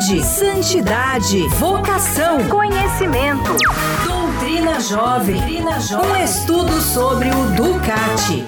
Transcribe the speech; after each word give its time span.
saúde, 0.00 0.24
santidade, 0.24 1.48
vocação, 1.48 2.48
conhecimento. 2.48 3.56
Doutrina 4.04 4.80
Jovem. 4.80 5.36
Doutrina 5.36 5.80
Jovem. 5.80 6.10
Um 6.10 6.24
estudo 6.24 6.72
sobre 6.80 7.28
o 7.28 7.56
Ducati. 7.56 8.44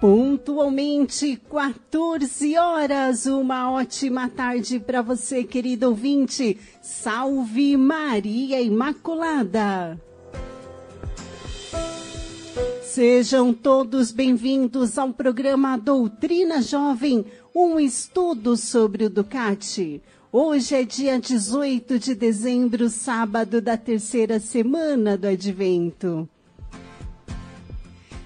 Pontualmente 0.00 1.36
14 1.50 2.56
horas. 2.56 3.26
Uma 3.26 3.70
ótima 3.70 4.28
tarde 4.28 4.80
para 4.80 5.02
você, 5.02 5.44
querido 5.44 5.88
ouvinte. 5.88 6.58
Salve 6.80 7.76
Maria 7.76 8.60
Imaculada. 8.60 10.00
Sejam 12.96 13.52
todos 13.52 14.10
bem-vindos 14.10 14.96
ao 14.96 15.12
programa 15.12 15.76
Doutrina 15.76 16.62
Jovem, 16.62 17.26
um 17.54 17.78
estudo 17.78 18.56
sobre 18.56 19.04
o 19.04 19.10
Ducati. 19.10 20.00
Hoje 20.32 20.76
é 20.76 20.82
dia 20.82 21.20
18 21.20 21.98
de 21.98 22.14
dezembro, 22.14 22.88
sábado 22.88 23.60
da 23.60 23.76
terceira 23.76 24.40
semana 24.40 25.14
do 25.14 25.26
Advento. 25.26 26.26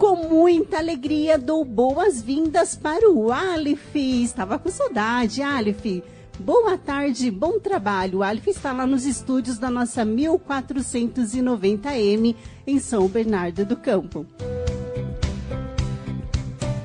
com 0.06 0.14
muita 0.14 0.78
alegria 0.78 1.36
dou 1.36 1.64
boas-vindas 1.64 2.76
para 2.76 3.10
o 3.10 3.32
Alif. 3.32 3.98
Estava 3.98 4.56
com 4.56 4.70
saudade, 4.70 5.42
Alif. 5.42 6.04
Boa 6.38 6.78
tarde, 6.78 7.28
bom 7.28 7.58
trabalho. 7.58 8.18
O 8.18 8.22
Alif 8.22 8.50
está 8.50 8.72
lá 8.72 8.86
nos 8.86 9.04
estúdios 9.04 9.58
da 9.58 9.68
nossa 9.68 10.04
1490M 10.04 12.36
em 12.64 12.78
São 12.78 13.08
Bernardo 13.08 13.64
do 13.64 13.76
Campo. 13.76 14.24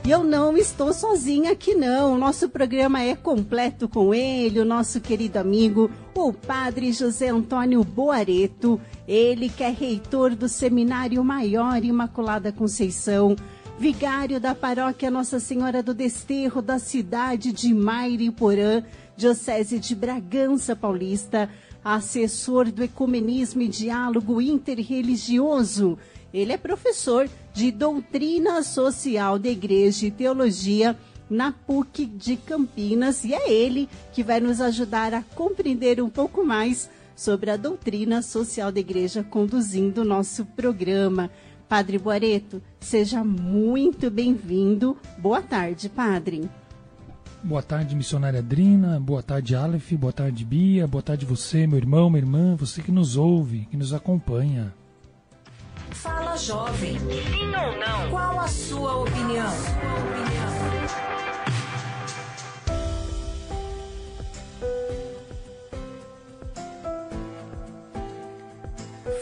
E 0.04 0.10
eu 0.10 0.24
não 0.24 0.58
estou 0.58 0.92
sozinha 0.94 1.52
aqui 1.52 1.76
não. 1.76 2.16
O 2.16 2.18
nosso 2.18 2.50
programa 2.50 3.04
é 3.04 3.16
completo 3.16 3.88
com 3.88 4.16
ele, 4.16 4.60
o 4.60 4.66
nosso 4.66 5.00
querido 5.00 5.38
amigo, 5.38 5.92
o 6.16 6.34
Padre 6.34 6.92
José 6.92 7.30
Antônio 7.30 7.84
Boareto. 7.84 8.82
Ele 9.08 9.48
que 9.48 9.64
é 9.64 9.70
reitor 9.70 10.36
do 10.36 10.50
Seminário 10.50 11.24
Maior 11.24 11.84
Imaculada 11.86 12.52
Conceição, 12.52 13.36
vigário 13.78 14.40
da 14.40 14.56
paróquia 14.56 15.12
Nossa 15.12 15.40
Senhora 15.40 15.84
do 15.84 15.94
Desterro 15.94 16.64
da 16.64 16.80
cidade 16.80 17.52
de 17.52 17.72
Mairiporã, 17.72 18.82
Diocese 19.16 19.78
de 19.78 19.94
Bragança 19.94 20.76
Paulista, 20.76 21.48
assessor 21.86 22.72
do 22.72 22.84
Ecumenismo 22.84 23.62
e 23.62 23.68
Diálogo 23.68 24.42
Interreligioso 24.42 26.00
ele 26.34 26.54
é 26.54 26.58
professor 26.58 27.30
de 27.54 27.72
Doutrina 27.72 28.64
Social 28.64 29.38
da 29.38 29.50
Igreja 29.50 30.06
e 30.06 30.12
Teologia 30.12 30.98
na 31.30 31.52
PUC 31.52 32.06
de 32.06 32.36
Campinas 32.36 33.24
e 33.24 33.34
é 33.34 33.52
ele 33.52 33.88
que 34.12 34.22
vai 34.22 34.42
nos 34.42 34.60
ajudar 34.60 35.14
a 35.14 35.24
compreender 35.24 36.02
um 36.02 36.10
pouco 36.10 36.46
mais 36.46 36.90
sobre 37.16 37.52
a 37.52 37.56
doutrina 37.58 38.22
social 38.22 38.72
da 38.72 38.80
igreja 38.80 39.24
conduzindo 39.24 40.02
o 40.02 40.06
nosso 40.06 40.44
programa. 40.44 41.30
Padre 41.70 41.98
Boareto, 41.98 42.62
seja 42.82 43.24
muito 43.24 44.12
bem-vindo. 44.12 44.98
Boa 45.18 45.42
tarde, 45.42 45.88
Padre. 45.88 46.50
Boa 47.42 47.64
tarde, 47.64 47.96
missionária 47.96 48.40
Adrina. 48.40 49.00
Boa 49.00 49.24
tarde, 49.24 49.56
Aleph. 49.56 49.94
Boa 49.94 50.12
tarde, 50.12 50.44
Bia. 50.44 50.86
Boa 50.86 51.02
tarde, 51.02 51.26
você, 51.26 51.66
meu 51.66 51.78
irmão, 51.78 52.10
minha 52.10 52.22
irmã, 52.22 52.56
você 52.56 52.82
que 52.82 52.92
nos 52.92 53.16
ouve, 53.16 53.68
que 53.72 53.78
nos 53.78 53.94
acompanha. 53.94 54.74
Fala 56.42 56.70
jovem. 56.72 56.98
Sim 56.98 57.56
ou 57.56 57.78
não? 57.78 58.10
Qual 58.10 58.40
a 58.40 58.48
sua 58.48 58.98
opinião? 58.98 59.52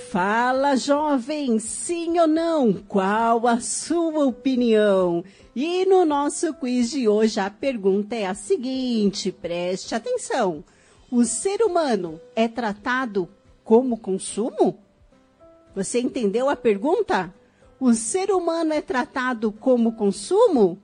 Fala 0.10 0.78
jovem, 0.78 1.60
sim 1.60 2.18
ou 2.20 2.28
não? 2.28 2.74
Qual 2.74 3.46
a 3.48 3.60
sua 3.60 4.26
opinião? 4.26 5.24
E 5.54 5.86
no 5.86 6.06
nosso 6.06 6.54
quiz 6.54 6.90
de 6.90 7.08
hoje 7.08 7.40
a 7.40 7.50
pergunta 7.50 8.16
é 8.16 8.28
a 8.28 8.34
seguinte, 8.34 9.30
preste 9.32 9.94
atenção. 9.94 10.64
O 11.12 11.26
ser 11.26 11.62
humano 11.64 12.20
é 12.34 12.48
tratado 12.48 13.28
como 13.64 13.98
consumo? 13.98 14.89
Você 15.76 16.00
entendeu 16.00 16.50
a 16.50 16.56
pergunta? 16.56 17.32
O 17.80 17.94
ser 17.94 18.32
humano 18.32 18.74
é 18.74 18.82
tratado 18.82 19.52
como 19.52 19.94
consumo? 19.94 20.80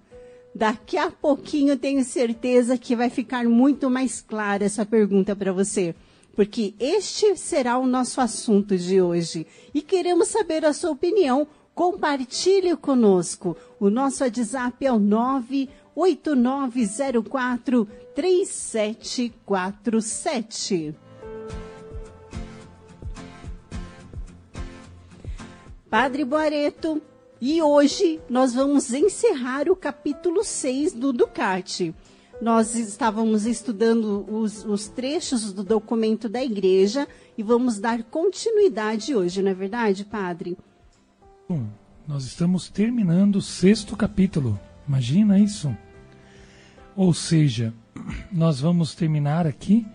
Daqui 0.54 0.96
a 0.98 1.10
pouquinho 1.12 1.76
tenho 1.78 2.06
certeza 2.06 2.78
que 2.78 2.96
vai 2.96 3.10
ficar 3.10 3.44
muito 3.44 3.90
mais 3.90 4.22
clara 4.22 4.64
essa 4.64 4.86
pergunta 4.86 5.36
para 5.36 5.52
você, 5.52 5.94
porque 6.34 6.74
este 6.80 7.36
será 7.36 7.78
o 7.78 7.86
nosso 7.86 8.22
assunto 8.22 8.78
de 8.78 9.02
hoje 9.02 9.46
e 9.74 9.82
queremos 9.82 10.30
saber 10.30 10.64
a 10.64 10.72
sua 10.72 10.92
opinião. 10.92 11.46
Compartilhe 11.74 12.78
conosco. 12.78 13.58
O 13.78 13.90
nosso 13.90 14.24
WhatsApp 14.24 14.86
é 14.86 14.94
o 14.94 14.98
98904 14.98 17.86
3747. 18.16 20.96
Padre 25.90 26.26
Boareto. 26.26 27.02
E 27.40 27.62
hoje 27.62 28.20
nós 28.30 28.54
vamos 28.54 28.92
encerrar 28.92 29.70
o 29.70 29.76
capítulo 29.76 30.44
6 30.44 30.94
do 30.94 31.14
Ducati. 31.14 31.94
Nós 32.42 32.76
estávamos 32.76 33.46
estudando 33.46 34.26
os, 34.30 34.66
os, 34.66 34.88
trechos 34.88 35.54
do 35.54 35.64
documento 35.64 36.28
da 36.28 36.44
igreja 36.44 37.08
e 37.38 37.44
vamos 37.44 37.80
dar 37.80 38.04
continuidade 38.04 39.16
hoje, 39.16 39.42
não 39.42 39.52
é 39.52 39.54
verdade, 39.54 40.04
Padre? 40.04 40.58
Bom, 41.48 41.68
nós 42.08 42.26
estamos 42.26 42.70
terminando 42.70 43.38
o 43.38 43.42
sexto 43.42 43.96
capítulo. 43.96 44.60
Imagina 44.88 45.40
isso. 45.40 45.76
Ou 46.96 47.14
seja, 47.14 47.74
nós 48.32 48.60
vamos 48.60 48.96
terminar 48.96 49.46
aqui 49.46 49.86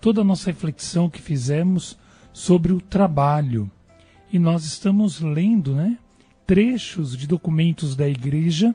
toda 0.00 0.20
a 0.20 0.24
nossa 0.24 0.50
reflexão 0.50 1.08
que 1.08 1.22
fizemos 1.22 1.96
sobre 2.32 2.72
o 2.72 2.80
trabalho 2.80 3.70
e 4.32 4.38
nós 4.38 4.64
estamos 4.64 5.20
lendo 5.20 5.74
né, 5.74 5.98
trechos 6.46 7.16
de 7.16 7.26
documentos 7.26 7.94
da 7.94 8.08
igreja 8.08 8.74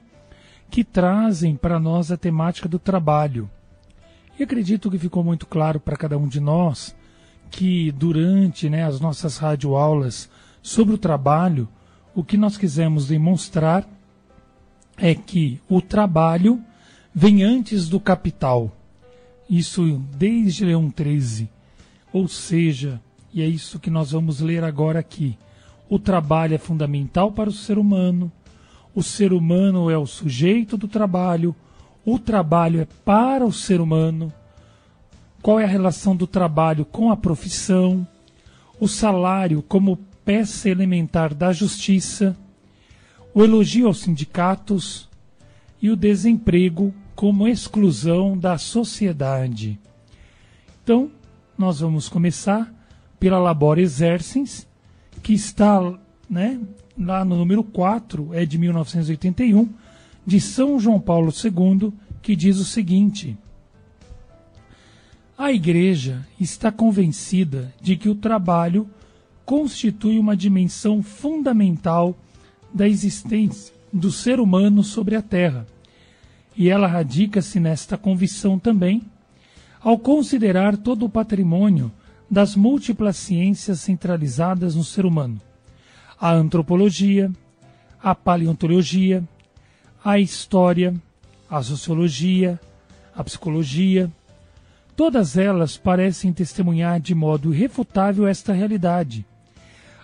que 0.69 0.83
trazem 0.83 1.55
para 1.55 1.79
nós 1.79 2.11
a 2.11 2.17
temática 2.17 2.67
do 2.67 2.79
trabalho. 2.79 3.49
E 4.39 4.43
acredito 4.43 4.89
que 4.89 4.97
ficou 4.97 5.23
muito 5.23 5.45
claro 5.45 5.79
para 5.79 5.97
cada 5.97 6.17
um 6.17 6.27
de 6.27 6.39
nós 6.39 6.95
que 7.49 7.91
durante 7.91 8.69
né, 8.69 8.85
as 8.85 8.99
nossas 8.99 9.37
radioaulas 9.37 10.29
sobre 10.61 10.95
o 10.95 10.97
trabalho, 10.97 11.67
o 12.15 12.23
que 12.23 12.37
nós 12.37 12.57
quisemos 12.57 13.07
demonstrar 13.07 13.87
é 14.97 15.13
que 15.13 15.59
o 15.67 15.81
trabalho 15.81 16.61
vem 17.13 17.43
antes 17.43 17.89
do 17.89 17.99
capital. 17.99 18.71
Isso 19.49 20.01
desde 20.15 20.63
Leão 20.63 20.89
13. 20.89 21.49
Ou 22.13 22.27
seja, 22.27 23.01
e 23.33 23.41
é 23.41 23.45
isso 23.45 23.79
que 23.79 23.89
nós 23.89 24.11
vamos 24.11 24.41
ler 24.41 24.63
agora 24.63 24.99
aqui. 24.99 25.37
O 25.89 25.97
trabalho 25.97 26.53
é 26.53 26.57
fundamental 26.57 27.31
para 27.31 27.49
o 27.49 27.53
ser 27.53 27.77
humano. 27.77 28.31
O 28.93 29.01
ser 29.01 29.31
humano 29.31 29.89
é 29.89 29.97
o 29.97 30.05
sujeito 30.05 30.77
do 30.77 30.87
trabalho. 30.87 31.55
O 32.05 32.19
trabalho 32.19 32.81
é 32.81 32.87
para 33.05 33.45
o 33.45 33.53
ser 33.53 33.79
humano. 33.79 34.33
Qual 35.41 35.59
é 35.59 35.63
a 35.63 35.67
relação 35.67 36.15
do 36.15 36.27
trabalho 36.27 36.85
com 36.85 37.11
a 37.11 37.17
profissão? 37.17 38.05
O 38.79 38.87
salário 38.87 39.61
como 39.61 39.97
peça 40.25 40.69
elementar 40.69 41.33
da 41.33 41.53
justiça. 41.53 42.35
O 43.33 43.43
elogio 43.43 43.87
aos 43.87 43.99
sindicatos 43.99 45.09
e 45.81 45.89
o 45.89 45.95
desemprego 45.95 46.93
como 47.15 47.47
exclusão 47.47 48.37
da 48.37 48.57
sociedade. 48.57 49.79
Então, 50.83 51.11
nós 51.57 51.79
vamos 51.79 52.09
começar 52.09 52.80
pela 53.21 53.37
Labor 53.37 53.77
Exercens, 53.77 54.67
que 55.21 55.31
está 55.31 55.79
né, 56.27 56.59
lá 56.97 57.23
no 57.23 57.37
número 57.37 57.63
4, 57.63 58.33
é 58.33 58.47
de 58.47 58.57
1981, 58.57 59.69
de 60.25 60.41
São 60.41 60.79
João 60.79 60.99
Paulo 60.99 61.31
II, 61.31 61.93
que 62.19 62.35
diz 62.35 62.57
o 62.57 62.65
seguinte: 62.65 63.37
A 65.37 65.51
Igreja 65.51 66.25
está 66.39 66.71
convencida 66.71 67.71
de 67.79 67.95
que 67.95 68.09
o 68.09 68.15
trabalho 68.15 68.89
constitui 69.45 70.17
uma 70.17 70.35
dimensão 70.35 71.03
fundamental 71.03 72.17
da 72.73 72.87
existência 72.87 73.71
do 73.93 74.11
ser 74.11 74.39
humano 74.39 74.83
sobre 74.83 75.15
a 75.15 75.21
Terra. 75.21 75.67
E 76.57 76.69
ela 76.69 76.87
radica-se 76.87 77.59
nesta 77.59 77.99
convicção 77.99 78.57
também 78.57 79.03
ao 79.79 79.99
considerar 79.99 80.75
todo 80.75 81.05
o 81.05 81.09
patrimônio 81.09 81.91
das 82.31 82.55
múltiplas 82.55 83.17
ciências 83.17 83.81
centralizadas 83.81 84.73
no 84.73 84.85
ser 84.85 85.05
humano: 85.05 85.41
a 86.17 86.31
antropologia, 86.31 87.29
a 88.01 88.15
paleontologia, 88.15 89.21
a 90.03 90.17
história, 90.17 90.95
a 91.49 91.61
sociologia, 91.61 92.57
a 93.13 93.21
psicologia. 93.21 94.09
Todas 94.95 95.35
elas 95.35 95.75
parecem 95.75 96.31
testemunhar 96.31 97.01
de 97.01 97.13
modo 97.13 97.53
irrefutável 97.53 98.25
esta 98.25 98.53
realidade. 98.53 99.25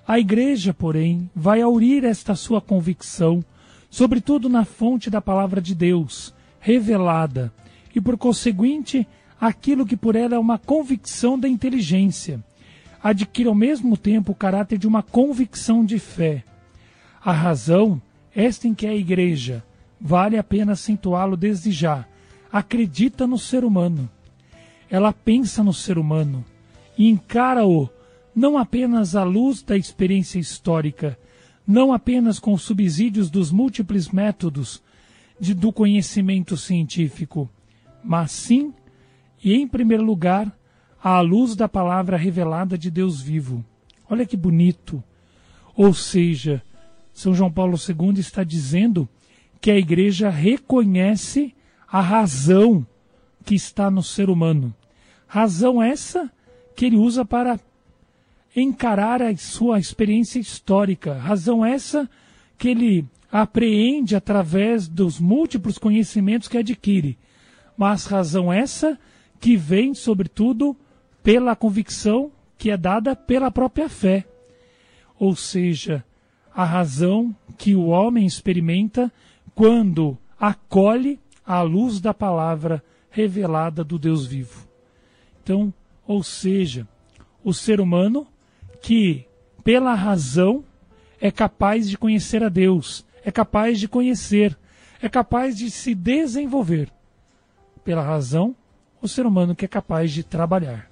A 0.05 0.19
Igreja, 0.19 0.73
porém, 0.73 1.29
vai 1.35 1.61
aurir 1.61 2.03
esta 2.03 2.35
sua 2.35 2.59
convicção, 2.59 3.43
sobretudo 3.89 4.49
na 4.49 4.65
fonte 4.65 5.09
da 5.09 5.21
palavra 5.21 5.61
de 5.61 5.75
Deus, 5.75 6.33
revelada, 6.59 7.53
e 7.93 8.01
por 8.01 8.17
conseguinte, 8.17 9.07
aquilo 9.39 9.85
que 9.85 9.95
por 9.95 10.15
ela 10.15 10.35
é 10.35 10.39
uma 10.39 10.57
convicção 10.57 11.37
da 11.37 11.47
inteligência, 11.47 12.43
adquire 13.01 13.47
ao 13.47 13.55
mesmo 13.55 13.95
tempo 13.95 14.31
o 14.31 14.35
caráter 14.35 14.77
de 14.77 14.87
uma 14.87 15.03
convicção 15.03 15.85
de 15.85 15.99
fé. 15.99 16.43
A 17.23 17.31
razão, 17.31 18.01
esta 18.35 18.67
em 18.67 18.73
que 18.73 18.87
a 18.87 18.95
Igreja, 18.95 19.63
vale 19.99 20.37
a 20.37 20.43
pena 20.43 20.73
acentuá-lo 20.73 21.37
desde 21.37 21.71
já, 21.71 22.05
acredita 22.51 23.27
no 23.27 23.37
ser 23.37 23.63
humano. 23.63 24.09
Ela 24.89 25.11
pensa 25.11 25.63
no 25.63 25.73
ser 25.73 25.97
humano 25.97 26.43
e 26.97 27.09
encara-o 27.09 27.89
não 28.35 28.57
apenas 28.57 29.15
à 29.15 29.23
luz 29.23 29.61
da 29.61 29.75
experiência 29.75 30.39
histórica, 30.39 31.17
não 31.65 31.91
apenas 31.91 32.39
com 32.39 32.53
os 32.53 32.61
subsídios 32.61 33.29
dos 33.29 33.51
múltiplos 33.51 34.09
métodos 34.09 34.81
de, 35.39 35.53
do 35.53 35.73
conhecimento 35.73 36.55
científico, 36.55 37.49
mas 38.03 38.31
sim, 38.31 38.73
e 39.47 39.61
em 39.61 39.67
primeiro 39.67 40.03
lugar, 40.03 40.51
à 41.01 41.21
luz 41.21 41.55
da 41.55 41.69
palavra 41.69 42.17
revelada 42.17 42.77
de 42.77 42.91
Deus 42.91 43.21
vivo. 43.21 43.63
Olha 44.09 44.25
que 44.25 44.35
bonito. 44.35 45.01
Ou 45.73 45.93
seja, 45.93 46.61
São 47.13 47.33
João 47.33 47.51
Paulo 47.51 47.77
II 47.77 48.19
está 48.19 48.43
dizendo 48.43 49.07
que 49.61 49.71
a 49.71 49.77
igreja 49.77 50.29
reconhece 50.29 51.55
a 51.87 52.01
razão 52.01 52.85
que 53.45 53.55
está 53.55 53.89
no 53.89 54.03
ser 54.03 54.29
humano. 54.29 54.75
Razão 55.27 55.81
essa 55.81 56.29
que 56.75 56.85
ele 56.85 56.97
usa 56.97 57.23
para 57.23 57.57
encarar 58.55 59.21
a 59.21 59.35
sua 59.37 59.79
experiência 59.79 60.39
histórica. 60.39 61.13
Razão 61.13 61.65
essa 61.65 62.09
que 62.57 62.67
ele 62.67 63.05
apreende 63.31 64.15
através 64.15 64.87
dos 64.89 65.19
múltiplos 65.19 65.77
conhecimentos 65.77 66.47
que 66.47 66.57
adquire, 66.57 67.17
mas 67.77 68.05
razão 68.05 68.51
essa 68.51 68.97
que 69.39 69.55
vem, 69.55 69.93
sobretudo, 69.93 70.75
pela 71.23 71.55
convicção 71.55 72.31
que 72.57 72.71
é 72.71 72.77
dada 72.77 73.15
pela 73.15 73.51
própria 73.51 73.87
fé. 73.87 74.25
Ou 75.19 75.35
seja, 75.35 76.03
a 76.53 76.63
razão 76.65 77.35
que 77.57 77.75
o 77.75 77.87
homem 77.87 78.25
experimenta 78.25 79.11
quando 79.53 80.17
acolhe 80.39 81.19
a 81.45 81.61
luz 81.61 81.99
da 81.99 82.13
palavra 82.13 82.83
revelada 83.09 83.83
do 83.83 83.97
Deus 83.97 84.25
vivo. 84.25 84.67
Então, 85.43 85.73
ou 86.05 86.23
seja, 86.23 86.87
o 87.43 87.53
ser 87.53 87.79
humano 87.79 88.27
que, 88.81 89.25
pela 89.63 89.93
razão, 89.93 90.63
é 91.19 91.31
capaz 91.31 91.89
de 91.89 91.97
conhecer 91.97 92.43
a 92.43 92.49
Deus, 92.49 93.05
é 93.23 93.31
capaz 93.31 93.79
de 93.79 93.87
conhecer, 93.87 94.57
é 95.01 95.09
capaz 95.09 95.57
de 95.57 95.71
se 95.71 95.95
desenvolver. 95.95 96.91
Pela 97.83 98.01
razão, 98.01 98.55
o 99.01 99.07
ser 99.07 99.25
humano 99.25 99.55
que 99.55 99.65
é 99.65 99.67
capaz 99.67 100.11
de 100.11 100.23
trabalhar. 100.23 100.89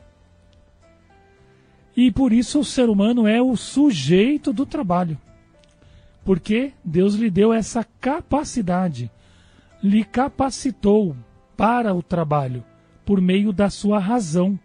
E 1.96 2.12
por 2.12 2.34
isso 2.34 2.60
o 2.60 2.66
ser 2.66 2.90
humano 2.90 3.28
é 3.28 3.42
o 3.42 3.56
sujeito 3.56 4.52
do 4.52 4.66
trabalho. 4.66 5.18
Porque 6.24 6.74
Deus 6.84 7.16
lhe 7.16 7.30
deu 7.30 7.54
essa 7.54 7.86
capacidade, 8.02 9.12
lhe 9.82 10.04
capacitou 10.04 11.16
para 11.56 11.94
o 11.94 12.04
trabalho 12.04 12.64
por 13.06 13.22
meio 13.22 13.54
da 13.54 13.70
sua 13.70 14.00
razão. 14.00 14.60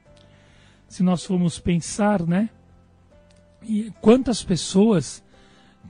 Se 0.88 1.02
nós 1.02 1.24
formos 1.24 1.58
pensar, 1.58 2.26
né? 2.26 2.48
E 3.62 3.92
quantas 4.00 4.42
pessoas 4.42 5.22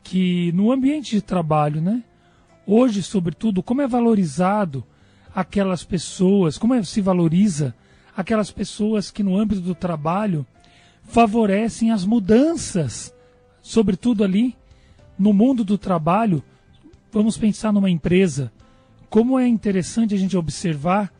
que 0.03 0.53
no 0.53 0.73
ambiente 0.73 1.13
de 1.13 1.23
trabalho, 1.23 1.81
né? 1.81 2.03
Hoje, 2.67 3.03
sobretudo, 3.03 3.63
como 3.63 3.81
é 3.81 3.87
valorizado 3.87 4.85
aquelas 5.35 5.85
pessoas, 5.85 6.59
como 6.59 6.75
é, 6.75 6.83
se 6.83 7.01
valoriza 7.01 7.75
aquelas 8.17 8.51
pessoas 8.51 9.11
que 9.11 9.23
no 9.23 9.37
âmbito 9.37 9.61
do 9.61 9.75
trabalho 9.75 10.47
favorecem 11.05 11.91
as 11.91 12.05
mudanças, 12.05 13.15
sobretudo 13.63 14.25
ali 14.25 14.57
no 15.19 15.33
mundo 15.33 15.65
do 15.65 15.79
trabalho. 15.79 16.43
Vamos 17.13 17.37
pensar 17.37 17.73
numa 17.73 17.91
empresa, 17.91 18.53
como 19.09 19.39
é 19.39 19.47
interessante 19.47 20.15
a 20.15 20.19
gente 20.19 20.37
observar 20.37 21.13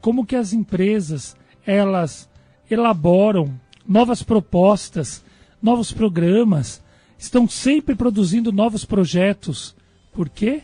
como 0.00 0.24
que 0.24 0.34
as 0.34 0.52
empresas 0.52 1.36
elas 1.64 2.28
elaboram 2.70 3.54
novas 3.86 4.22
propostas, 4.22 5.24
novos 5.62 5.92
programas, 5.92 6.82
estão 7.18 7.48
sempre 7.48 7.94
produzindo 7.94 8.50
novos 8.50 8.84
projetos. 8.84 9.76
Por 10.12 10.28
quê? 10.28 10.62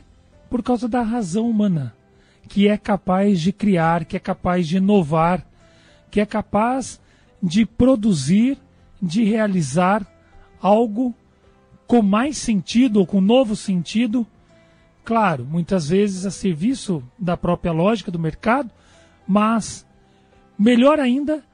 Por 0.49 0.63
causa 0.63 0.89
da 0.89 1.03
razão 1.03 1.49
humana, 1.49 1.95
que 2.49 2.69
é 2.69 2.77
capaz 2.77 3.41
de 3.41 3.53
criar, 3.53 4.05
que 4.05 4.17
é 4.17 4.21
capaz 4.21 4.67
de 4.67 4.77
inovar, 4.77 5.47
que 6.11 6.21
é 6.21 6.27
capaz 6.27 7.01
de 7.43 7.67
produzir, 7.67 8.59
de 9.01 9.25
realizar 9.25 10.07
algo 10.61 11.15
com 11.87 12.03
mais 12.03 12.37
sentido 12.39 12.99
ou 12.99 13.07
com 13.07 13.21
novo 13.21 13.55
sentido. 13.55 14.27
Claro, 15.05 15.45
muitas 15.45 15.89
vezes 15.89 16.27
a 16.27 16.31
serviço 16.31 17.03
da 17.19 17.37
própria 17.37 17.73
lógica 17.73 18.11
do 18.11 18.19
mercado, 18.19 18.71
mas 19.27 19.87
melhor 20.59 20.99
ainda 20.99 21.45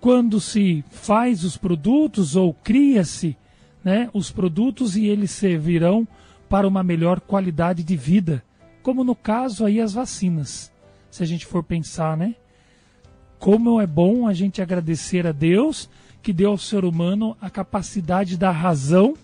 quando 0.00 0.40
se 0.40 0.84
faz 0.90 1.44
os 1.44 1.56
produtos 1.56 2.36
ou 2.36 2.54
cria-se 2.54 3.36
né, 3.84 4.10
os 4.12 4.30
produtos 4.30 4.96
e 4.96 5.06
eles 5.06 5.30
servirão 5.30 6.06
para 6.48 6.66
uma 6.66 6.82
melhor 6.82 7.20
qualidade 7.20 7.82
de 7.82 7.96
vida, 7.96 8.42
como 8.86 9.02
no 9.02 9.16
caso 9.16 9.64
aí 9.64 9.80
as 9.80 9.94
vacinas. 9.94 10.72
Se 11.10 11.20
a 11.20 11.26
gente 11.26 11.44
for 11.44 11.64
pensar, 11.64 12.16
né? 12.16 12.36
Como 13.36 13.80
é 13.80 13.86
bom 13.86 14.28
a 14.28 14.32
gente 14.32 14.62
agradecer 14.62 15.26
a 15.26 15.32
Deus 15.32 15.90
que 16.22 16.32
deu 16.32 16.50
ao 16.50 16.56
ser 16.56 16.84
humano 16.84 17.36
a 17.40 17.50
capacidade 17.50 18.36
da 18.36 18.52
razão 18.52 19.14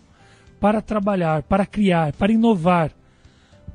para 0.59 0.83
trabalhar, 0.83 1.45
para 1.45 1.65
criar, 1.65 2.13
para 2.13 2.33
inovar, 2.33 2.91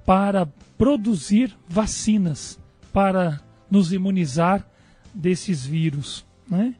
para 0.06 0.46
produzir 0.78 1.58
vacinas 1.70 2.60
para 2.92 3.40
nos 3.72 3.94
imunizar 3.94 4.68
desses 5.14 5.66
vírus, 5.66 6.26
né? 6.50 6.76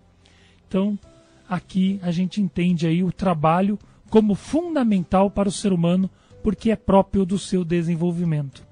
Então, 0.68 1.00
aqui 1.48 1.98
a 2.04 2.12
gente 2.12 2.42
entende 2.42 2.86
aí 2.86 3.06
o 3.06 3.12
trabalho 3.14 3.80
como 4.10 4.36
fundamental 4.36 5.32
para 5.32 5.48
o 5.48 5.52
ser 5.52 5.72
humano, 5.72 6.10
porque 6.44 6.72
é 6.72 6.76
próprio 6.76 7.26
do 7.26 7.40
seu 7.40 7.64
desenvolvimento. 7.64 8.67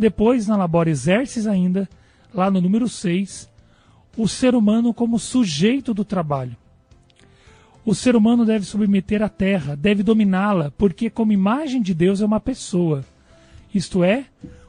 Depois, 0.00 0.46
na 0.46 0.56
Labor 0.56 0.88
Exerces 0.88 1.46
ainda, 1.46 1.86
lá 2.32 2.50
no 2.50 2.58
número 2.58 2.88
6, 2.88 3.50
o 4.16 4.26
ser 4.26 4.54
humano 4.54 4.94
como 4.94 5.18
sujeito 5.18 5.92
do 5.92 6.06
trabalho. 6.06 6.56
O 7.84 7.94
ser 7.94 8.16
humano 8.16 8.46
deve 8.46 8.64
submeter 8.64 9.22
a 9.22 9.28
terra, 9.28 9.76
deve 9.76 10.02
dominá-la, 10.02 10.72
porque, 10.78 11.10
como 11.10 11.32
imagem 11.32 11.82
de 11.82 11.92
Deus, 11.92 12.22
é 12.22 12.24
uma 12.24 12.40
pessoa. 12.40 13.04
Isto 13.74 14.02
é, 14.02 14.24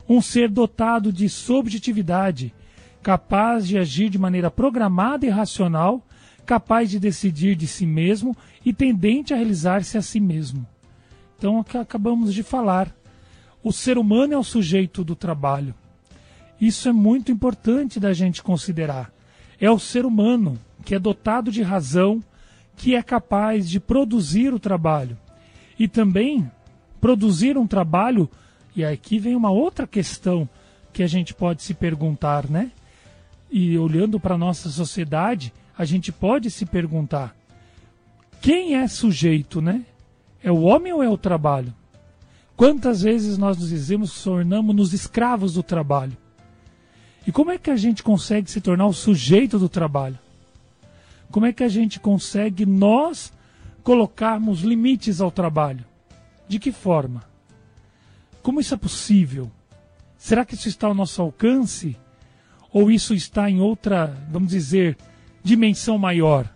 um 0.08 0.22
ser 0.22 0.50
dotado 0.50 1.14
de 1.14 1.30
subjetividade, 1.30 2.54
capaz 3.02 3.66
de 3.66 3.78
agir 3.78 4.10
de 4.10 4.20
maneira 4.20 4.52
programada 4.52 5.26
e 5.26 5.30
racional, 5.30 6.06
capaz 6.46 6.90
de 6.90 7.00
decidir 7.00 7.56
de 7.56 7.68
si 7.68 7.86
mesmo 7.86 8.36
e 8.66 8.74
tendente 8.74 9.34
a 9.34 9.38
realizar-se 9.38 9.98
a 9.98 10.02
si 10.02 10.20
mesmo. 10.20 10.68
Então, 11.38 11.64
acabamos 11.80 12.34
de 12.34 12.44
falar. 12.44 12.94
O 13.64 13.72
ser 13.72 13.98
humano 13.98 14.34
é 14.34 14.38
o 14.38 14.44
sujeito 14.44 15.04
do 15.04 15.16
trabalho. 15.16 15.76
Isso 16.60 16.90
é 16.90 16.92
muito 16.92 17.32
importante 17.32 18.00
da 18.00 18.14
gente 18.14 18.42
considerar. 18.42 19.12
É 19.60 19.70
o 19.70 19.80
ser 19.80 20.06
humano 20.06 20.60
que 20.84 20.96
é 20.96 21.00
dotado 21.00 21.52
de 21.52 21.62
razão, 21.62 22.24
que 22.76 22.96
é 22.96 23.04
capaz 23.04 23.70
de 23.70 23.80
produzir 23.80 24.54
o 24.54 24.60
trabalho. 24.60 25.18
E 25.78 25.88
também 25.88 26.50
produzir 27.00 27.58
um 27.58 27.68
trabalho, 27.68 28.30
e 28.76 28.84
aqui 28.84 29.20
vem 29.20 29.36
uma 29.36 29.52
outra 29.52 29.86
questão 29.88 30.48
que 30.92 31.04
a 31.04 31.08
gente 31.08 31.34
pode 31.34 31.64
se 31.64 31.74
perguntar, 31.74 32.50
né? 32.50 32.72
E 33.50 33.78
olhando 33.78 34.20
para 34.20 34.36
a 34.36 34.38
nossa 34.38 34.70
sociedade, 34.70 35.54
a 35.78 35.86
gente 35.86 36.12
pode 36.12 36.50
se 36.50 36.66
perguntar: 36.66 37.36
quem 38.42 38.76
é 38.76 38.88
sujeito, 38.88 39.62
né? 39.62 39.86
É 40.44 40.52
o 40.52 40.62
homem 40.62 40.94
ou 40.94 41.04
é 41.04 41.10
o 41.10 41.18
trabalho? 41.18 41.74
Quantas 42.62 43.02
vezes 43.02 43.40
nós 43.40 43.58
nos 43.58 43.70
dizemos 43.70 44.16
que 44.16 44.24
tornamos-nos 44.24 44.94
escravos 44.94 45.56
do 45.56 45.64
trabalho? 45.64 46.16
E 47.26 47.32
como 47.32 47.50
é 47.50 47.58
que 47.58 47.72
a 47.72 47.76
gente 47.76 48.04
consegue 48.04 48.52
se 48.52 48.62
tornar 48.62 48.86
o 48.86 48.94
sujeito 48.94 49.58
do 49.58 49.68
trabalho? 49.68 50.20
Como 51.32 51.48
é 51.48 51.52
que 51.52 51.64
a 51.64 51.68
gente 51.68 52.00
consegue 52.00 52.64
nós 52.64 53.34
colocarmos 53.82 54.62
limites 54.62 55.20
ao 55.22 55.32
trabalho? 55.32 55.84
De 56.48 56.60
que 56.60 56.72
forma? 56.72 57.24
Como 58.44 58.60
isso 58.60 58.76
é 58.76 58.78
possível? 58.78 59.52
Será 60.16 60.46
que 60.46 60.54
isso 60.54 60.68
está 60.68 60.86
ao 60.86 60.94
nosso 60.94 61.20
alcance? 61.20 61.98
Ou 62.72 62.92
isso 62.92 63.16
está 63.16 63.50
em 63.50 63.60
outra, 63.60 64.16
vamos 64.30 64.52
dizer, 64.52 64.96
dimensão 65.44 65.98
maior? 65.98 66.48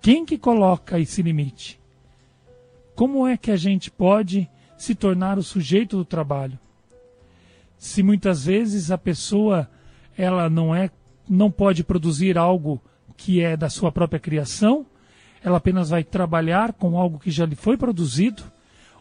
Quem 0.00 0.24
que 0.24 0.38
coloca 0.38 0.98
esse 0.98 1.20
limite? 1.20 1.78
Como 2.94 3.26
é 3.26 3.36
que 3.36 3.50
a 3.50 3.56
gente 3.56 3.90
pode 3.90 4.48
se 4.76 4.94
tornar 4.94 5.38
o 5.38 5.42
sujeito 5.42 5.96
do 5.96 6.04
trabalho? 6.04 6.58
Se 7.78 8.02
muitas 8.02 8.44
vezes 8.44 8.90
a 8.90 8.98
pessoa 8.98 9.68
ela 10.16 10.48
não 10.48 10.74
é 10.74 10.90
não 11.28 11.50
pode 11.50 11.82
produzir 11.82 12.38
algo 12.38 12.80
que 13.16 13.40
é 13.40 13.56
da 13.56 13.68
sua 13.68 13.90
própria 13.90 14.20
criação, 14.20 14.86
ela 15.42 15.58
apenas 15.58 15.90
vai 15.90 16.04
trabalhar 16.04 16.72
com 16.72 16.98
algo 16.98 17.18
que 17.18 17.30
já 17.30 17.44
lhe 17.44 17.56
foi 17.56 17.76
produzido, 17.76 18.42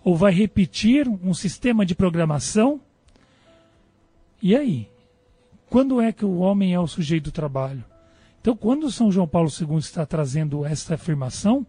ou 0.04 0.16
vai 0.16 0.32
repetir 0.32 1.08
um 1.08 1.34
sistema 1.34 1.86
de 1.86 1.96
programação. 1.96 2.80
E 4.42 4.56
aí? 4.56 4.88
Quando 5.70 6.00
é 6.00 6.12
que 6.12 6.24
o 6.24 6.38
homem 6.38 6.74
é 6.74 6.80
o 6.80 6.88
sujeito 6.88 7.26
do 7.26 7.32
trabalho? 7.32 7.84
Então, 8.40 8.56
quando 8.56 8.92
São 8.92 9.12
João 9.12 9.28
Paulo 9.28 9.50
II 9.50 9.78
está 9.80 10.06
trazendo 10.06 10.64
esta 10.64 10.94
afirmação, 10.94 11.66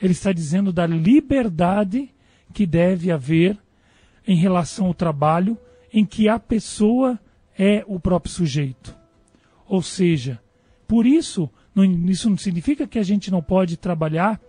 ele 0.00 0.12
está 0.12 0.32
dizendo 0.32 0.72
da 0.72 0.86
liberdade 0.86 2.10
que 2.52 2.66
deve 2.66 3.10
haver 3.10 3.56
em 4.26 4.36
relação 4.36 4.86
ao 4.86 4.94
trabalho, 4.94 5.56
em 5.92 6.04
que 6.04 6.28
a 6.28 6.38
pessoa 6.38 7.18
é 7.58 7.84
o 7.86 7.98
próprio 7.98 8.32
sujeito. 8.32 8.96
Ou 9.66 9.82
seja, 9.82 10.40
por 10.86 11.06
isso, 11.06 11.50
não, 11.74 11.84
isso 11.84 12.30
não 12.30 12.36
significa 12.36 12.86
que 12.86 12.98
a 12.98 13.02
gente 13.02 13.30
não 13.30 13.42
pode 13.42 13.76
trabalhar 13.76 14.40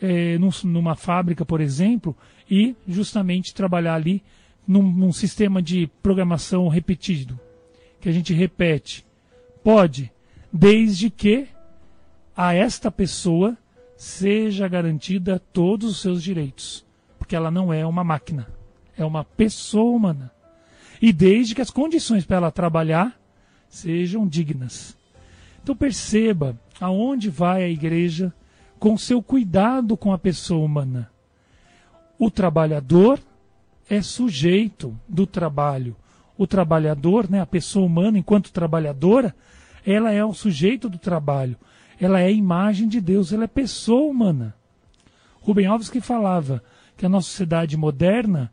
é, 0.00 0.38
num, 0.38 0.50
numa 0.64 0.94
fábrica, 0.94 1.44
por 1.44 1.60
exemplo, 1.60 2.16
e 2.50 2.74
justamente 2.86 3.54
trabalhar 3.54 3.94
ali 3.94 4.22
num, 4.66 4.82
num 4.82 5.12
sistema 5.12 5.62
de 5.62 5.90
programação 6.02 6.68
repetido, 6.68 7.38
que 8.00 8.08
a 8.08 8.12
gente 8.12 8.32
repete. 8.32 9.04
Pode, 9.62 10.12
desde 10.52 11.10
que 11.10 11.48
a 12.36 12.54
esta 12.54 12.90
pessoa 12.90 13.56
seja 13.96 14.68
garantida 14.68 15.40
todos 15.52 15.90
os 15.90 16.00
seus 16.00 16.22
direitos, 16.22 16.86
porque 17.28 17.36
ela 17.36 17.50
não 17.50 17.70
é 17.70 17.84
uma 17.84 18.02
máquina, 18.02 18.48
é 18.96 19.04
uma 19.04 19.22
pessoa 19.22 19.94
humana. 19.94 20.32
E 21.00 21.12
desde 21.12 21.54
que 21.54 21.60
as 21.60 21.70
condições 21.70 22.24
para 22.24 22.38
ela 22.38 22.50
trabalhar 22.50 23.20
sejam 23.68 24.26
dignas. 24.26 24.96
Então 25.62 25.76
perceba 25.76 26.58
aonde 26.80 27.28
vai 27.28 27.62
a 27.62 27.68
igreja 27.68 28.32
com 28.78 28.96
seu 28.96 29.22
cuidado 29.22 29.94
com 29.94 30.10
a 30.10 30.16
pessoa 30.16 30.64
humana. 30.64 31.10
O 32.18 32.30
trabalhador 32.30 33.20
é 33.90 34.00
sujeito 34.00 34.98
do 35.06 35.26
trabalho. 35.26 35.94
O 36.34 36.46
trabalhador, 36.46 37.28
né, 37.28 37.42
a 37.42 37.46
pessoa 37.46 37.84
humana 37.84 38.16
enquanto 38.16 38.50
trabalhadora, 38.50 39.36
ela 39.84 40.10
é 40.12 40.24
o 40.24 40.32
sujeito 40.32 40.88
do 40.88 40.96
trabalho. 40.96 41.58
Ela 42.00 42.20
é 42.20 42.28
a 42.28 42.30
imagem 42.30 42.88
de 42.88 43.02
Deus, 43.02 43.34
ela 43.34 43.44
é 43.44 43.48
pessoa 43.48 44.10
humana. 44.10 44.54
Rubem 45.42 45.66
Alves 45.66 45.90
que 45.90 46.00
falava 46.00 46.62
que 46.98 47.06
a 47.06 47.08
nossa 47.08 47.28
sociedade 47.28 47.76
moderna 47.76 48.52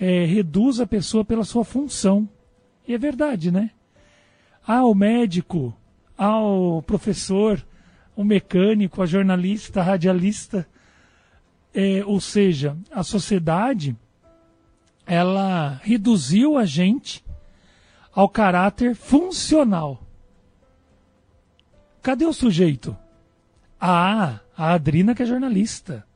é, 0.00 0.24
reduz 0.24 0.80
a 0.80 0.86
pessoa 0.86 1.24
pela 1.24 1.44
sua 1.44 1.64
função. 1.64 2.26
E 2.86 2.94
é 2.94 2.98
verdade, 2.98 3.50
né? 3.50 3.72
Ah, 4.64 4.84
o 4.84 4.94
médico, 4.94 5.76
ao 6.16 6.80
professor, 6.82 7.62
o 8.14 8.22
mecânico, 8.22 9.02
a 9.02 9.06
jornalista, 9.06 9.80
a 9.80 9.82
radialista. 9.82 10.66
É, 11.74 12.04
ou 12.04 12.20
seja, 12.20 12.76
a 12.92 13.02
sociedade 13.02 13.96
ela 15.04 15.80
reduziu 15.82 16.56
a 16.56 16.64
gente 16.64 17.24
ao 18.14 18.28
caráter 18.28 18.94
funcional. 18.94 20.00
Cadê 22.00 22.24
o 22.24 22.32
sujeito? 22.32 22.96
Ah, 23.80 24.38
a 24.56 24.74
Adrina 24.74 25.12
que 25.12 25.24
é 25.24 25.26
jornalista. 25.26 26.06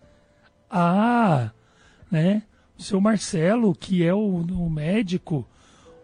Ah, 0.70 1.50
né? 2.14 2.42
O 2.78 2.82
seu 2.82 3.00
Marcelo 3.00 3.74
que 3.74 4.04
é 4.04 4.14
o, 4.14 4.18
o 4.18 4.70
médico. 4.70 5.46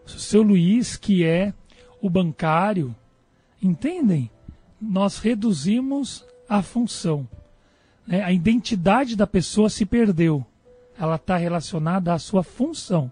O 0.05 0.09
seu 0.09 0.41
Luiz 0.41 0.97
que 0.97 1.23
é 1.23 1.53
o 2.01 2.09
bancário. 2.09 2.95
Entendem? 3.61 4.29
Nós 4.79 5.19
reduzimos 5.19 6.25
a 6.49 6.61
função. 6.61 7.27
Né? 8.05 8.21
A 8.23 8.31
identidade 8.31 9.15
da 9.15 9.25
pessoa 9.25 9.69
se 9.69 9.85
perdeu. 9.85 10.45
Ela 10.99 11.15
está 11.15 11.37
relacionada 11.37 12.13
à 12.13 12.19
sua 12.19 12.43
função. 12.43 13.11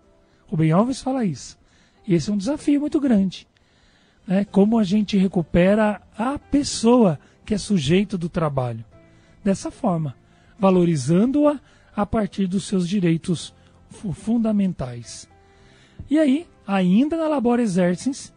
O 0.52 0.58
Ben 0.58 0.72
Alves 0.72 1.02
fala 1.02 1.24
isso. 1.24 1.58
Esse 2.08 2.30
é 2.30 2.34
um 2.34 2.38
desafio 2.38 2.82
muito 2.82 3.00
grande 3.00 3.48
né, 4.30 4.46
como 4.46 4.78
a 4.78 4.84
gente 4.84 5.18
recupera 5.18 6.00
a 6.16 6.38
pessoa 6.38 7.20
que 7.44 7.56
é 7.56 7.58
sujeito 7.58 8.16
do 8.16 8.30
trabalho. 8.30 8.86
Dessa 9.44 9.72
forma, 9.72 10.16
valorizando-a 10.60 11.60
a 11.96 12.06
partir 12.06 12.48
dos 12.48 12.66
seus 12.66 12.88
direitos 12.88 13.54
fundamentais. 14.14 15.30
E 16.10 16.18
aí, 16.18 16.48
ainda 16.66 17.18
na 17.18 17.28
Labor 17.28 17.60
Exercens, 17.60 18.34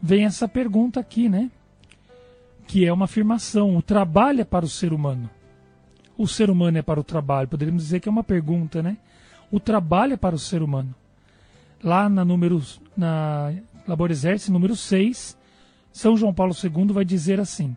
vem 0.00 0.24
essa 0.24 0.46
pergunta 0.46 1.00
aqui, 1.00 1.28
né? 1.28 1.50
Que 2.66 2.86
é 2.86 2.92
uma 2.92 3.06
afirmação: 3.06 3.76
o 3.76 3.82
trabalho 3.82 4.40
é 4.40 4.44
para 4.44 4.64
o 4.64 4.68
ser 4.68 4.92
humano. 4.92 5.28
O 6.16 6.28
ser 6.28 6.50
humano 6.50 6.78
é 6.78 6.82
para 6.82 7.00
o 7.00 7.04
trabalho. 7.04 7.48
Poderíamos 7.48 7.82
dizer 7.82 8.00
que 8.00 8.08
é 8.08 8.12
uma 8.12 8.22
pergunta, 8.24 8.82
né? 8.82 8.96
O 9.50 9.58
trabalho 9.58 10.14
é 10.14 10.16
para 10.16 10.34
o 10.34 10.38
ser 10.38 10.62
humano. 10.62 10.94
Lá 11.82 12.08
na 12.08 12.24
número, 12.24 12.62
na 12.96 13.52
Labor 13.86 14.10
Exerce, 14.10 14.50
número 14.50 14.76
6, 14.76 15.36
São 15.92 16.16
João 16.16 16.32
Paulo 16.32 16.54
II 16.54 16.92
vai 16.92 17.04
dizer 17.04 17.40
assim: 17.40 17.76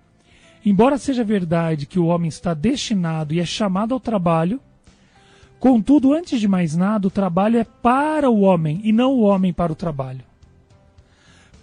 Embora 0.65 0.97
seja 0.97 1.23
verdade 1.23 1.85
que 1.85 1.99
o 1.99 2.05
homem 2.07 2.27
está 2.27 2.53
destinado 2.53 3.33
e 3.33 3.39
é 3.39 3.45
chamado 3.45 3.93
ao 3.93 3.99
trabalho, 3.99 4.61
contudo, 5.59 6.13
antes 6.13 6.39
de 6.39 6.47
mais 6.47 6.75
nada, 6.75 7.07
o 7.07 7.11
trabalho 7.11 7.57
é 7.57 7.63
para 7.63 8.29
o 8.29 8.41
homem 8.41 8.81
e 8.83 8.91
não 8.91 9.13
o 9.13 9.21
homem 9.21 9.53
para 9.53 9.71
o 9.71 9.75
trabalho. 9.75 10.21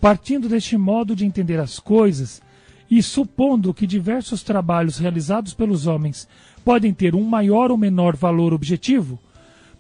Partindo 0.00 0.48
deste 0.48 0.76
modo 0.76 1.16
de 1.16 1.24
entender 1.24 1.58
as 1.58 1.78
coisas, 1.78 2.42
e 2.90 3.02
supondo 3.02 3.72
que 3.72 3.86
diversos 3.86 4.42
trabalhos 4.42 4.98
realizados 4.98 5.54
pelos 5.54 5.86
homens 5.86 6.28
podem 6.64 6.92
ter 6.92 7.14
um 7.14 7.24
maior 7.24 7.70
ou 7.70 7.78
menor 7.78 8.14
valor 8.14 8.52
objetivo, 8.52 9.18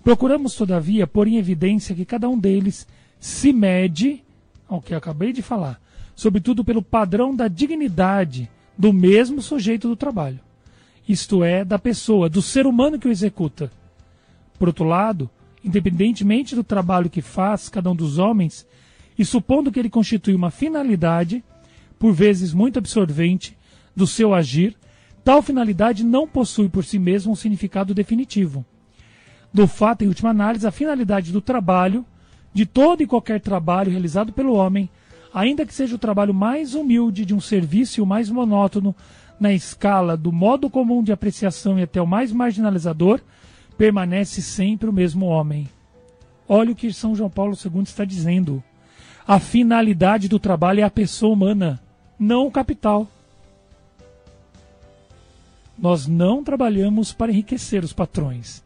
Procuramos, 0.04 0.54
todavia, 0.54 1.06
pôr 1.06 1.26
em 1.26 1.38
evidência 1.38 1.94
que 1.94 2.04
cada 2.04 2.28
um 2.28 2.38
deles 2.38 2.86
se 3.18 3.54
mede, 3.54 4.22
ao 4.68 4.82
que 4.82 4.94
acabei 4.94 5.32
de 5.32 5.40
falar, 5.40 5.80
sobretudo 6.14 6.62
pelo 6.62 6.82
padrão 6.82 7.34
da 7.34 7.48
dignidade 7.48 8.50
do 8.76 8.92
mesmo 8.92 9.40
sujeito 9.40 9.88
do 9.88 9.96
trabalho, 9.96 10.38
isto 11.08 11.42
é, 11.42 11.64
da 11.64 11.78
pessoa, 11.78 12.28
do 12.28 12.42
ser 12.42 12.66
humano 12.66 12.98
que 12.98 13.08
o 13.08 13.10
executa. 13.10 13.72
Por 14.58 14.68
outro 14.68 14.84
lado, 14.84 15.30
independentemente 15.64 16.54
do 16.54 16.64
trabalho 16.64 17.10
que 17.10 17.22
faz 17.22 17.68
cada 17.68 17.90
um 17.90 17.96
dos 17.96 18.18
homens, 18.18 18.66
e 19.18 19.24
supondo 19.24 19.70
que 19.70 19.78
ele 19.78 19.90
constitui 19.90 20.34
uma 20.34 20.50
finalidade, 20.50 21.42
por 21.98 22.12
vezes 22.12 22.52
muito 22.52 22.78
absorvente, 22.78 23.56
do 23.94 24.06
seu 24.06 24.34
agir, 24.34 24.76
tal 25.24 25.40
finalidade 25.40 26.04
não 26.04 26.26
possui 26.26 26.68
por 26.68 26.84
si 26.84 26.98
mesma 26.98 27.32
um 27.32 27.36
significado 27.36 27.94
definitivo. 27.94 28.64
Do 29.52 29.68
fato, 29.68 30.02
em 30.02 30.08
última 30.08 30.30
análise, 30.30 30.66
a 30.66 30.72
finalidade 30.72 31.32
do 31.32 31.40
trabalho, 31.40 32.04
de 32.52 32.66
todo 32.66 33.02
e 33.02 33.06
qualquer 33.06 33.40
trabalho 33.40 33.90
realizado 33.90 34.32
pelo 34.32 34.54
homem, 34.54 34.90
ainda 35.32 35.64
que 35.64 35.74
seja 35.74 35.94
o 35.94 35.98
trabalho 35.98 36.34
mais 36.34 36.74
humilde 36.74 37.24
de 37.24 37.34
um 37.34 37.40
serviço 37.40 38.04
mais 38.04 38.28
monótono, 38.28 38.94
na 39.38 39.52
escala 39.52 40.16
do 40.16 40.30
modo 40.32 40.70
comum 40.70 41.02
de 41.02 41.12
apreciação 41.12 41.78
e 41.78 41.82
até 41.82 42.00
o 42.00 42.06
mais 42.06 42.32
marginalizador, 42.32 43.20
permanece 43.76 44.40
sempre 44.42 44.88
o 44.88 44.92
mesmo 44.92 45.26
homem. 45.26 45.68
Olha 46.48 46.72
o 46.72 46.74
que 46.74 46.92
São 46.92 47.14
João 47.14 47.30
Paulo 47.30 47.54
II 47.54 47.82
está 47.82 48.04
dizendo. 48.04 48.62
A 49.26 49.38
finalidade 49.38 50.28
do 50.28 50.38
trabalho 50.38 50.80
é 50.80 50.82
a 50.82 50.90
pessoa 50.90 51.32
humana, 51.32 51.80
não 52.18 52.46
o 52.46 52.50
capital. 52.50 53.08
Nós 55.78 56.06
não 56.06 56.44
trabalhamos 56.44 57.12
para 57.12 57.32
enriquecer 57.32 57.82
os 57.82 57.92
patrões. 57.92 58.62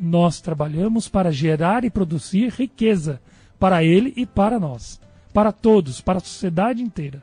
Nós 0.00 0.40
trabalhamos 0.40 1.08
para 1.08 1.30
gerar 1.30 1.84
e 1.84 1.90
produzir 1.90 2.50
riqueza 2.50 3.20
para 3.58 3.84
ele 3.84 4.12
e 4.16 4.26
para 4.26 4.58
nós 4.58 5.00
para 5.34 5.50
todos, 5.50 6.00
para 6.00 6.18
a 6.18 6.20
sociedade 6.20 6.80
inteira. 6.80 7.20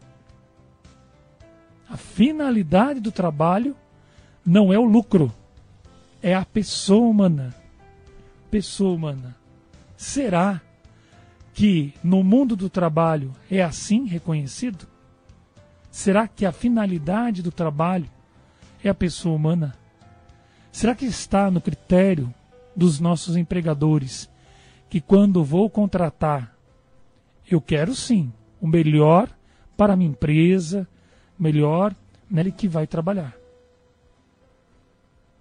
A 1.89 1.95
finalidade 1.95 2.99
do 2.99 3.11
trabalho 3.11 3.73
não 4.45 4.73
é 4.73 4.77
o 4.77 4.83
lucro, 4.83 5.33
é 6.21 6.33
a 6.33 6.45
pessoa 6.45 7.07
humana. 7.07 7.55
Pessoa 8.49 8.93
humana. 8.93 9.35
Será 9.95 10.61
que 11.53 11.93
no 12.03 12.23
mundo 12.23 12.55
do 12.55 12.69
trabalho 12.69 13.33
é 13.49 13.61
assim 13.61 14.05
reconhecido? 14.05 14.87
Será 15.89 16.27
que 16.27 16.45
a 16.45 16.51
finalidade 16.51 17.41
do 17.41 17.51
trabalho 17.51 18.09
é 18.83 18.89
a 18.89 18.93
pessoa 18.93 19.35
humana? 19.35 19.75
Será 20.71 20.95
que 20.95 21.05
está 21.05 21.51
no 21.51 21.59
critério 21.59 22.33
dos 22.75 22.99
nossos 22.99 23.35
empregadores 23.35 24.29
que 24.89 25.01
quando 25.01 25.43
vou 25.43 25.69
contratar 25.69 26.55
eu 27.49 27.59
quero 27.59 27.93
sim 27.93 28.31
o 28.61 28.67
melhor 28.67 29.29
para 29.75 29.93
a 29.93 29.95
minha 29.95 30.09
empresa, 30.09 30.87
melhor 31.37 31.93
nele 32.29 32.51
que 32.51 32.67
vai 32.67 32.87
trabalhar. 32.87 33.35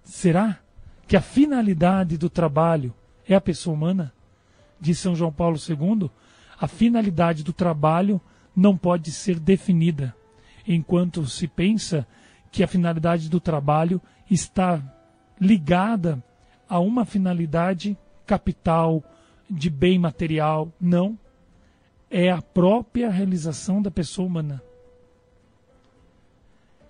Será 0.03 0.59
que 1.11 1.17
a 1.17 1.21
finalidade 1.21 2.17
do 2.17 2.29
trabalho 2.29 2.93
é 3.27 3.35
a 3.35 3.41
pessoa 3.41 3.73
humana? 3.73 4.13
Diz 4.79 4.97
São 4.97 5.13
João 5.13 5.29
Paulo 5.29 5.57
II, 5.57 6.09
a 6.57 6.69
finalidade 6.69 7.43
do 7.43 7.51
trabalho 7.51 8.21
não 8.55 8.77
pode 8.77 9.11
ser 9.11 9.37
definida, 9.37 10.15
enquanto 10.65 11.27
se 11.27 11.49
pensa 11.49 12.07
que 12.49 12.63
a 12.63 12.67
finalidade 12.67 13.29
do 13.29 13.41
trabalho 13.41 14.01
está 14.29 14.81
ligada 15.37 16.23
a 16.69 16.79
uma 16.79 17.03
finalidade 17.03 17.97
capital, 18.25 19.03
de 19.49 19.69
bem 19.69 19.99
material. 19.99 20.71
Não 20.79 21.19
é 22.09 22.31
a 22.31 22.41
própria 22.41 23.09
realização 23.09 23.81
da 23.81 23.91
pessoa 23.91 24.29
humana. 24.29 24.63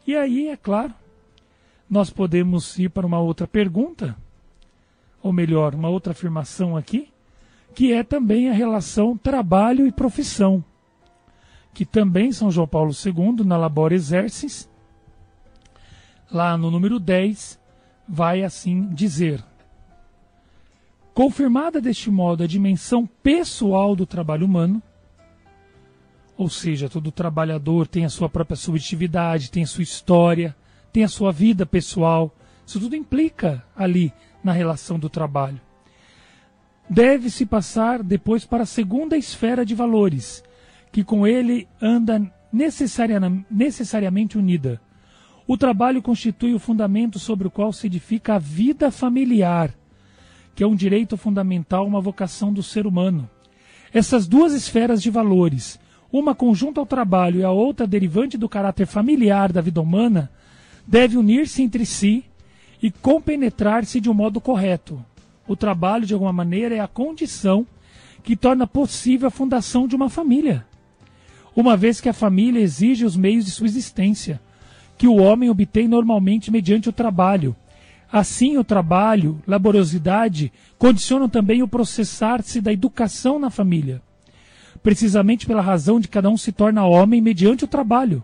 E 0.05 0.15
aí, 0.15 0.49
é 0.49 0.55
claro, 0.55 0.93
nós 1.91 2.09
podemos 2.09 2.79
ir 2.79 2.89
para 2.89 3.05
uma 3.05 3.19
outra 3.19 3.45
pergunta, 3.45 4.15
ou 5.21 5.33
melhor, 5.33 5.75
uma 5.75 5.89
outra 5.89 6.13
afirmação 6.13 6.77
aqui, 6.77 7.09
que 7.75 7.91
é 7.91 8.01
também 8.01 8.49
a 8.49 8.53
relação 8.53 9.17
trabalho 9.17 9.85
e 9.85 9.91
profissão, 9.91 10.63
que 11.73 11.85
também 11.85 12.31
São 12.31 12.49
João 12.49 12.65
Paulo 12.65 12.93
II, 12.93 13.45
na 13.45 13.57
Labor 13.57 13.91
Exercis, 13.91 14.69
lá 16.31 16.57
no 16.57 16.71
número 16.71 16.97
10, 16.97 17.59
vai 18.07 18.41
assim 18.41 18.87
dizer: 18.93 19.43
Confirmada 21.13 21.81
deste 21.81 22.09
modo 22.09 22.41
a 22.41 22.47
dimensão 22.47 23.05
pessoal 23.21 23.97
do 23.97 24.05
trabalho 24.05 24.45
humano, 24.45 24.81
ou 26.37 26.47
seja, 26.47 26.87
todo 26.87 27.11
trabalhador 27.11 27.85
tem 27.85 28.05
a 28.05 28.09
sua 28.09 28.29
própria 28.29 28.55
subjetividade, 28.55 29.51
tem 29.51 29.63
a 29.63 29.67
sua 29.67 29.83
história, 29.83 30.55
tem 30.91 31.03
a 31.03 31.07
sua 31.07 31.31
vida 31.31 31.65
pessoal. 31.65 32.35
Isso 32.65 32.79
tudo 32.79 32.95
implica 32.95 33.63
ali 33.75 34.13
na 34.43 34.51
relação 34.51 34.99
do 34.99 35.09
trabalho. 35.09 35.59
Deve-se 36.89 37.45
passar 37.45 38.03
depois 38.03 38.45
para 38.45 38.63
a 38.63 38.65
segunda 38.65 39.15
esfera 39.15 39.65
de 39.65 39.73
valores, 39.73 40.43
que 40.91 41.03
com 41.03 41.25
ele 41.25 41.67
anda 41.81 42.21
necessariamente 42.51 44.37
unida. 44.37 44.81
O 45.47 45.57
trabalho 45.57 46.01
constitui 46.01 46.53
o 46.53 46.59
fundamento 46.59 47.17
sobre 47.17 47.47
o 47.47 47.51
qual 47.51 47.71
se 47.71 47.87
edifica 47.87 48.35
a 48.35 48.39
vida 48.39 48.91
familiar, 48.91 49.73
que 50.53 50.63
é 50.63 50.67
um 50.67 50.75
direito 50.75 51.15
fundamental, 51.15 51.87
uma 51.87 52.01
vocação 52.01 52.51
do 52.51 52.61
ser 52.61 52.85
humano. 52.85 53.29
Essas 53.93 54.27
duas 54.27 54.53
esferas 54.53 55.01
de 55.01 55.09
valores, 55.09 55.79
uma 56.11 56.35
conjunta 56.35 56.79
ao 56.79 56.85
trabalho 56.85 57.39
e 57.39 57.43
a 57.43 57.51
outra 57.51 57.87
derivante 57.87 58.37
do 58.37 58.49
caráter 58.49 58.85
familiar 58.85 59.51
da 59.51 59.61
vida 59.61 59.81
humana, 59.81 60.29
deve 60.91 61.17
unir-se 61.17 61.63
entre 61.63 61.85
si 61.85 62.25
e 62.83 62.91
compenetrar-se 62.91 64.01
de 64.01 64.09
um 64.09 64.13
modo 64.13 64.41
correto. 64.41 65.03
O 65.47 65.55
trabalho, 65.55 66.05
de 66.05 66.13
alguma 66.13 66.33
maneira, 66.33 66.75
é 66.75 66.79
a 66.79 66.87
condição 66.87 67.65
que 68.23 68.35
torna 68.35 68.67
possível 68.67 69.29
a 69.29 69.31
fundação 69.31 69.87
de 69.87 69.95
uma 69.95 70.09
família. 70.09 70.65
Uma 71.55 71.77
vez 71.77 72.01
que 72.01 72.09
a 72.09 72.13
família 72.13 72.59
exige 72.59 73.05
os 73.05 73.15
meios 73.15 73.45
de 73.45 73.51
subsistência, 73.51 74.41
que 74.97 75.07
o 75.07 75.15
homem 75.15 75.49
obtém 75.49 75.87
normalmente 75.87 76.51
mediante 76.51 76.89
o 76.89 76.93
trabalho. 76.93 77.55
Assim, 78.11 78.57
o 78.57 78.63
trabalho, 78.63 79.41
laboriosidade, 79.47 80.51
condicionam 80.77 81.29
também 81.29 81.63
o 81.63 81.67
processar-se 81.67 82.59
da 82.59 82.73
educação 82.73 83.39
na 83.39 83.49
família 83.49 84.01
precisamente 84.83 85.45
pela 85.45 85.61
razão 85.61 85.99
de 85.99 86.07
cada 86.07 86.29
um 86.29 86.37
se 86.37 86.51
torna 86.51 86.85
homem 86.85 87.21
mediante 87.21 87.63
o 87.63 87.67
trabalho. 87.67 88.23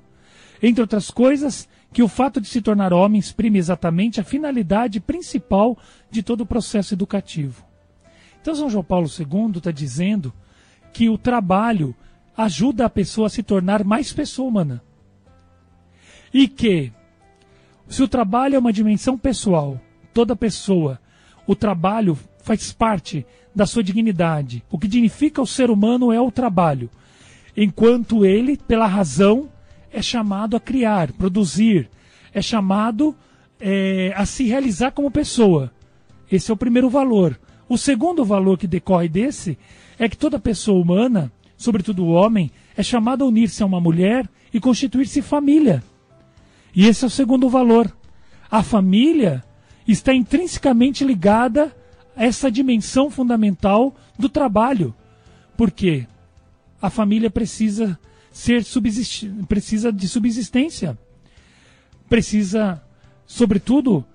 Entre 0.62 0.82
outras 0.82 1.12
coisas, 1.12 1.68
que 1.92 2.04
o 2.04 2.08
fato 2.08 2.40
de 2.40 2.48
se 2.48 2.62
tornar 2.62 2.94
homem 2.94 3.20
exprime 3.20 3.58
exatamente 3.58 4.20
a 4.20 4.24
finalidade 4.24 5.00
principal 5.00 5.78
de 6.12 6.22
todo 6.22 6.42
o 6.42 6.46
processo 6.46 6.94
educativo. 6.94 7.66
Então, 8.42 8.56
São 8.56 8.70
João 8.70 8.84
Paulo 8.84 9.08
II 9.08 9.58
está 9.58 9.72
dizendo 9.72 10.34
que 10.94 11.10
o 11.10 11.18
trabalho 11.18 11.96
ajuda 12.36 12.86
a 12.86 12.90
pessoa 12.90 13.28
a 13.28 13.30
se 13.30 13.42
tornar 13.42 13.84
mais 13.84 14.14
pessoa 14.14 14.48
humana. 14.48 14.84
E 16.34 16.48
que, 16.48 16.92
se 17.88 18.04
o 18.04 18.08
trabalho 18.08 18.56
é 18.56 18.60
uma 18.60 18.72
dimensão 18.72 19.18
pessoal, 19.18 19.80
toda 20.14 20.36
pessoa, 20.36 21.00
o 21.48 21.56
trabalho 21.56 22.18
faz 22.44 22.72
parte 22.72 23.26
da 23.56 23.66
sua 23.66 23.84
dignidade. 23.84 24.64
O 24.70 24.78
que 24.78 24.88
dignifica 24.88 25.42
o 25.42 25.48
ser 25.48 25.72
humano 25.72 26.12
é 26.12 26.22
o 26.22 26.32
trabalho, 26.32 26.90
enquanto 27.56 28.26
ele, 28.26 28.56
pela 28.56 28.86
razão, 28.86 29.50
é 29.92 30.02
chamado 30.02 30.56
a 30.56 30.60
criar, 30.60 31.12
produzir, 31.14 31.90
é 32.34 32.42
chamado 32.42 33.16
é, 33.60 34.14
a 34.16 34.26
se 34.26 34.44
realizar 34.46 34.92
como 34.92 35.12
pessoa. 35.12 35.72
Esse 36.32 36.52
é 36.52 36.54
o 36.54 36.58
primeiro 36.58 36.90
valor. 36.90 37.40
O 37.70 37.78
segundo 37.78 38.24
valor 38.24 38.58
que 38.58 38.68
decorre 38.68 39.10
desse 39.10 39.58
é 39.98 40.08
que 40.08 40.18
toda 40.18 40.40
pessoa 40.40 40.82
humana, 40.82 41.32
sobretudo 41.58 42.06
o 42.06 42.12
homem, 42.12 42.52
é 42.76 42.84
chamado 42.84 43.24
a 43.24 43.28
unir-se 43.28 43.64
a 43.64 43.66
uma 43.66 43.82
mulher 43.82 44.30
e 44.54 44.60
constituir-se 44.60 45.22
família. 45.22 45.84
E 46.76 46.86
esse 46.86 47.04
é 47.04 47.08
o 47.08 47.12
segundo 47.12 47.50
valor. 47.50 47.92
A 48.50 48.62
família 48.62 49.44
está 49.88 50.14
intrinsecamente 50.14 51.04
ligada 51.04 51.76
essa 52.16 52.52
dimensão 52.52 53.10
fundamental 53.10 53.96
do 54.18 54.30
trabalho. 54.30 54.94
Porque 55.56 56.06
a 56.82 56.90
família 56.90 57.30
precisa 57.30 57.98
ser 58.38 58.64
precisa 59.48 59.92
de 59.92 60.08
subsistência. 60.08 60.96
Precisa, 62.08 62.82
sobretudo, 63.26 64.06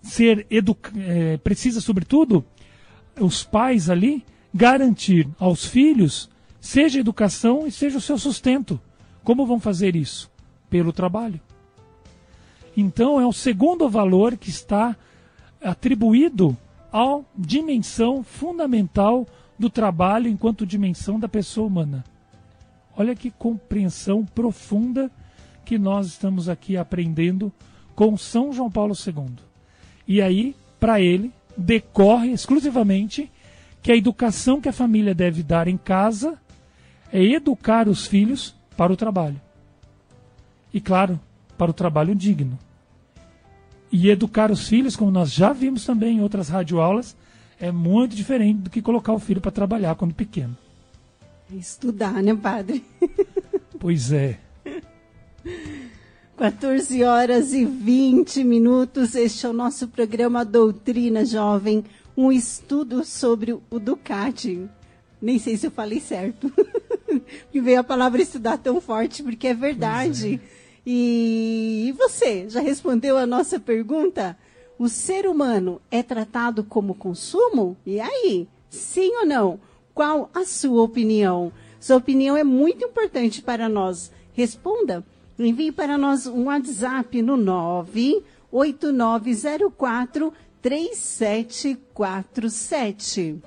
ser 0.00 0.46
edu 0.48 0.76
é, 0.96 1.36
precisa, 1.38 1.80
sobretudo, 1.80 2.44
os 3.18 3.42
pais 3.42 3.90
ali 3.90 4.24
garantir 4.54 5.28
aos 5.36 5.66
filhos 5.66 6.30
seja 6.60 7.00
educação 7.00 7.66
e 7.66 7.72
seja 7.72 7.98
o 7.98 8.00
seu 8.00 8.16
sustento. 8.16 8.80
Como 9.24 9.44
vão 9.44 9.58
fazer 9.58 9.96
isso? 9.96 10.30
Pelo 10.70 10.92
trabalho. 10.92 11.40
Então 12.76 13.20
é 13.20 13.26
o 13.26 13.32
segundo 13.32 13.88
valor 13.88 14.36
que 14.36 14.48
está 14.48 14.96
atribuído 15.60 16.56
à 16.92 17.18
dimensão 17.36 18.22
fundamental 18.22 19.26
do 19.58 19.68
trabalho 19.68 20.28
enquanto 20.28 20.64
dimensão 20.64 21.18
da 21.18 21.28
pessoa 21.28 21.66
humana. 21.66 22.04
Olha 23.00 23.16
que 23.16 23.30
compreensão 23.30 24.26
profunda 24.26 25.10
que 25.64 25.78
nós 25.78 26.06
estamos 26.06 26.50
aqui 26.50 26.76
aprendendo 26.76 27.50
com 27.94 28.14
São 28.14 28.52
João 28.52 28.70
Paulo 28.70 28.94
II. 28.94 29.36
E 30.06 30.20
aí, 30.20 30.54
para 30.78 31.00
ele, 31.00 31.32
decorre 31.56 32.30
exclusivamente 32.30 33.32
que 33.80 33.90
a 33.90 33.96
educação 33.96 34.60
que 34.60 34.68
a 34.68 34.72
família 34.72 35.14
deve 35.14 35.42
dar 35.42 35.66
em 35.66 35.78
casa 35.78 36.38
é 37.10 37.24
educar 37.24 37.88
os 37.88 38.06
filhos 38.06 38.54
para 38.76 38.92
o 38.92 38.96
trabalho. 38.98 39.40
E, 40.70 40.78
claro, 40.78 41.18
para 41.56 41.70
o 41.70 41.74
trabalho 41.74 42.14
digno. 42.14 42.58
E 43.90 44.10
educar 44.10 44.50
os 44.50 44.68
filhos, 44.68 44.94
como 44.94 45.10
nós 45.10 45.32
já 45.32 45.54
vimos 45.54 45.86
também 45.86 46.18
em 46.18 46.20
outras 46.20 46.50
radioaulas, 46.50 47.16
é 47.58 47.72
muito 47.72 48.14
diferente 48.14 48.58
do 48.58 48.68
que 48.68 48.82
colocar 48.82 49.14
o 49.14 49.18
filho 49.18 49.40
para 49.40 49.50
trabalhar 49.50 49.94
quando 49.94 50.12
pequeno. 50.12 50.54
Estudar, 51.52 52.22
né, 52.22 52.34
padre? 52.34 52.84
Pois 53.78 54.12
é. 54.12 54.38
14 56.36 57.02
horas 57.02 57.54
e 57.54 57.64
20 57.64 58.44
minutos. 58.44 59.14
Este 59.14 59.46
é 59.46 59.48
o 59.48 59.54
nosso 59.54 59.88
programa 59.88 60.44
Doutrina 60.44 61.24
Jovem, 61.24 61.82
um 62.14 62.30
estudo 62.30 63.02
sobre 63.06 63.52
o 63.52 63.78
Ducati. 63.78 64.68
Nem 65.20 65.38
sei 65.38 65.56
se 65.56 65.66
eu 65.66 65.70
falei 65.70 65.98
certo. 65.98 66.52
que 67.50 67.60
veio 67.60 67.80
a 67.80 67.84
palavra 67.84 68.20
estudar 68.20 68.58
tão 68.58 68.82
forte, 68.82 69.22
porque 69.22 69.48
é 69.48 69.54
verdade. 69.54 70.38
É. 70.44 70.60
E, 70.86 71.86
e 71.88 71.92
você, 71.92 72.50
já 72.50 72.60
respondeu 72.60 73.16
a 73.16 73.26
nossa 73.26 73.58
pergunta? 73.58 74.36
O 74.78 74.88
ser 74.88 75.26
humano 75.26 75.80
é 75.90 76.02
tratado 76.02 76.64
como 76.64 76.94
consumo? 76.94 77.76
E 77.86 77.98
aí? 77.98 78.46
Sim 78.68 79.10
ou 79.16 79.26
não? 79.26 79.60
Qual 79.94 80.28
a 80.34 80.44
sua 80.44 80.82
opinião? 80.82 81.52
Sua 81.78 81.96
opinião 81.96 82.36
é 82.36 82.42
muito 82.44 82.84
importante 82.84 83.40
para 83.42 83.68
nós. 83.68 84.10
Responda. 84.32 85.04
Envie 85.38 85.70
para 85.72 85.96
nós 85.96 86.26
um 86.26 86.44
WhatsApp 86.44 87.22
no 87.22 87.36
98904 87.36 90.32
3747. 90.60 93.40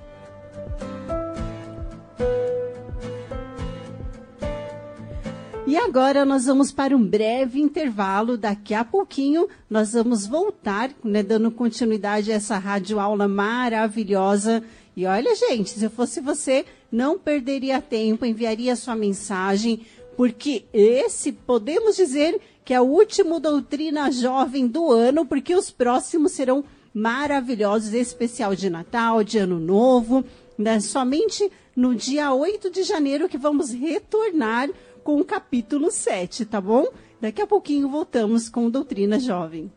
E 5.66 5.78
agora 5.78 6.26
nós 6.26 6.44
vamos 6.44 6.70
para 6.70 6.94
um 6.94 7.02
breve 7.02 7.58
intervalo. 7.58 8.36
Daqui 8.36 8.74
a 8.74 8.84
pouquinho 8.84 9.48
nós 9.68 9.94
vamos 9.94 10.26
voltar, 10.26 10.90
né, 11.02 11.22
dando 11.22 11.50
continuidade 11.50 12.30
a 12.30 12.34
essa 12.34 12.58
rádio 12.58 13.00
aula 13.00 13.26
maravilhosa. 13.26 14.62
E 14.96 15.06
olha, 15.06 15.34
gente, 15.34 15.70
se 15.70 15.84
eu 15.84 15.90
fosse 15.90 16.20
você, 16.20 16.64
não 16.90 17.18
perderia 17.18 17.80
tempo, 17.80 18.24
enviaria 18.24 18.76
sua 18.76 18.94
mensagem, 18.94 19.80
porque 20.16 20.64
esse 20.72 21.32
podemos 21.32 21.96
dizer 21.96 22.40
que 22.64 22.72
é 22.72 22.80
o 22.80 22.84
último 22.84 23.40
doutrina 23.40 24.10
jovem 24.10 24.66
do 24.66 24.90
ano, 24.92 25.26
porque 25.26 25.54
os 25.54 25.70
próximos 25.70 26.32
serão 26.32 26.64
maravilhosos, 26.94 27.92
especial 27.92 28.54
de 28.54 28.70
Natal, 28.70 29.24
de 29.24 29.38
Ano 29.38 29.58
Novo, 29.58 30.24
né? 30.56 30.78
somente 30.78 31.50
no 31.74 31.94
dia 31.94 32.32
8 32.32 32.70
de 32.70 32.84
janeiro 32.84 33.28
que 33.28 33.36
vamos 33.36 33.70
retornar 33.70 34.70
com 35.02 35.20
o 35.20 35.24
capítulo 35.24 35.90
7, 35.90 36.44
tá 36.46 36.60
bom? 36.60 36.86
Daqui 37.20 37.42
a 37.42 37.46
pouquinho 37.46 37.88
voltamos 37.88 38.48
com 38.48 38.70
Doutrina 38.70 39.18
Jovem. 39.18 39.70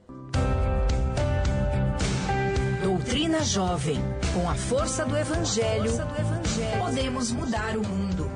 Doutrina 2.83 3.41
Jovem. 3.41 4.16
Com 4.33 4.49
a 4.49 4.55
força 4.55 5.05
do 5.05 5.17
Evangelho, 5.17 5.89
força 5.89 6.05
do 6.05 6.19
evangelho 6.19 6.79
podemos 6.79 7.31
mudar 7.31 7.77
o 7.77 7.87
mundo. 7.87 8.31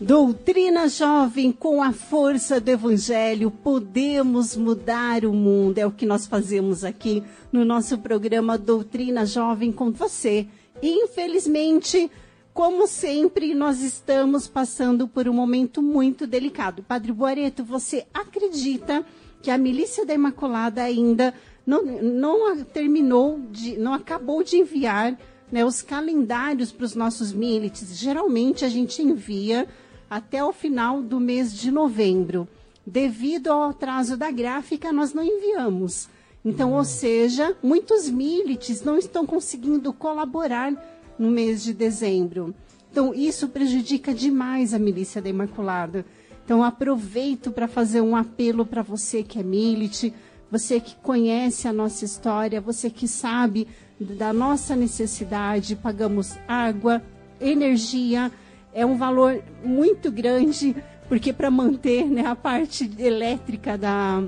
Doutrina 0.00 0.88
Jovem, 0.88 1.52
com 1.52 1.80
a 1.80 1.92
força 1.92 2.60
do 2.60 2.68
Evangelho, 2.68 3.50
podemos 3.50 4.56
mudar 4.56 5.24
o 5.24 5.32
mundo. 5.32 5.78
É 5.78 5.86
o 5.86 5.92
que 5.92 6.04
nós 6.04 6.26
fazemos 6.26 6.84
aqui 6.84 7.22
no 7.52 7.64
nosso 7.64 7.98
programa 7.98 8.58
Doutrina 8.58 9.24
Jovem 9.24 9.70
com 9.70 9.92
você 9.92 10.48
Infelizmente, 10.82 12.10
como 12.52 12.88
sempre, 12.88 13.54
nós 13.54 13.80
estamos 13.80 14.48
passando 14.48 15.06
por 15.06 15.28
um 15.28 15.32
momento 15.32 15.80
muito 15.80 16.26
delicado. 16.26 16.82
Padre 16.82 17.12
Boareto, 17.12 17.62
você 17.62 18.04
acredita 18.12 19.06
que 19.42 19.50
a 19.50 19.58
milícia 19.58 20.06
da 20.06 20.14
Imaculada 20.14 20.82
ainda 20.82 21.34
não, 21.66 21.82
não 21.84 22.64
terminou, 22.64 23.40
de, 23.50 23.76
não 23.76 23.92
acabou 23.92 24.42
de 24.42 24.56
enviar 24.56 25.18
né, 25.50 25.64
os 25.64 25.82
calendários 25.82 26.70
para 26.70 26.84
os 26.84 26.94
nossos 26.94 27.32
milites? 27.32 27.98
Geralmente 27.98 28.64
a 28.64 28.68
gente 28.68 29.02
envia 29.02 29.68
até 30.08 30.44
o 30.44 30.52
final 30.52 31.02
do 31.02 31.18
mês 31.18 31.52
de 31.52 31.70
novembro. 31.70 32.46
Devido 32.86 33.48
ao 33.48 33.70
atraso 33.70 34.16
da 34.16 34.30
gráfica, 34.30 34.92
nós 34.92 35.12
não 35.12 35.24
enviamos. 35.24 36.08
Então, 36.44 36.72
ou 36.72 36.84
seja, 36.84 37.56
muitos 37.62 38.08
milites 38.08 38.82
não 38.82 38.98
estão 38.98 39.24
conseguindo 39.24 39.92
colaborar 39.92 40.72
no 41.18 41.30
mês 41.30 41.62
de 41.62 41.72
dezembro. 41.72 42.54
Então, 42.90 43.14
isso 43.14 43.48
prejudica 43.48 44.12
demais 44.12 44.74
a 44.74 44.78
milícia 44.78 45.22
da 45.22 45.28
Imaculada. 45.28 46.04
Então, 46.44 46.62
aproveito 46.62 47.50
para 47.50 47.68
fazer 47.68 48.00
um 48.00 48.16
apelo 48.16 48.66
para 48.66 48.82
você 48.82 49.22
que 49.22 49.38
é 49.38 49.42
milite, 49.42 50.12
você 50.50 50.80
que 50.80 50.94
conhece 50.96 51.66
a 51.66 51.72
nossa 51.72 52.04
história, 52.04 52.60
você 52.60 52.90
que 52.90 53.08
sabe 53.08 53.66
da 53.98 54.32
nossa 54.32 54.76
necessidade, 54.76 55.76
pagamos 55.76 56.36
água, 56.46 57.02
energia, 57.40 58.30
é 58.74 58.84
um 58.84 58.96
valor 58.96 59.42
muito 59.64 60.10
grande, 60.10 60.76
porque 61.08 61.32
para 61.32 61.50
manter 61.50 62.04
né, 62.06 62.26
a 62.26 62.34
parte 62.34 62.90
elétrica 62.98 63.78
da, 63.78 64.22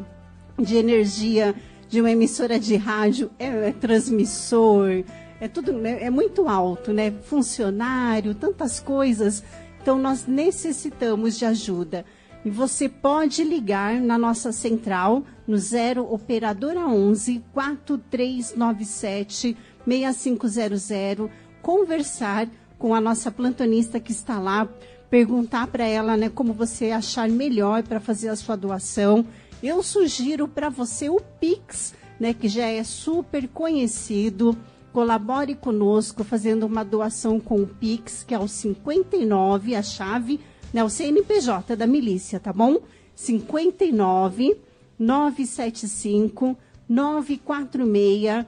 de 0.59 0.77
energia 0.77 1.55
de 1.89 2.01
uma 2.01 2.11
emissora 2.11 2.59
de 2.59 2.77
rádio, 2.77 3.31
é, 3.39 3.69
é 3.69 3.73
transmissor, 3.73 5.05
é 5.41 5.49
tudo, 5.49 5.73
né, 5.73 6.03
é 6.03 6.11
muito 6.11 6.49
alto, 6.49 6.93
né? 6.93 7.13
Funcionário, 7.25 8.35
tantas 8.35 8.81
coisas. 8.81 9.45
Então 9.85 9.99
nós 9.99 10.27
necessitamos 10.27 11.37
de 11.37 11.45
ajuda. 11.45 12.07
E 12.43 12.49
você 12.49 12.89
pode 12.89 13.45
ligar 13.45 14.01
na 14.01 14.17
nossa 14.17 14.51
central 14.51 15.23
no 15.47 15.59
0 15.59 16.11
operadora 16.11 16.87
11 16.87 17.45
4397 17.53 19.55
6500, 19.87 21.29
conversar 21.61 22.49
com 22.79 22.95
a 22.95 23.01
nossa 23.01 23.31
plantonista 23.31 24.01
que 24.01 24.13
está 24.13 24.39
lá, 24.39 24.67
perguntar 25.11 25.67
para 25.67 25.85
ela, 25.85 26.17
né, 26.17 26.31
como 26.31 26.55
você 26.55 26.91
achar 26.91 27.29
melhor 27.29 27.83
para 27.83 28.01
fazer 28.01 28.31
a 28.31 28.37
sua 28.37 28.57
doação 28.57 29.27
eu 29.63 29.83
sugiro 29.83 30.47
para 30.47 30.69
você 30.69 31.09
o 31.09 31.21
Pix, 31.41 31.95
né, 32.21 32.35
que 32.35 32.49
já 32.49 32.67
é 32.67 32.85
super 32.85 33.49
conhecido. 33.49 34.55
Colabore 34.95 35.57
conosco 35.57 36.23
fazendo 36.23 36.65
uma 36.67 36.85
doação 36.85 37.41
com 37.41 37.57
o 37.57 37.67
Pix, 37.67 38.23
que 38.23 38.33
é 38.33 38.39
o 38.39 38.47
59, 38.47 39.75
a 39.75 39.83
chave, 39.83 40.39
né, 40.73 40.85
o 40.85 40.89
CNPJ 40.89 41.75
da 41.75 41.85
milícia, 41.85 42.39
tá 42.39 42.53
bom? 42.53 42.79
59 43.17 44.57
975 44.97 46.57
946 46.89 48.47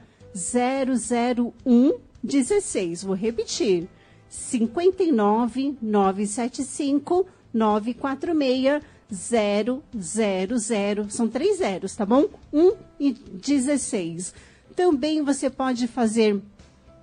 001 1.66 1.94
16. 2.22 3.02
Vou 3.02 3.16
repetir. 3.16 3.88
59 4.28 5.76
975 5.82 7.26
946 7.52 8.82
000. 9.10 9.82
São 11.10 11.26
três 11.28 11.58
zeros, 11.58 11.96
tá 11.96 12.06
bom? 12.06 12.26
1 12.52 12.72
e 13.00 13.12
16. 13.12 14.32
Também 14.76 15.22
você 15.22 15.48
pode 15.48 15.88
fazer 15.88 16.38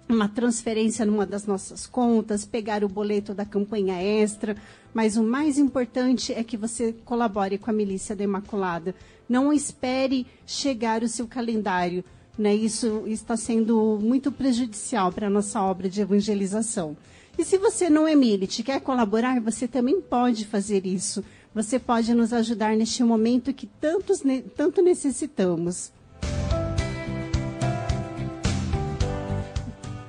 uma 0.07 0.29
transferência 0.29 1.05
numa 1.05 1.25
das 1.25 1.47
nossas 1.47 1.87
contas, 1.87 2.45
pegar 2.45 2.83
o 2.83 2.87
boleto 2.87 3.33
da 3.33 3.45
campanha 3.45 3.99
extra, 3.99 4.55
mas 4.93 5.17
o 5.17 5.23
mais 5.23 5.57
importante 5.57 6.31
é 6.31 6.43
que 6.43 6.55
você 6.55 6.93
colabore 7.03 7.57
com 7.57 7.71
a 7.71 7.73
Milícia 7.73 8.15
da 8.15 8.23
Imaculada. 8.23 8.93
Não 9.27 9.51
espere 9.51 10.27
chegar 10.45 11.01
o 11.01 11.07
seu 11.07 11.27
calendário. 11.27 12.05
Né? 12.37 12.53
Isso 12.53 13.05
está 13.07 13.35
sendo 13.35 13.97
muito 13.99 14.31
prejudicial 14.31 15.11
para 15.11 15.25
a 15.25 15.29
nossa 15.29 15.59
obra 15.59 15.89
de 15.89 15.99
evangelização. 15.99 16.95
E 17.37 17.43
se 17.43 17.57
você 17.57 17.89
não 17.89 18.07
é 18.07 18.15
milite, 18.15 18.61
quer 18.61 18.81
colaborar, 18.81 19.39
você 19.41 19.67
também 19.67 19.99
pode 19.99 20.45
fazer 20.45 20.85
isso. 20.85 21.25
Você 21.55 21.79
pode 21.79 22.13
nos 22.13 22.33
ajudar 22.33 22.75
neste 22.75 23.03
momento 23.03 23.51
que 23.51 23.65
tantos, 23.65 24.21
tanto 24.55 24.83
necessitamos. 24.83 25.91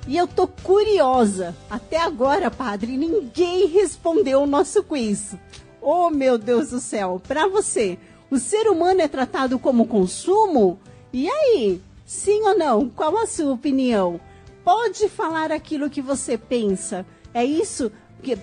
E 0.07 0.17
eu 0.17 0.27
tô 0.27 0.47
curiosa. 0.47 1.55
Até 1.71 1.99
agora, 1.99 2.51
padre, 2.51 2.97
ninguém 2.97 3.67
respondeu 3.67 4.43
o 4.43 4.47
nosso 4.47 4.83
quiz. 4.83 5.35
Oh, 5.81 6.11
meu 6.11 6.37
Deus 6.39 6.71
do 6.71 6.81
céu. 6.81 7.21
Para 7.27 7.49
você, 7.49 7.99
O 8.35 8.39
ser 8.39 8.69
humano 8.69 9.01
é 9.01 9.07
tratado 9.07 9.61
como 9.61 9.87
consumo? 9.87 10.79
E 11.13 11.31
aí? 11.31 11.81
Sim 12.05 12.43
ou 12.43 12.59
não? 12.59 12.89
Qual 12.89 13.17
a 13.17 13.27
sua 13.27 13.53
opinião? 13.53 14.21
Pode 14.65 15.09
falar 15.09 15.53
aquilo 15.53 15.89
que 15.89 16.03
você 16.03 16.37
pensa. 16.37 17.07
É 17.33 17.45
isso, 17.45 17.93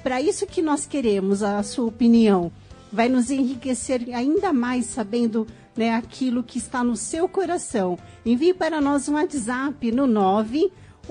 para 0.01 0.21
isso 0.21 0.47
que 0.47 0.61
nós 0.61 0.85
queremos 0.85 1.43
a 1.43 1.61
sua 1.63 1.87
opinião. 1.87 2.51
Vai 2.89 3.09
nos 3.09 3.29
enriquecer 3.29 4.07
ainda 4.13 4.53
mais 4.53 4.85
sabendo 4.85 5.45
né, 5.75 5.93
aquilo 5.93 6.41
que 6.41 6.57
está 6.57 6.85
no 6.85 6.95
seu 6.95 7.27
coração. 7.27 7.97
Envie 8.25 8.53
para 8.53 8.79
nós 8.79 9.09
um 9.09 9.15
WhatsApp 9.15 9.91
no 9.91 10.07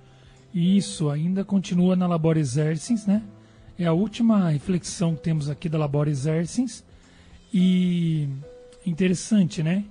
Isso, 0.52 1.08
ainda 1.08 1.42
continua 1.42 1.96
na 1.96 2.06
Labor 2.06 2.36
Exercens, 2.36 3.06
né? 3.06 3.22
É 3.78 3.86
a 3.86 3.92
última 3.92 4.50
reflexão 4.50 5.16
que 5.16 5.22
temos 5.22 5.48
aqui 5.48 5.68
da 5.68 5.78
Labor 5.78 6.06
Exercens. 6.06 6.84
E 7.52 8.28
interessante, 8.86 9.62
né? 9.62 9.84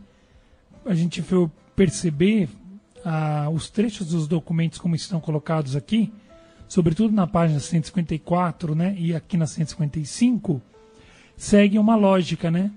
A 0.86 0.94
gente 0.94 1.22
foi 1.22 1.50
perceber 1.76 2.50
ah, 3.04 3.50
os 3.52 3.70
trechos 3.70 4.08
dos 4.08 4.28
documentos 4.28 4.80
como 4.80 4.96
estão 4.96 5.20
colocados 5.20 5.76
aqui 5.76 6.12
sobretudo 6.74 7.14
na 7.14 7.28
página 7.28 7.60
154, 7.60 8.74
né, 8.74 8.96
e 8.98 9.14
aqui 9.14 9.38
na 9.38 9.46
155, 9.46 10.60
segue 11.38 11.78
uma 11.78 11.96
lógica, 11.96 12.50
né? 12.50 12.72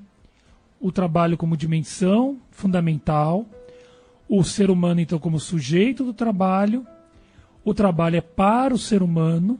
O 0.78 0.92
trabalho 0.92 1.38
como 1.38 1.56
dimensão 1.56 2.36
fundamental, 2.50 3.46
o 4.28 4.44
ser 4.44 4.70
humano 4.70 5.00
então 5.00 5.18
como 5.18 5.40
sujeito 5.40 6.04
do 6.04 6.12
trabalho, 6.12 6.86
o 7.64 7.72
trabalho 7.72 8.16
é 8.16 8.20
para 8.20 8.74
o 8.74 8.78
ser 8.78 9.02
humano, 9.02 9.58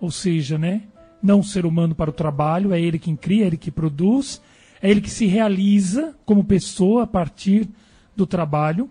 ou 0.00 0.10
seja, 0.10 0.58
né, 0.58 0.82
não 1.22 1.38
o 1.38 1.44
ser 1.44 1.64
humano 1.64 1.94
para 1.94 2.10
o 2.10 2.12
trabalho, 2.12 2.72
é 2.72 2.80
ele 2.80 2.98
quem 2.98 3.14
cria, 3.14 3.44
é 3.44 3.46
ele 3.46 3.56
que 3.56 3.70
produz, 3.70 4.42
é 4.82 4.90
ele 4.90 5.00
que 5.00 5.10
se 5.10 5.26
realiza 5.26 6.14
como 6.26 6.42
pessoa 6.42 7.04
a 7.04 7.06
partir 7.06 7.68
do 8.16 8.26
trabalho. 8.26 8.90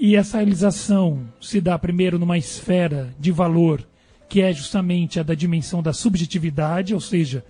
E 0.00 0.14
essa 0.16 0.38
realização 0.38 1.26
se 1.40 1.60
dá 1.60 1.76
primeiro 1.78 2.18
numa 2.18 2.38
esfera 2.38 3.12
de 3.18 3.32
valor 3.32 3.86
que 4.28 4.40
é 4.40 4.50
justamente 4.50 5.20
a 5.20 5.22
da 5.22 5.34
dimensão 5.34 5.82
da 5.82 5.92
subjetividade, 5.92 6.94
ou 6.94 7.00
seja, 7.00 7.44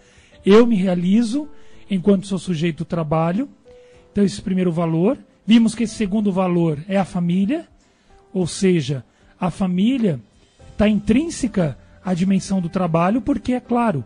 eu 0.44 0.66
me 0.66 0.74
realizo 0.74 1.48
enquanto 1.88 2.26
sou 2.26 2.40
sujeito 2.40 2.78
do 2.78 2.84
trabalho. 2.84 3.48
Então, 4.10 4.24
esse 4.24 4.42
primeiro 4.42 4.72
valor. 4.72 5.16
Vimos 5.46 5.76
que 5.76 5.84
esse 5.84 5.94
segundo 5.94 6.32
valor 6.32 6.80
é 6.88 6.96
a 6.96 7.04
família, 7.04 7.68
ou 8.32 8.48
seja, 8.48 9.04
a 9.38 9.50
família 9.50 10.20
está 10.72 10.88
intrínseca 10.88 11.78
à 12.04 12.14
dimensão 12.14 12.60
do 12.60 12.68
trabalho, 12.68 13.20
porque, 13.20 13.52
é 13.52 13.60
claro, 13.60 14.04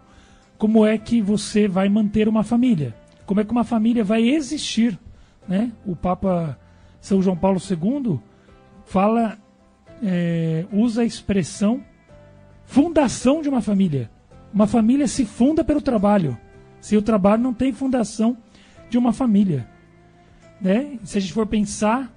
como 0.59 0.85
é 0.85 0.98
que 0.98 1.22
você 1.22 1.66
vai 1.66 1.88
manter 1.88 2.28
uma 2.28 2.42
família? 2.42 2.94
Como 3.26 3.40
é 3.40 3.44
que 3.44 3.52
uma 3.52 3.64
família 3.64 4.04
vai 4.04 4.28
existir? 4.28 4.98
Né? 5.46 5.72
O 5.84 5.94
Papa 5.94 6.58
São 7.00 7.20
João 7.20 7.36
Paulo 7.36 7.58
II 7.60 8.20
fala, 8.84 9.36
é, 10.02 10.64
usa 10.72 11.02
a 11.02 11.04
expressão 11.04 11.82
fundação 12.64 13.42
de 13.42 13.48
uma 13.48 13.60
família. 13.60 14.10
Uma 14.52 14.66
família 14.66 15.06
se 15.06 15.24
funda 15.24 15.62
pelo 15.64 15.82
trabalho. 15.82 16.38
Se 16.80 16.96
o 16.96 17.02
trabalho 17.02 17.42
não 17.42 17.52
tem 17.52 17.72
fundação 17.72 18.36
de 18.88 18.96
uma 18.96 19.12
família. 19.12 19.68
Né? 20.60 20.98
Se 21.04 21.18
a 21.18 21.20
gente 21.20 21.32
for 21.32 21.46
pensar, 21.46 22.12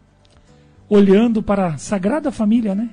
olhando 0.88 1.42
para 1.44 1.68
a 1.68 1.78
Sagrada 1.78 2.32
Família, 2.32 2.74
né? 2.74 2.90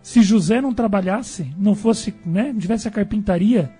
Se 0.00 0.22
José 0.22 0.60
não 0.60 0.74
trabalhasse, 0.74 1.50
não 1.58 1.74
fosse, 1.74 2.14
né, 2.26 2.52
não 2.52 2.60
tivesse 2.60 2.86
a 2.86 2.90
carpintaria, 2.90 3.72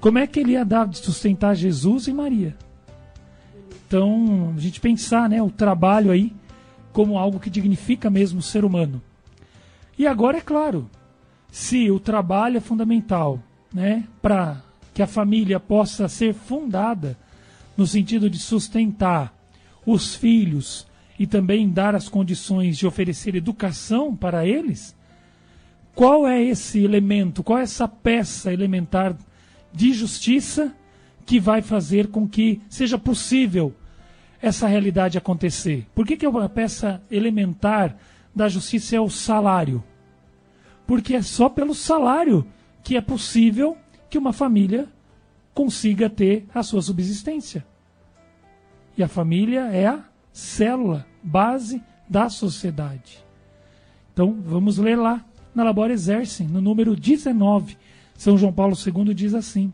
como 0.00 0.18
é 0.18 0.26
que 0.26 0.38
ele 0.38 0.52
ia 0.52 0.64
dar 0.64 0.86
de 0.86 0.98
sustentar 0.98 1.56
Jesus 1.56 2.06
e 2.06 2.12
Maria? 2.12 2.54
Então, 3.86 4.54
a 4.56 4.60
gente 4.60 4.80
pensar, 4.80 5.28
né, 5.28 5.42
o 5.42 5.50
trabalho 5.50 6.10
aí 6.10 6.32
como 6.92 7.18
algo 7.18 7.40
que 7.40 7.50
dignifica 7.50 8.10
mesmo 8.10 8.40
o 8.40 8.42
ser 8.42 8.64
humano. 8.64 9.02
E 9.98 10.06
agora, 10.06 10.38
é 10.38 10.40
claro, 10.40 10.90
se 11.50 11.90
o 11.90 12.00
trabalho 12.00 12.58
é 12.58 12.60
fundamental 12.60 13.42
né, 13.72 14.04
para 14.20 14.62
que 14.92 15.02
a 15.02 15.06
família 15.06 15.58
possa 15.58 16.08
ser 16.08 16.34
fundada 16.34 17.16
no 17.76 17.86
sentido 17.86 18.28
de 18.28 18.38
sustentar 18.38 19.34
os 19.86 20.14
filhos 20.14 20.86
e 21.18 21.26
também 21.26 21.68
dar 21.68 21.94
as 21.94 22.08
condições 22.08 22.76
de 22.76 22.86
oferecer 22.86 23.34
educação 23.34 24.14
para 24.14 24.46
eles, 24.46 24.94
qual 25.94 26.26
é 26.26 26.42
esse 26.42 26.82
elemento, 26.82 27.42
qual 27.42 27.58
é 27.58 27.62
essa 27.62 27.86
peça 27.86 28.52
elementar 28.52 29.16
de 29.72 29.92
justiça 29.92 30.74
que 31.24 31.40
vai 31.40 31.62
fazer 31.62 32.08
com 32.08 32.28
que 32.28 32.60
seja 32.68 32.98
possível 32.98 33.74
essa 34.40 34.66
realidade 34.66 35.16
acontecer. 35.16 35.86
Por 35.94 36.06
que, 36.06 36.16
que 36.16 36.26
uma 36.26 36.48
peça 36.48 37.00
elementar 37.10 37.96
da 38.34 38.48
justiça 38.48 38.96
é 38.96 39.00
o 39.00 39.08
salário? 39.08 39.82
Porque 40.86 41.14
é 41.14 41.22
só 41.22 41.48
pelo 41.48 41.74
salário 41.74 42.46
que 42.82 42.96
é 42.96 43.00
possível 43.00 43.76
que 44.10 44.18
uma 44.18 44.32
família 44.32 44.88
consiga 45.54 46.10
ter 46.10 46.46
a 46.52 46.62
sua 46.62 46.82
subsistência. 46.82 47.64
E 48.96 49.02
a 49.02 49.08
família 49.08 49.68
é 49.68 49.86
a 49.86 50.04
célula, 50.32 51.06
base 51.22 51.82
da 52.08 52.28
sociedade. 52.28 53.24
Então, 54.12 54.36
vamos 54.44 54.76
ler 54.76 54.96
lá 54.96 55.24
na 55.54 55.62
Labor 55.62 55.90
Exercem, 55.90 56.48
no 56.48 56.60
número 56.60 56.96
19. 56.96 57.76
São 58.14 58.36
João 58.36 58.52
Paulo 58.52 58.74
II 58.76 59.14
diz 59.14 59.34
assim: 59.34 59.72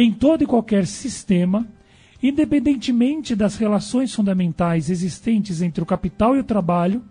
Em 0.00 0.12
todo 0.12 0.42
e 0.44 0.46
qualquer 0.46 0.86
sistema, 0.86 1.66
Independentemente 2.22 3.36
das 3.36 3.56
relações 3.56 4.12
fundamentais 4.12 4.90
existentes 4.90 5.62
entre 5.62 5.82
o 5.82 5.86
capital 5.86 6.34
e 6.34 6.40
o 6.40 6.44
trabalho, 6.44 7.02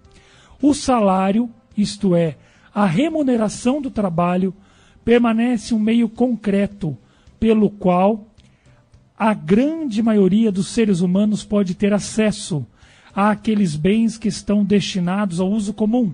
o 0.62 0.74
salário, 0.74 1.50
isto 1.78 2.14
é, 2.14 2.36
a 2.74 2.86
remuneração 2.86 3.82
do 3.82 3.90
trabalho, 3.90 4.54
permanece 5.06 5.74
um 5.74 5.80
meio 5.80 6.10
concreto 6.10 6.98
pelo 7.40 7.70
qual 7.70 8.28
a 9.18 9.34
grande 9.34 10.04
maioria 10.04 10.52
dos 10.52 10.68
seres 10.68 11.00
humanos 11.00 11.46
pode 11.46 11.74
ter 11.74 11.94
acesso 11.94 12.66
àqueles 13.16 13.76
bens 13.76 14.18
que 14.18 14.28
estão 14.28 14.64
destinados 14.66 15.40
ao 15.40 15.50
uso 15.50 15.74
comum. 15.74 16.14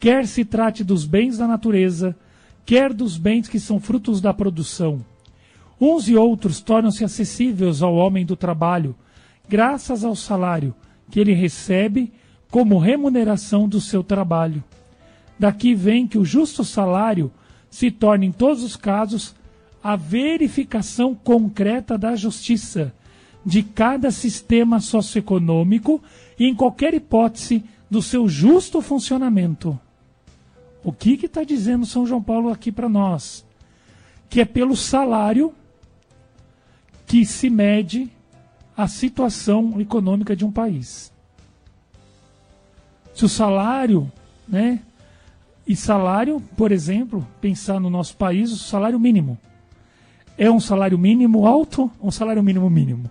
Quer 0.00 0.26
se 0.26 0.46
trate 0.46 0.82
dos 0.82 1.04
bens 1.04 1.36
da 1.36 1.46
natureza, 1.46 2.16
quer 2.64 2.94
dos 2.94 3.18
bens 3.18 3.48
que 3.48 3.60
são 3.60 3.78
frutos 3.78 4.20
da 4.20 4.32
produção 4.32 5.04
Uns 5.80 6.08
e 6.08 6.16
outros 6.16 6.60
tornam-se 6.60 7.04
acessíveis 7.04 7.82
ao 7.82 7.94
homem 7.94 8.26
do 8.26 8.34
trabalho, 8.34 8.96
graças 9.48 10.04
ao 10.04 10.16
salário 10.16 10.74
que 11.10 11.20
ele 11.20 11.32
recebe 11.32 12.12
como 12.50 12.78
remuneração 12.78 13.68
do 13.68 13.80
seu 13.80 14.02
trabalho. 14.02 14.62
Daqui 15.38 15.74
vem 15.74 16.06
que 16.06 16.18
o 16.18 16.24
justo 16.24 16.64
salário 16.64 17.30
se 17.70 17.90
torna, 17.90 18.24
em 18.24 18.32
todos 18.32 18.62
os 18.62 18.76
casos, 18.76 19.34
a 19.82 19.94
verificação 19.94 21.14
concreta 21.14 21.96
da 21.96 22.16
justiça 22.16 22.92
de 23.44 23.62
cada 23.62 24.10
sistema 24.10 24.80
socioeconômico 24.80 26.02
e, 26.38 26.46
em 26.46 26.54
qualquer 26.54 26.92
hipótese, 26.92 27.64
do 27.90 28.02
seu 28.02 28.28
justo 28.28 28.82
funcionamento. 28.82 29.78
O 30.82 30.92
que 30.92 31.24
está 31.24 31.44
dizendo 31.44 31.86
São 31.86 32.06
João 32.06 32.22
Paulo 32.22 32.50
aqui 32.50 32.72
para 32.72 32.88
nós? 32.88 33.44
Que 34.28 34.40
é 34.40 34.44
pelo 34.44 34.76
salário 34.76 35.54
que 37.08 37.24
se 37.24 37.48
mede 37.48 38.10
a 38.76 38.86
situação 38.86 39.80
econômica 39.80 40.36
de 40.36 40.44
um 40.44 40.52
país. 40.52 41.10
Se 43.14 43.24
o 43.24 43.28
salário, 43.28 44.12
né? 44.46 44.80
E 45.66 45.74
salário, 45.74 46.40
por 46.56 46.70
exemplo, 46.70 47.26
pensar 47.40 47.80
no 47.80 47.90
nosso 47.90 48.16
país, 48.16 48.52
o 48.52 48.56
salário 48.58 49.00
mínimo. 49.00 49.38
É 50.36 50.50
um 50.50 50.60
salário 50.60 50.98
mínimo 50.98 51.46
alto 51.46 51.90
ou 51.98 52.08
um 52.08 52.12
salário 52.12 52.42
mínimo 52.42 52.70
mínimo? 52.70 53.10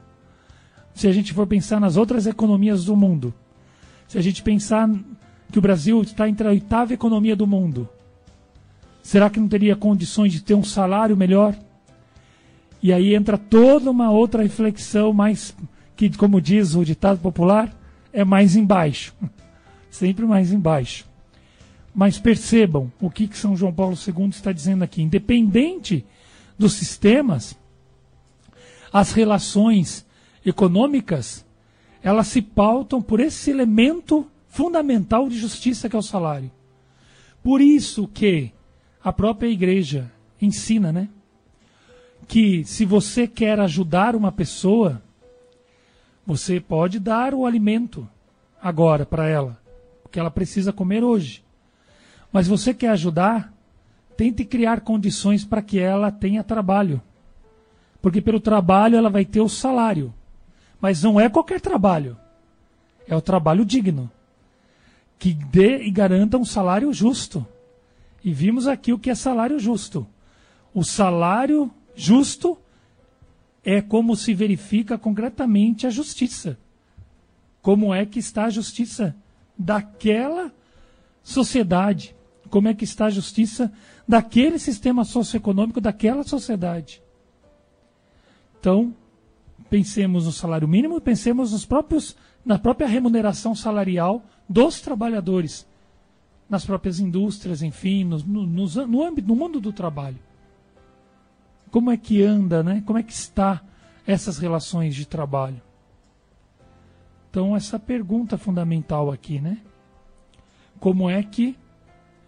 Se 0.94 1.08
a 1.08 1.12
gente 1.12 1.34
for 1.34 1.46
pensar 1.46 1.80
nas 1.80 1.98
outras 1.98 2.26
economias 2.26 2.86
do 2.86 2.96
mundo, 2.96 3.34
se 4.08 4.18
a 4.18 4.22
gente 4.22 4.42
pensar 4.42 4.90
que 5.52 5.60
o 5.60 5.62
Brasil 5.62 6.02
está 6.02 6.30
entre 6.30 6.48
a 6.48 6.52
oitava 6.52 6.94
economia 6.94 7.36
do 7.36 7.46
mundo, 7.46 7.90
será 9.04 9.30
que 9.30 9.40
não 9.40 9.48
teria 9.48 9.76
condições 9.76 10.32
de 10.32 10.42
ter 10.42 10.54
um 10.54 10.64
salário 10.64 11.18
melhor? 11.18 11.56
E 12.82 12.94
aí 12.94 13.16
entra 13.16 13.38
toda 13.38 13.90
uma 13.90 14.10
outra 14.10 14.44
reflexão 14.44 15.12
mais 15.14 15.56
que, 15.96 16.16
como 16.16 16.40
diz 16.40 16.76
o 16.76 16.86
ditado 16.86 17.20
popular, 17.20 17.76
é 18.14 18.24
mais 18.24 18.56
embaixo. 18.56 19.14
Sempre 19.90 20.26
mais 20.26 20.52
embaixo. 20.52 21.06
Mas 21.94 22.20
percebam 22.20 22.92
o 23.02 23.10
que, 23.10 23.28
que 23.28 23.38
São 23.38 23.56
João 23.58 23.74
Paulo 23.74 23.96
II 23.96 24.30
está 24.30 24.52
dizendo 24.52 24.84
aqui. 24.84 25.02
Independente 25.02 26.06
dos 26.58 26.74
sistemas, 26.74 27.58
as 28.94 29.12
relações 29.12 30.06
econômicas, 30.46 31.46
elas 32.02 32.28
se 32.28 32.42
pautam 32.42 33.02
por 33.02 33.20
esse 33.20 33.50
elemento 33.50 34.28
fundamental 34.48 35.28
de 35.28 35.38
justiça 35.38 35.90
que 35.90 35.96
é 35.96 36.00
o 36.00 36.04
salário. 36.04 36.52
Por 37.44 37.62
isso 37.62 38.08
que 38.08 38.52
a 39.04 39.12
própria 39.12 39.48
igreja 39.48 40.12
ensina, 40.42 40.92
né? 40.92 41.10
Que 42.28 42.64
se 42.66 42.86
você 42.86 43.28
quer 43.28 43.60
ajudar 43.60 44.16
uma 44.16 44.32
pessoa, 44.32 45.02
você 46.26 46.60
pode 46.60 47.00
dar 47.00 47.34
o 47.34 47.46
alimento 47.46 48.08
agora 48.62 49.06
para 49.06 49.28
ela, 49.30 49.58
porque 50.04 50.20
ela 50.20 50.30
precisa 50.30 50.74
comer 50.74 51.04
hoje. 51.04 51.44
Mas 52.32 52.48
você 52.48 52.74
quer 52.74 52.90
ajudar, 52.90 53.54
tente 54.18 54.44
criar 54.44 54.82
condições 54.82 55.46
para 55.46 55.62
que 55.62 55.80
ela 55.80 56.12
tenha 56.12 56.44
trabalho. 56.44 57.02
Porque 58.02 58.22
pelo 58.22 58.40
trabalho 58.40 58.98
ela 58.98 59.10
vai 59.10 59.26
ter 59.26 59.42
o 59.42 59.50
salário. 59.50 60.14
Mas 60.82 61.02
não 61.02 61.20
é 61.20 61.30
qualquer 61.30 61.62
trabalho. 61.62 62.18
É 63.08 63.16
o 63.16 63.22
trabalho 63.22 63.66
digno. 63.66 64.12
Que 65.18 65.34
dê 65.34 65.84
e 65.84 65.90
garanta 65.90 66.38
um 66.38 66.46
salário 66.46 66.92
justo. 66.94 67.46
E 68.24 68.34
vimos 68.34 68.68
aqui 68.68 68.92
o 68.92 69.00
que 69.00 69.10
é 69.10 69.16
salário 69.16 69.60
justo. 69.60 70.06
O 70.74 70.84
salário 70.84 71.72
justo 71.98 72.58
é 73.66 73.82
como 73.82 74.16
se 74.16 74.34
verifica 74.34 74.98
concretamente 74.98 75.86
a 75.86 75.90
justiça. 75.90 76.58
Como 77.62 77.94
é 77.94 78.06
que 78.06 78.20
está 78.20 78.46
a 78.46 78.50
justiça 78.50 79.14
daquela 79.58 80.54
sociedade? 81.22 82.16
Como 82.50 82.70
é 82.70 82.74
que 82.74 82.86
está 82.86 83.08
a 83.08 83.10
justiça 83.10 83.74
daquele 84.08 84.58
sistema 84.58 85.04
socioeconômico 85.04 85.82
daquela 85.82 86.24
sociedade? 86.24 87.02
Então, 88.58 88.96
pensemos 89.70 90.26
no 90.26 90.32
salário 90.32 90.68
mínimo 90.68 91.02
pensemos 91.02 91.52
nos 91.52 91.66
próprios, 91.66 92.16
na 92.46 92.58
própria 92.58 92.88
remuneração 92.88 93.54
salarial 93.54 94.24
dos 94.48 94.80
trabalhadores, 94.80 95.68
nas 96.50 96.66
próprias 96.66 97.00
indústrias, 97.00 97.62
enfim, 97.62 98.06
no, 98.06 98.20
no, 98.20 98.46
no, 98.88 99.04
âmbito, 99.04 99.28
no 99.28 99.36
mundo 99.36 99.60
do 99.60 99.74
trabalho. 99.74 100.27
Como 101.72 101.92
é 101.92 101.98
que 101.98 102.22
anda, 102.24 102.64
né? 102.64 102.84
Como 102.86 102.98
é 102.98 103.04
que 103.04 103.14
está 103.14 103.62
essas 104.06 104.38
relações 104.38 104.96
de 104.96 105.06
trabalho? 105.06 105.62
Então, 107.30 107.56
essa 107.56 107.78
pergunta 107.78 108.38
fundamental 108.38 109.12
aqui, 109.12 109.40
né? 109.40 109.60
Como 110.80 111.10
é 111.10 111.22
que 111.24 111.58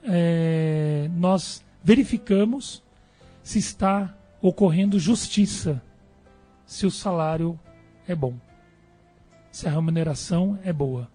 é, 0.04 1.10
nós 1.14 1.64
verificamos 1.84 2.84
se 3.42 3.60
está 3.60 4.16
ocorrendo 4.42 5.00
justiça 5.00 5.82
se 6.66 6.86
o 6.86 6.92
salário 6.92 7.60
é 8.08 8.14
bom, 8.14 8.36
se 9.52 9.68
a 9.68 9.72
remuneração 9.72 10.60
é 10.64 10.72
boa. 10.72 11.10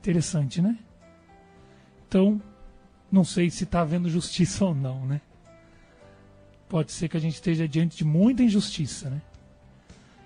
Interessante, 0.00 0.60
né? 0.60 0.78
Então, 2.08 2.40
não 3.10 3.24
sei 3.24 3.50
se 3.50 3.64
está 3.64 3.80
havendo 3.80 4.08
justiça 4.10 4.64
ou 4.66 4.74
não, 4.74 5.06
né? 5.06 5.20
Pode 6.68 6.92
ser 6.92 7.08
que 7.08 7.16
a 7.16 7.20
gente 7.20 7.34
esteja 7.34 7.68
diante 7.68 7.96
de 7.96 8.04
muita 8.04 8.42
injustiça, 8.42 9.10
né? 9.10 9.20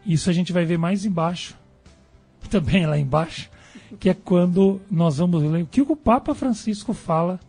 Isso 0.06 0.30
a 0.30 0.32
gente 0.32 0.52
vai 0.52 0.64
ver 0.64 0.78
mais 0.78 1.04
embaixo, 1.04 1.54
também 2.48 2.86
lá 2.86 2.98
embaixo, 2.98 3.50
que 3.98 4.08
é 4.08 4.14
quando 4.14 4.80
nós 4.90 5.18
vamos 5.18 5.42
ler 5.42 5.62
o 5.62 5.66
que 5.66 5.82
o 5.82 5.96
Papa 5.96 6.34
Francisco 6.34 6.92
fala 6.92 7.40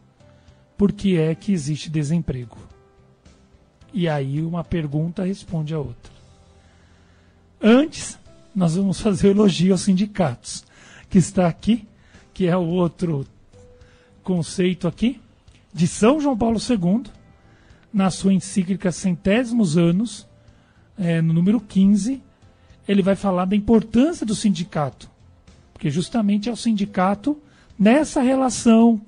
porque 0.77 1.17
é 1.17 1.35
que 1.35 1.51
existe 1.51 1.89
desemprego. 1.89 2.57
E 3.93 4.07
aí 4.07 4.41
uma 4.41 4.63
pergunta 4.63 5.25
responde 5.25 5.73
a 5.73 5.79
outra. 5.79 6.13
Antes, 7.61 8.17
nós 8.55 8.75
vamos 8.75 9.01
fazer 9.01 9.27
o 9.27 9.31
elogio 9.31 9.73
aos 9.73 9.81
sindicatos, 9.81 10.63
que 11.09 11.17
está 11.17 11.47
aqui, 11.47 11.85
que 12.33 12.47
é 12.47 12.55
o 12.55 12.65
outro 12.65 13.25
conceito 14.23 14.87
aqui, 14.87 15.19
de 15.73 15.85
São 15.87 16.21
João 16.21 16.37
Paulo 16.37 16.57
II, 16.57 17.03
na 17.93 18.09
sua 18.09 18.33
encíclica 18.33 18.91
Centésimos 18.91 19.77
Anos, 19.77 20.27
é, 20.97 21.21
no 21.21 21.33
número 21.33 21.59
15, 21.59 22.21
ele 22.87 23.01
vai 23.01 23.15
falar 23.15 23.45
da 23.45 23.55
importância 23.55 24.25
do 24.25 24.35
sindicato. 24.35 25.09
Porque 25.73 25.89
justamente 25.89 26.49
é 26.49 26.51
o 26.51 26.57
sindicato 26.57 27.37
nessa 27.77 28.21
relação, 28.21 29.01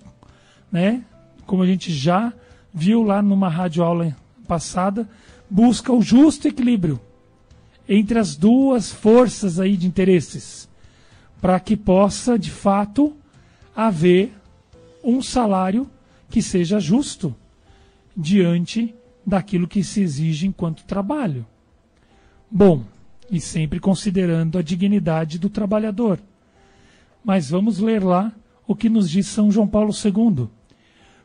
né, 0.71 1.03
como 1.45 1.63
a 1.63 1.67
gente 1.67 1.91
já 1.91 2.33
viu 2.73 3.03
lá 3.03 3.21
numa 3.21 3.49
radioaula 3.49 4.15
passada, 4.47 5.07
busca 5.49 5.91
o 5.91 6.01
justo 6.01 6.47
equilíbrio 6.47 6.99
entre 7.87 8.17
as 8.17 8.35
duas 8.35 8.91
forças 8.91 9.59
aí 9.59 9.75
de 9.75 9.85
interesses, 9.85 10.69
para 11.41 11.59
que 11.59 11.75
possa, 11.75 12.39
de 12.39 12.51
fato, 12.51 13.13
haver 13.75 14.31
um 15.03 15.21
salário 15.21 15.89
que 16.29 16.41
seja 16.41 16.79
justo 16.79 17.35
diante 18.15 18.93
daquilo 19.25 19.67
que 19.67 19.83
se 19.83 20.01
exige 20.01 20.47
enquanto 20.47 20.83
trabalho. 20.83 21.45
Bom, 22.49 22.83
e 23.29 23.39
sempre 23.39 23.79
considerando 23.79 24.57
a 24.57 24.61
dignidade 24.61 25.39
do 25.39 25.49
trabalhador. 25.49 26.19
Mas 27.23 27.49
vamos 27.49 27.79
ler 27.79 28.03
lá 28.03 28.33
o 28.67 28.75
que 28.75 28.89
nos 28.89 29.09
diz 29.09 29.27
São 29.27 29.49
João 29.49 29.67
Paulo 29.67 29.93
II. 29.93 30.47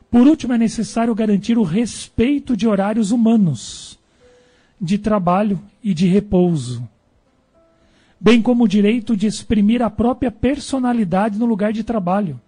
Por 0.09 0.25
último, 0.25 0.53
é 0.53 0.57
necessário 0.57 1.13
garantir 1.13 1.57
o 1.57 1.63
respeito 1.63 2.55
de 2.55 2.65
horários 2.65 3.11
humanos, 3.11 3.99
de 4.79 4.97
trabalho 4.97 5.59
e 5.83 5.93
de 5.93 6.07
repouso, 6.07 6.87
bem 8.19 8.41
como 8.41 8.63
o 8.63 8.67
direito 8.67 9.17
de 9.17 9.27
exprimir 9.27 9.81
a 9.81 9.89
própria 9.89 10.31
personalidade 10.31 11.37
no 11.37 11.45
lugar 11.45 11.73
de 11.73 11.83
trabalho, 11.83 12.39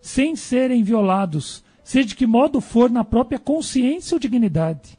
sem 0.00 0.36
serem 0.36 0.84
violados, 0.84 1.63
seja 1.84 2.08
de 2.08 2.16
que 2.16 2.26
modo 2.26 2.60
for, 2.60 2.90
na 2.90 3.04
própria 3.04 3.38
consciência 3.38 4.16
ou 4.16 4.18
dignidade. 4.18 4.98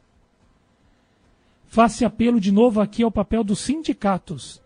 Faça 1.67 2.05
apelo 2.05 2.39
de 2.39 2.51
novo 2.51 2.79
aqui 2.79 3.03
ao 3.03 3.11
papel 3.11 3.43
dos 3.43 3.59
sindicatos, 3.59 4.61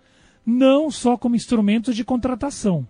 não 0.45 0.91
só 0.91 1.17
como 1.17 1.35
instrumentos 1.35 1.95
de 1.95 2.03
contratação 2.03 2.85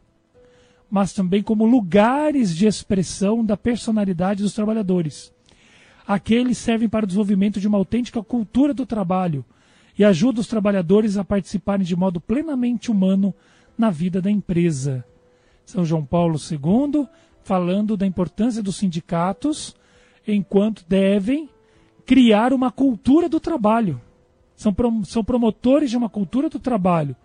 mas 0.89 1.13
também 1.13 1.43
como 1.43 1.65
lugares 1.65 2.55
de 2.55 2.65
expressão 2.65 3.45
da 3.45 3.55
personalidade 3.55 4.41
dos 4.41 4.53
trabalhadores. 4.53 5.31
Aqueles 6.07 6.57
servem 6.57 6.89
para 6.89 7.03
o 7.03 7.07
desenvolvimento 7.07 7.59
de 7.59 7.67
uma 7.67 7.77
autêntica 7.77 8.23
cultura 8.23 8.73
do 8.73 8.85
trabalho 8.85 9.45
e 9.97 10.03
ajudam 10.03 10.41
os 10.41 10.47
trabalhadores 10.47 11.17
a 11.17 11.23
participarem 11.23 11.85
de 11.85 11.95
modo 11.95 12.19
plenamente 12.19 12.89
humano 12.89 13.33
na 13.77 13.91
vida 13.91 14.19
da 14.21 14.31
empresa. 14.31 15.05
São 15.65 15.85
João 15.85 16.03
Paulo 16.03 16.37
II 16.37 17.07
falando 17.49 17.97
da 17.97 18.05
importância 18.05 18.61
dos 18.61 18.75
sindicatos 18.75 19.75
enquanto 20.27 20.85
devem 20.87 21.49
criar 22.05 22.53
uma 22.53 22.71
cultura 22.71 23.27
do 23.27 23.39
trabalho. 23.39 23.99
São, 24.55 24.75
são 25.03 25.23
promotores 25.23 25.89
de 25.89 25.97
uma 25.97 26.09
cultura 26.09 26.47
do 26.47 26.59
trabalho. 26.59 27.15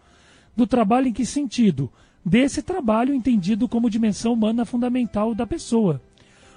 Do 0.57 0.67
trabalho 0.67 1.09
em 1.09 1.13
que 1.13 1.27
sentido? 1.27 1.91
desse 2.25 2.63
trabalho 2.63 3.15
entendido 3.15 3.69
como 3.69 3.91
dimensão 3.91 4.33
humana 4.33 4.65
fundamental 4.65 5.35
da 5.35 5.47
pessoa. 5.47 6.01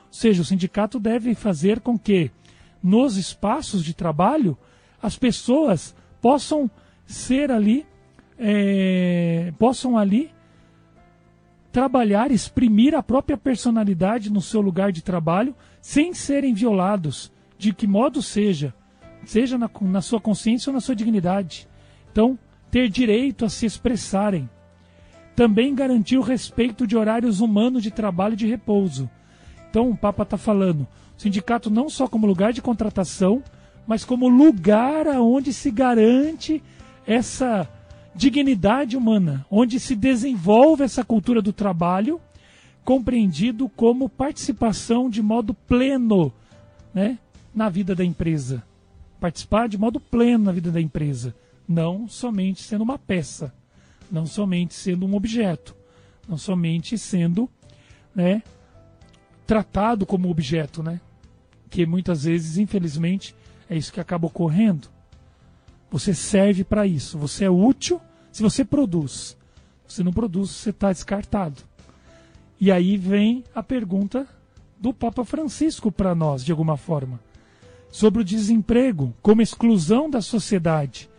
Ou 0.08 0.14
seja, 0.14 0.42
o 0.42 0.46
sindicato 0.46 0.98
deve 1.00 1.36
fazer 1.36 1.82
com 1.82 2.00
que 2.00 2.32
nos 2.82 3.18
espaços 3.18 3.84
de 3.84 3.94
trabalho 3.94 4.58
as 5.02 5.18
pessoas 5.18 5.94
possam 6.22 6.72
ser 7.06 7.52
ali, 7.52 7.86
é, 8.40 9.52
possam 9.60 9.98
ali 9.98 10.32
trabalhar, 11.78 12.32
exprimir 12.32 12.96
a 12.96 13.04
própria 13.04 13.38
personalidade 13.38 14.32
no 14.32 14.42
seu 14.42 14.62
lugar 14.62 14.92
de 14.92 15.04
trabalho 15.04 15.54
sem 15.80 16.12
serem 16.12 16.52
violados, 16.52 17.32
de 17.56 17.72
que 17.72 17.86
modo 17.86 18.20
seja, 18.20 18.74
seja 19.24 19.60
na, 19.60 19.70
na 19.82 20.02
sua 20.02 20.20
consciência 20.20 20.72
ou 20.72 20.74
na 20.74 20.80
sua 20.80 20.96
dignidade. 20.96 21.68
Então, 22.12 22.36
ter 22.72 22.90
direito 22.90 23.46
a 23.46 23.50
se 23.50 23.68
expressarem 23.68 24.50
também 25.36 25.76
garantir 25.76 26.18
o 26.18 26.24
respeito 26.24 26.88
de 26.88 26.98
horários 26.98 27.42
humanos 27.42 27.84
de 27.84 27.92
trabalho 27.92 28.34
e 28.34 28.38
de 28.38 28.48
repouso. 28.48 29.08
Então, 29.70 29.92
o 29.92 29.96
Papa 29.96 30.24
está 30.24 30.36
falando, 30.36 30.88
o 31.16 31.22
sindicato 31.22 31.70
não 31.70 31.90
só 31.90 32.08
como 32.08 32.26
lugar 32.26 32.54
de 32.54 32.62
contratação, 32.62 33.44
mas 33.86 34.04
como 34.04 34.28
lugar 34.28 35.08
aonde 35.08 35.54
se 35.54 35.70
garante 35.70 36.64
essa 37.06 37.70
dignidade 38.18 38.98
humana, 38.98 39.46
onde 39.50 39.80
se 39.80 39.96
desenvolve 39.96 40.84
essa 40.84 41.04
cultura 41.04 41.42
do 41.42 41.54
trabalho, 41.54 42.20
compreendido 42.84 43.70
como 43.70 44.10
participação 44.10 45.10
de 45.10 45.22
modo 45.22 45.54
pleno 45.54 46.34
né, 46.94 47.18
na 47.54 47.70
vida 47.70 47.94
da 47.94 48.04
empresa. 48.04 48.64
Participar 49.20 49.70
de 49.70 49.78
modo 49.78 50.00
pleno 50.00 50.46
na 50.46 50.52
vida 50.52 50.72
da 50.72 50.82
empresa, 50.82 51.36
não 51.68 52.08
somente 52.08 52.62
sendo 52.64 52.84
uma 52.84 52.98
peça 52.98 53.54
não 54.12 54.26
somente 54.26 54.74
sendo 54.74 55.06
um 55.06 55.16
objeto, 55.16 55.76
não 56.28 56.38
somente 56.38 56.98
sendo 56.98 57.50
né, 58.16 58.42
tratado 59.46 60.06
como 60.06 60.30
objeto, 60.30 60.82
né, 60.82 61.00
que 61.70 61.86
muitas 61.86 62.24
vezes, 62.24 62.58
infelizmente, 62.58 63.36
É 63.70 63.76
isso 63.76 63.92
que 63.92 64.00
acaba 64.00 64.28
ocorrendo. 64.28 64.88
Você 65.92 66.14
serve 66.14 66.64
para 66.64 66.88
isso. 66.88 67.18
Você 67.18 67.44
é 67.44 67.50
útil 67.50 68.00
se 68.38 68.44
você 68.44 68.64
produz. 68.64 69.36
Você 69.88 70.04
não 70.04 70.14
produz, 70.14 70.52
você 70.52 70.70
está 70.70 70.92
descartado. 70.92 71.64
E 72.62 72.72
aí 72.72 72.96
vem 72.96 73.44
a 73.56 73.64
pergunta 73.64 74.28
do 74.80 74.94
Papa 74.94 75.26
Francisco 75.26 75.92
para 75.92 76.14
nós, 76.14 76.46
de 76.46 76.52
alguma 76.52 76.78
forma, 76.78 77.20
sobre 77.92 78.22
o 78.22 78.24
desemprego 78.24 79.12
como 79.24 79.42
exclusão 79.42 80.08
da 80.08 80.22
sociedade, 80.22 81.10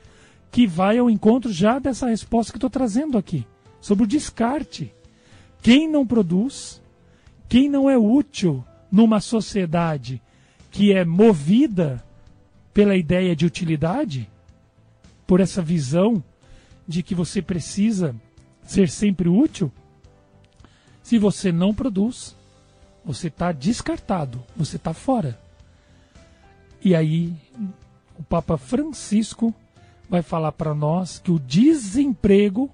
que 0.53 0.65
vai 0.65 0.97
ao 0.97 1.11
encontro 1.11 1.53
já 1.53 1.81
dessa 1.81 2.07
resposta 2.07 2.53
que 2.53 2.57
estou 2.57 2.71
trazendo 2.71 3.19
aqui, 3.19 3.45
sobre 3.81 4.05
o 4.05 4.07
descarte. 4.09 4.95
Quem 5.61 5.91
não 5.91 6.07
produz, 6.07 6.81
quem 7.49 7.69
não 7.69 7.91
é 7.91 7.99
útil 7.99 8.65
numa 8.93 9.19
sociedade 9.19 10.23
que 10.71 10.93
é 10.93 11.05
movida 11.05 12.01
pela 12.73 12.95
ideia 12.95 13.35
de 13.35 13.45
utilidade, 13.45 14.31
por 15.27 15.41
essa 15.41 15.61
visão 15.61 16.23
de 16.89 17.03
que 17.03 17.15
você 17.15 17.43
precisa 17.43 18.17
ser 18.65 18.89
sempre 18.89 19.29
útil, 19.29 19.71
se 21.03 21.19
você 21.19 21.53
não 21.53 21.75
produz, 21.75 22.35
você 23.05 23.29
está 23.29 23.53
descartado, 23.53 24.43
você 24.57 24.77
está 24.77 24.95
fora. 24.95 25.39
E 26.83 26.95
aí, 26.95 27.35
o 28.19 28.23
Papa 28.23 28.57
Francisco 28.57 29.55
vai 30.09 30.23
falar 30.23 30.53
para 30.53 30.75
nós 30.75 31.19
que 31.19 31.31
o 31.31 31.39
desemprego 31.39 32.71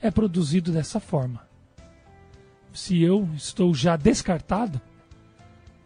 é 0.00 0.10
produzido 0.10 0.72
dessa 0.72 0.98
forma. 0.98 1.46
Se 2.74 3.00
eu 3.00 3.28
estou 3.36 3.72
já 3.74 3.96
descartado, 3.96 4.80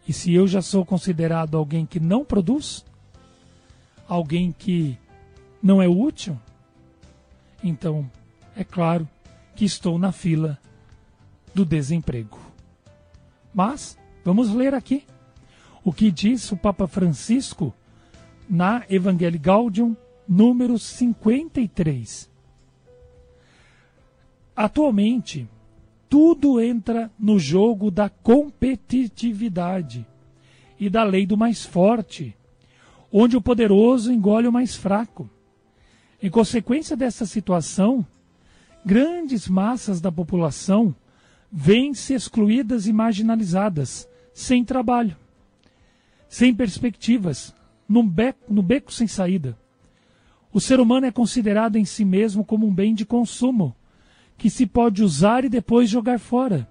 e 0.09 0.13
se 0.13 0.33
eu 0.33 0.47
já 0.47 0.63
sou 0.63 0.85
considerado 0.85 1.57
alguém 1.57 1.85
que 1.85 1.99
não 1.99 2.25
produz, 2.25 2.85
alguém 4.09 4.53
que 4.53 4.97
não 5.63 5.83
é 5.83 5.89
útil, 5.89 6.39
então 7.63 8.11
é 8.55 8.65
claro 8.65 9.09
que 9.55 9.65
estou 9.65 9.99
na 9.99 10.13
fila 10.13 10.59
do 11.55 11.65
desemprego. 11.65 12.39
Mas 13.55 13.99
vamos 14.25 14.53
ler 14.53 14.75
aqui 14.75 15.05
o 15.83 15.93
que 15.93 16.11
diz 16.11 16.51
o 16.53 16.57
Papa 16.57 16.87
Francisco 16.87 17.73
na 18.49 18.85
Evangelii 18.89 19.39
Gaudium, 19.39 19.97
número 20.29 20.79
53. 20.79 22.29
Atualmente, 24.55 25.49
tudo 26.09 26.61
entra 26.61 27.11
no 27.19 27.39
jogo 27.39 27.91
da 27.91 28.09
competitividade 28.09 30.07
e 30.79 30.89
da 30.91 31.05
lei 31.05 31.27
do 31.27 31.37
mais 31.37 31.65
forte, 31.65 32.37
onde 33.13 33.37
o 33.37 33.41
poderoso 33.41 34.13
engole 34.13 34.47
o 34.49 34.53
mais 34.53 34.75
fraco. 34.75 35.29
Em 36.27 36.29
consequência 36.29 36.97
dessa 36.97 37.25
situação, 37.25 38.05
grandes 38.85 39.47
massas 39.47 40.01
da 40.01 40.11
população 40.11 40.93
vêm-se 41.53 42.15
excluídas 42.15 42.89
e 42.89 42.93
marginalizadas, 42.93 44.09
sem 44.35 44.65
trabalho, 44.65 45.17
sem 46.29 46.53
perspectivas, 46.53 47.55
beco, 48.03 48.53
no 48.53 48.61
beco 48.61 48.93
sem 48.93 49.07
saída. 49.07 49.57
O 50.53 50.61
ser 50.61 50.81
humano 50.81 51.07
é 51.07 51.13
considerado 51.13 51.77
em 51.77 51.85
si 51.85 52.05
mesmo 52.05 52.45
como 52.45 52.67
um 52.67 52.75
bem 52.75 52.93
de 52.93 53.07
consumo 53.07 53.73
que 54.37 54.51
se 54.51 54.67
pode 54.67 55.05
usar 55.05 55.45
e 55.45 55.49
depois 55.49 55.89
jogar 55.89 56.19
fora. 56.19 56.69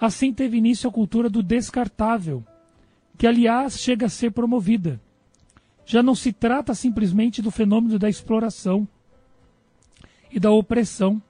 Assim 0.00 0.32
teve 0.32 0.56
início 0.56 0.88
a 0.88 0.92
cultura 0.92 1.28
do 1.28 1.42
descartável, 1.42 2.42
que 3.18 3.26
aliás 3.26 3.78
chega 3.78 4.06
a 4.06 4.08
ser 4.08 4.30
promovida. 4.30 4.98
Já 5.88 6.02
não 6.02 6.14
se 6.14 6.34
trata 6.34 6.74
simplesmente 6.74 7.40
do 7.40 7.50
fenômeno 7.50 7.98
da 7.98 8.10
exploração 8.10 8.86
e 10.30 10.38
da 10.38 10.50
opressão, 10.50 11.20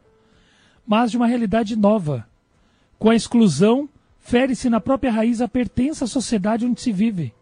mas 0.85 1.13
de 1.13 1.17
uma 1.17 1.29
realidade 1.29 1.77
nova. 1.77 2.27
Com 2.99 3.09
a 3.09 3.15
exclusão, 3.15 3.89
fere-se 4.19 4.69
na 4.69 4.81
própria 4.81 5.13
raiz 5.13 5.41
a 5.41 5.47
pertença 5.47 6.07
à 6.07 6.09
sociedade 6.09 6.67
onde 6.67 6.81
se 6.81 6.91
vive. 6.91 7.33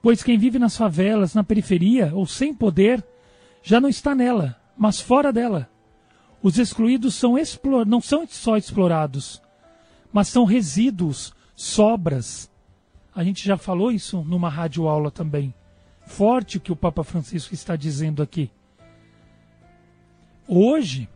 Pois 0.00 0.22
quem 0.22 0.38
vive 0.38 0.60
nas 0.60 0.76
favelas, 0.76 1.34
na 1.34 1.42
periferia 1.42 2.12
ou 2.14 2.24
sem 2.24 2.54
poder, 2.54 3.04
já 3.60 3.80
não 3.80 3.88
está 3.88 4.14
nela, 4.14 4.56
mas 4.76 5.00
fora 5.00 5.32
dela. 5.32 5.68
Os 6.40 6.56
excluídos 6.56 7.16
são 7.16 7.36
explor... 7.36 7.84
não 7.84 8.00
são 8.00 8.24
só 8.28 8.56
explorados, 8.56 9.42
mas 10.12 10.28
são 10.28 10.44
resíduos, 10.44 11.34
sobras. 11.56 12.48
A 13.12 13.24
gente 13.24 13.44
já 13.44 13.56
falou 13.56 13.90
isso 13.90 14.22
numa 14.22 14.48
rádio 14.48 14.86
aula 14.86 15.10
também. 15.10 15.52
Forte 16.08 16.56
o 16.56 16.60
que 16.60 16.72
o 16.72 16.76
Papa 16.76 17.04
Francisco 17.04 17.52
está 17.52 17.76
dizendo 17.76 18.22
aqui. 18.22 18.50
Hoje, 20.48 21.06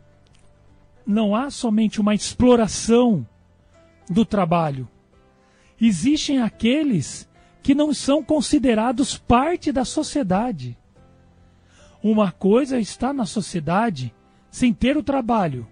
não 1.06 1.34
há 1.34 1.50
somente 1.50 1.98
uma 1.98 2.14
exploração 2.14 3.26
do 4.08 4.22
trabalho. 4.22 4.86
Existem 5.80 6.42
aqueles 6.42 7.26
que 7.62 7.74
não 7.74 7.94
são 7.94 8.22
considerados 8.22 9.16
parte 9.16 9.72
da 9.72 9.82
sociedade. 9.84 10.76
Uma 12.02 12.30
coisa 12.30 12.76
é 12.76 12.80
estar 12.80 13.14
na 13.14 13.24
sociedade 13.24 14.14
sem 14.50 14.74
ter 14.74 14.96
o 14.98 15.02
trabalho. 15.02 15.66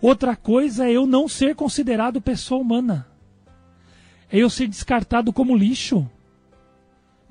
Outra 0.00 0.36
coisa 0.36 0.86
é 0.86 0.92
eu 0.92 1.08
não 1.08 1.26
ser 1.26 1.56
considerado 1.56 2.20
pessoa 2.20 2.60
humana. 2.60 3.08
É 4.30 4.38
eu 4.38 4.48
ser 4.48 4.68
descartado 4.68 5.32
como 5.32 5.56
lixo, 5.56 6.08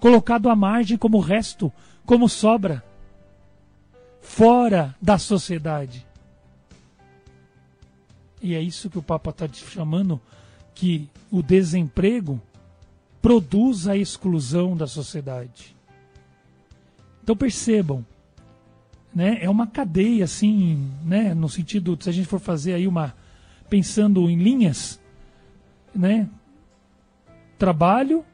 colocado 0.04 0.50
à 0.50 0.56
margem 0.56 0.98
como 0.98 1.18
resto, 1.18 1.72
como 2.06 2.28
sobra, 2.28 2.84
fora 4.20 4.94
da 5.02 5.18
sociedade. 5.18 6.06
E 8.42 8.54
é 8.54 8.60
isso 8.60 8.90
que 8.90 9.00
o 9.00 9.02
Papa 9.02 9.30
está 9.30 9.48
chamando 9.48 10.20
que 10.76 11.10
o 11.32 11.42
desemprego 11.42 12.38
produz 13.22 13.88
a 13.88 13.96
exclusão 13.96 14.76
da 14.76 14.88
sociedade. 14.88 15.74
Então 17.24 17.34
percebam, 17.34 18.06
né? 19.16 19.38
É 19.42 19.50
uma 19.50 19.68
cadeia 19.68 20.26
assim, 20.26 20.86
né? 21.06 21.34
No 21.34 21.48
sentido, 21.48 21.98
se 21.98 22.10
a 22.10 22.12
gente 22.12 22.28
for 22.28 22.42
fazer 22.42 22.74
aí 22.74 22.90
uma 22.90 23.16
pensando 23.70 24.30
em 24.30 24.36
linhas, 24.36 25.00
né? 25.96 26.30
Trabalho, 27.58 28.26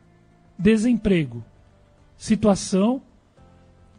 desemprego, 0.57 1.45
situação 2.19 3.01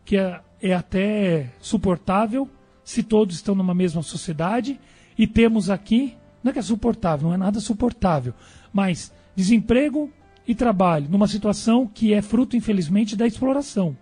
que 0.05 0.18
é, 0.18 0.41
é 0.61 0.75
até 0.75 1.51
suportável 1.59 2.47
se 2.85 3.03
todos 3.03 3.37
estão 3.37 3.55
numa 3.55 3.75
mesma 3.75 4.03
sociedade 4.03 4.79
e 5.16 5.27
temos 5.27 5.71
aqui, 5.71 6.16
não 6.45 6.51
é 6.51 6.53
que 6.53 6.59
é 6.59 6.62
suportável, 6.62 7.29
não 7.29 7.35
é 7.35 7.39
nada 7.39 7.61
suportável, 7.61 8.35
mas 8.73 9.11
desemprego 9.35 10.12
e 10.47 10.55
trabalho 10.55 11.09
numa 11.09 11.27
situação 11.27 11.87
que 11.87 12.12
é 12.12 12.21
fruto, 12.21 12.57
infelizmente, 12.57 13.16
da 13.16 13.27
exploração. 13.27 13.97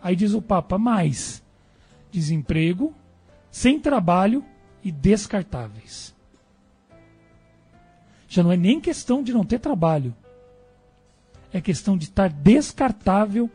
Aí 0.00 0.14
diz 0.14 0.32
o 0.32 0.40
Papa, 0.40 0.78
mais 0.78 1.42
desemprego, 2.12 2.94
sem 3.50 3.80
trabalho 3.80 4.44
e 4.84 4.92
descartáveis. 4.92 6.14
Já 8.28 8.44
não 8.44 8.52
é 8.52 8.56
nem 8.56 8.80
questão 8.80 9.22
de 9.22 9.32
não 9.32 9.44
ter 9.44 9.58
trabalho. 9.58 10.14
É 11.52 11.60
questão 11.60 11.96
de 11.96 12.04
estar 12.04 12.28
descartável 12.28 13.50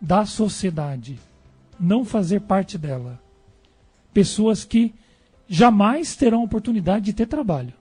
da 0.00 0.24
sociedade. 0.24 1.18
Não 1.78 2.04
fazer 2.04 2.40
parte 2.40 2.78
dela. 2.78 3.20
Pessoas 4.12 4.64
que 4.64 4.94
jamais 5.48 6.16
terão 6.16 6.42
oportunidade 6.42 7.06
de 7.06 7.12
ter 7.12 7.26
trabalho. 7.26 7.74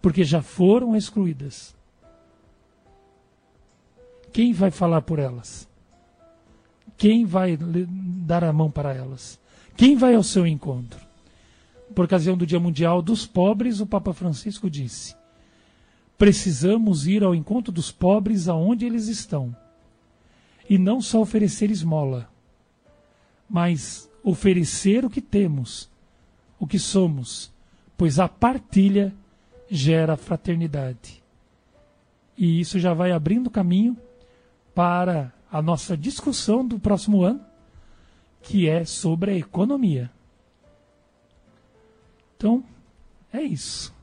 Porque 0.00 0.24
já 0.24 0.42
foram 0.42 0.96
excluídas. 0.96 1.74
Quem 4.32 4.52
vai 4.52 4.70
falar 4.70 5.02
por 5.02 5.18
elas? 5.18 5.68
Quem 6.96 7.24
vai 7.24 7.56
dar 7.56 8.44
a 8.44 8.52
mão 8.52 8.70
para 8.70 8.94
elas? 8.94 9.40
Quem 9.76 9.96
vai 9.96 10.14
ao 10.14 10.22
seu 10.22 10.46
encontro? 10.46 11.00
Por 11.94 12.04
ocasião 12.04 12.36
do 12.36 12.46
Dia 12.46 12.60
Mundial 12.60 13.02
dos 13.02 13.26
Pobres, 13.26 13.80
o 13.80 13.86
Papa 13.86 14.12
Francisco 14.12 14.70
disse: 14.70 15.16
Precisamos 16.20 17.06
ir 17.06 17.24
ao 17.24 17.34
encontro 17.34 17.72
dos 17.72 17.90
pobres 17.90 18.46
aonde 18.46 18.84
eles 18.84 19.08
estão. 19.08 19.56
E 20.68 20.76
não 20.76 21.00
só 21.00 21.22
oferecer 21.22 21.70
esmola, 21.70 22.28
mas 23.48 24.06
oferecer 24.22 25.02
o 25.02 25.08
que 25.08 25.22
temos, 25.22 25.88
o 26.58 26.66
que 26.66 26.78
somos, 26.78 27.50
pois 27.96 28.18
a 28.18 28.28
partilha 28.28 29.14
gera 29.70 30.14
fraternidade. 30.14 31.22
E 32.36 32.60
isso 32.60 32.78
já 32.78 32.92
vai 32.92 33.12
abrindo 33.12 33.48
caminho 33.48 33.96
para 34.74 35.32
a 35.50 35.62
nossa 35.62 35.96
discussão 35.96 36.66
do 36.66 36.78
próximo 36.78 37.22
ano, 37.22 37.40
que 38.42 38.68
é 38.68 38.84
sobre 38.84 39.30
a 39.30 39.38
economia. 39.38 40.10
Então, 42.36 42.62
é 43.32 43.40
isso. 43.40 43.98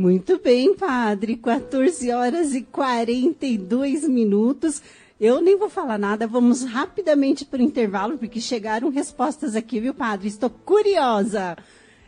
Muito 0.00 0.40
bem, 0.40 0.74
padre. 0.74 1.36
14 1.36 2.10
horas 2.10 2.54
e 2.54 2.62
42 2.62 4.08
minutos. 4.08 4.80
Eu 5.20 5.42
nem 5.42 5.58
vou 5.58 5.68
falar 5.68 5.98
nada, 5.98 6.26
vamos 6.26 6.64
rapidamente 6.64 7.44
para 7.44 7.60
o 7.60 7.62
intervalo, 7.62 8.16
porque 8.16 8.40
chegaram 8.40 8.88
respostas 8.88 9.54
aqui, 9.54 9.78
viu, 9.78 9.92
padre? 9.92 10.28
Estou 10.28 10.48
curiosa. 10.48 11.54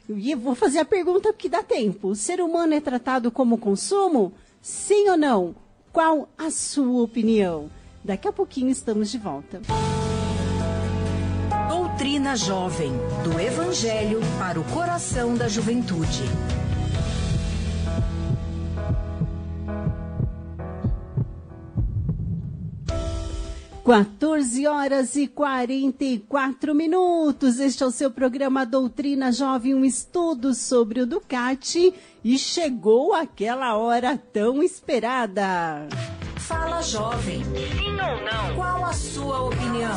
E 0.08 0.34
vou 0.34 0.54
fazer 0.54 0.78
a 0.78 0.86
pergunta 0.86 1.34
porque 1.34 1.50
dá 1.50 1.62
tempo. 1.62 2.08
O 2.08 2.16
ser 2.16 2.40
humano 2.40 2.72
é 2.72 2.80
tratado 2.80 3.30
como 3.30 3.58
consumo? 3.58 4.32
Sim 4.62 5.10
ou 5.10 5.18
não? 5.18 5.54
Qual 5.92 6.30
a 6.38 6.50
sua 6.50 7.02
opinião? 7.02 7.68
Daqui 8.02 8.26
a 8.26 8.32
pouquinho 8.32 8.70
estamos 8.70 9.10
de 9.10 9.18
volta. 9.18 9.60
Doutrina 11.68 12.36
Jovem, 12.36 12.92
do 13.22 13.38
Evangelho 13.38 14.20
para 14.38 14.58
o 14.58 14.64
coração 14.72 15.34
da 15.34 15.46
juventude. 15.46 16.24
14 23.84 24.64
horas 24.64 25.16
e 25.16 25.26
44 25.26 26.72
minutos. 26.72 27.58
Este 27.58 27.82
é 27.82 27.86
o 27.86 27.90
seu 27.90 28.12
programa 28.12 28.64
Doutrina 28.64 29.32
Jovem, 29.32 29.74
um 29.74 29.84
estudo 29.84 30.54
sobre 30.54 31.00
o 31.00 31.06
Ducati. 31.06 31.92
E 32.22 32.38
chegou 32.38 33.12
aquela 33.12 33.76
hora 33.76 34.16
tão 34.16 34.62
esperada. 34.62 35.88
Fala, 36.36 36.80
jovem. 36.80 37.42
Sim 37.42 37.90
ou 37.90 38.24
não? 38.24 38.54
Qual 38.54 38.84
a 38.84 38.92
sua 38.92 39.42
opinião? 39.42 39.96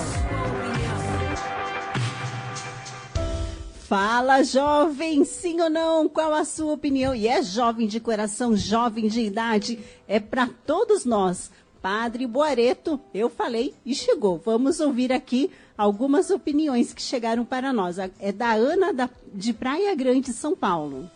Fala, 3.87 4.41
jovem, 4.41 5.23
sim 5.23 5.61
ou 5.61 5.69
não? 5.69 6.09
Qual 6.09 6.33
a 6.33 6.43
sua 6.43 6.73
opinião? 6.73 7.13
E 7.13 7.27
é 7.27 7.43
jovem 7.43 7.85
de 7.87 7.99
coração, 7.99 8.57
jovem 8.57 9.07
de 9.07 9.21
idade, 9.21 9.77
é 10.07 10.19
para 10.19 10.49
todos 10.65 11.05
nós. 11.05 11.51
Padre 11.85 12.25
Boareto, 12.25 12.99
eu 13.13 13.29
falei 13.29 13.75
e 13.85 13.93
chegou. 13.93 14.41
Vamos 14.43 14.79
ouvir 14.79 15.13
aqui 15.13 15.51
algumas 15.77 16.31
opiniões 16.31 16.91
que 16.91 16.99
chegaram 16.99 17.45
para 17.45 17.71
nós. 17.71 17.97
É 17.99 18.31
da 18.31 18.53
Ana 18.53 18.91
da, 18.91 19.07
de 19.31 19.53
Praia 19.53 19.93
Grande, 19.93 20.33
São 20.33 20.55
Paulo. 20.55 21.07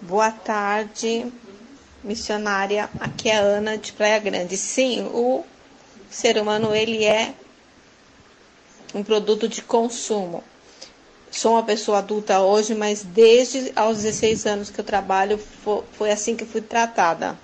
Boa 0.00 0.30
tarde, 0.30 1.26
missionária. 2.04 2.88
Aqui 3.00 3.30
é 3.30 3.36
a 3.36 3.40
Ana 3.40 3.76
de 3.76 3.92
Praia 3.92 4.20
Grande. 4.20 4.56
Sim, 4.56 5.10
o 5.12 5.42
ser 6.08 6.40
humano 6.40 6.72
ele 6.72 7.04
é 7.04 7.34
um 8.94 9.02
produto 9.02 9.48
de 9.48 9.60
consumo. 9.60 10.44
Sou 11.32 11.54
uma 11.54 11.64
pessoa 11.64 11.98
adulta 11.98 12.38
hoje, 12.38 12.76
mas 12.76 13.02
desde 13.02 13.72
aos 13.74 14.02
16 14.02 14.46
anos 14.46 14.70
que 14.70 14.78
eu 14.78 14.84
trabalho 14.84 15.36
foi 15.94 16.12
assim 16.12 16.36
que 16.36 16.44
fui 16.44 16.60
tratada. 16.60 17.36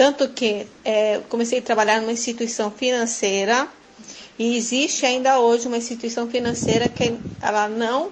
Tanto 0.00 0.30
que 0.30 0.66
é, 0.82 1.20
comecei 1.28 1.58
a 1.58 1.62
trabalhar 1.62 2.00
numa 2.00 2.10
instituição 2.10 2.70
financeira 2.70 3.68
e 4.38 4.56
existe 4.56 5.04
ainda 5.04 5.38
hoje 5.40 5.68
uma 5.68 5.76
instituição 5.76 6.26
financeira 6.26 6.88
que 6.88 7.18
ela 7.38 7.68
não 7.68 8.10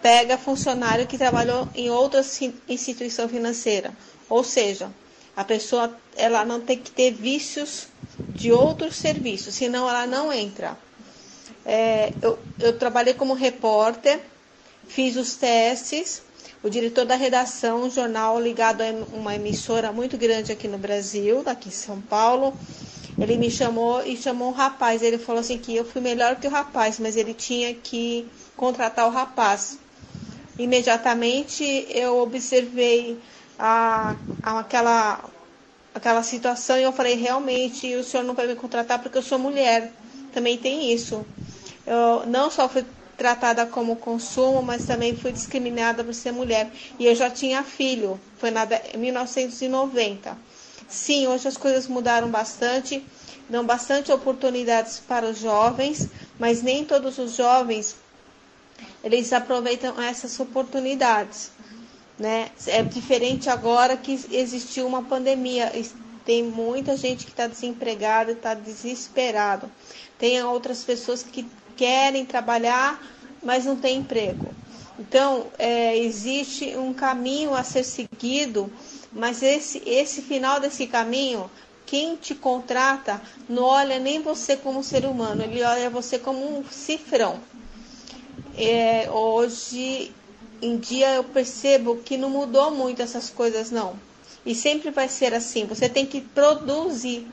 pega 0.00 0.38
funcionário 0.38 1.04
que 1.08 1.18
trabalhou 1.18 1.66
em 1.74 1.90
outra 1.90 2.20
instituição 2.68 3.28
financeira. 3.28 3.92
Ou 4.28 4.44
seja, 4.44 4.92
a 5.36 5.42
pessoa 5.42 5.92
ela 6.14 6.44
não 6.44 6.60
tem 6.60 6.78
que 6.78 6.92
ter 6.92 7.10
vícios 7.10 7.88
de 8.32 8.52
outros 8.52 8.94
serviços, 8.94 9.56
senão 9.56 9.88
ela 9.88 10.06
não 10.06 10.32
entra. 10.32 10.78
É, 11.66 12.12
eu, 12.22 12.38
eu 12.60 12.78
trabalhei 12.78 13.14
como 13.14 13.34
repórter, 13.34 14.20
fiz 14.86 15.16
os 15.16 15.34
testes 15.34 16.22
o 16.62 16.70
diretor 16.70 17.04
da 17.04 17.16
redação, 17.16 17.82
um 17.82 17.90
jornal 17.90 18.40
ligado 18.40 18.82
a 18.82 18.86
uma 19.12 19.34
emissora 19.34 19.90
muito 19.92 20.16
grande 20.16 20.52
aqui 20.52 20.68
no 20.68 20.78
Brasil, 20.78 21.42
daqui 21.42 21.68
em 21.68 21.72
São 21.72 22.00
Paulo. 22.00 22.54
Ele 23.20 23.36
me 23.36 23.50
chamou 23.50 24.02
e 24.04 24.16
chamou 24.16 24.48
um 24.48 24.52
rapaz. 24.52 25.02
Ele 25.02 25.18
falou 25.18 25.40
assim 25.40 25.58
que 25.58 25.74
eu 25.74 25.84
fui 25.84 26.00
melhor 26.00 26.36
que 26.36 26.46
o 26.46 26.50
rapaz, 26.50 26.98
mas 26.98 27.16
ele 27.16 27.34
tinha 27.34 27.74
que 27.74 28.26
contratar 28.56 29.06
o 29.06 29.10
rapaz. 29.10 29.78
Imediatamente 30.58 31.86
eu 31.90 32.18
observei 32.18 33.18
a, 33.58 34.14
a, 34.42 34.60
aquela, 34.60 35.24
aquela 35.94 36.22
situação 36.22 36.78
e 36.78 36.82
eu 36.82 36.92
falei, 36.92 37.14
realmente, 37.14 37.94
o 37.96 38.04
senhor 38.04 38.22
não 38.22 38.34
vai 38.34 38.46
me 38.46 38.54
contratar 38.54 39.00
porque 39.02 39.18
eu 39.18 39.22
sou 39.22 39.38
mulher. 39.38 39.92
Também 40.32 40.56
tem 40.56 40.92
isso. 40.92 41.26
Eu 41.86 42.24
não 42.26 42.50
só 42.50 42.68
fui 42.68 42.84
tratada 43.22 43.64
como 43.66 43.94
consumo, 43.94 44.60
mas 44.60 44.84
também 44.84 45.14
fui 45.14 45.30
discriminada 45.30 46.02
por 46.02 46.12
ser 46.12 46.32
mulher. 46.32 46.68
E 46.98 47.06
eu 47.06 47.14
já 47.14 47.30
tinha 47.30 47.62
filho, 47.62 48.20
foi 48.36 48.50
na 48.50 48.66
1990. 48.98 50.36
Sim, 50.88 51.28
hoje 51.28 51.46
as 51.46 51.56
coisas 51.56 51.86
mudaram 51.86 52.28
bastante, 52.28 53.00
dão 53.48 53.64
bastante 53.64 54.10
oportunidades 54.10 54.98
para 54.98 55.24
os 55.24 55.38
jovens, 55.38 56.08
mas 56.36 56.62
nem 56.62 56.84
todos 56.84 57.16
os 57.16 57.36
jovens 57.36 57.94
eles 59.04 59.32
aproveitam 59.32 60.02
essas 60.02 60.40
oportunidades. 60.40 61.52
Né? 62.18 62.50
É 62.66 62.82
diferente 62.82 63.48
agora 63.48 63.96
que 63.96 64.18
existiu 64.32 64.84
uma 64.84 65.04
pandemia. 65.04 65.70
Tem 66.24 66.42
muita 66.42 66.96
gente 66.96 67.24
que 67.24 67.30
está 67.30 67.46
desempregada, 67.46 68.32
está 68.32 68.52
desesperado. 68.52 69.70
Tem 70.18 70.42
outras 70.42 70.82
pessoas 70.82 71.22
que 71.22 71.46
querem 71.76 72.24
trabalhar, 72.24 73.00
mas 73.42 73.64
não 73.64 73.76
têm 73.76 73.98
emprego. 73.98 74.54
Então, 74.98 75.46
é, 75.58 75.96
existe 75.96 76.76
um 76.76 76.92
caminho 76.92 77.54
a 77.54 77.64
ser 77.64 77.84
seguido, 77.84 78.70
mas 79.12 79.42
esse, 79.42 79.82
esse 79.86 80.22
final 80.22 80.60
desse 80.60 80.86
caminho, 80.86 81.50
quem 81.86 82.16
te 82.16 82.34
contrata 82.34 83.20
não 83.48 83.64
olha 83.64 83.98
nem 83.98 84.20
você 84.20 84.56
como 84.56 84.82
ser 84.82 85.04
humano, 85.04 85.42
ele 85.42 85.62
olha 85.62 85.90
você 85.90 86.18
como 86.18 86.58
um 86.58 86.64
cifrão. 86.70 87.40
É, 88.56 89.10
hoje 89.10 90.12
em 90.60 90.76
dia 90.76 91.14
eu 91.14 91.24
percebo 91.24 91.96
que 91.96 92.16
não 92.16 92.30
mudou 92.30 92.70
muito 92.70 93.02
essas 93.02 93.30
coisas, 93.30 93.70
não. 93.70 93.98
E 94.44 94.54
sempre 94.54 94.90
vai 94.90 95.08
ser 95.08 95.34
assim. 95.34 95.66
Você 95.66 95.88
tem 95.88 96.04
que 96.04 96.20
produzir 96.20 97.26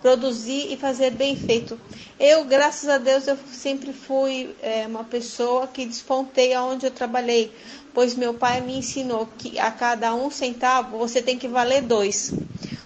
produzir 0.00 0.72
e 0.72 0.76
fazer 0.76 1.10
bem 1.10 1.36
feito. 1.36 1.78
Eu, 2.18 2.44
graças 2.44 2.88
a 2.88 2.98
Deus, 2.98 3.26
eu 3.26 3.36
sempre 3.52 3.92
fui 3.92 4.54
é, 4.62 4.86
uma 4.86 5.04
pessoa 5.04 5.66
que 5.66 5.86
despontei 5.86 6.54
aonde 6.54 6.86
eu 6.86 6.90
trabalhei, 6.90 7.52
pois 7.92 8.14
meu 8.14 8.34
pai 8.34 8.60
me 8.60 8.78
ensinou 8.78 9.28
que 9.38 9.58
a 9.58 9.70
cada 9.70 10.14
um 10.14 10.30
centavo 10.30 10.98
você 10.98 11.22
tem 11.22 11.38
que 11.38 11.48
valer 11.48 11.82
dois. 11.82 12.32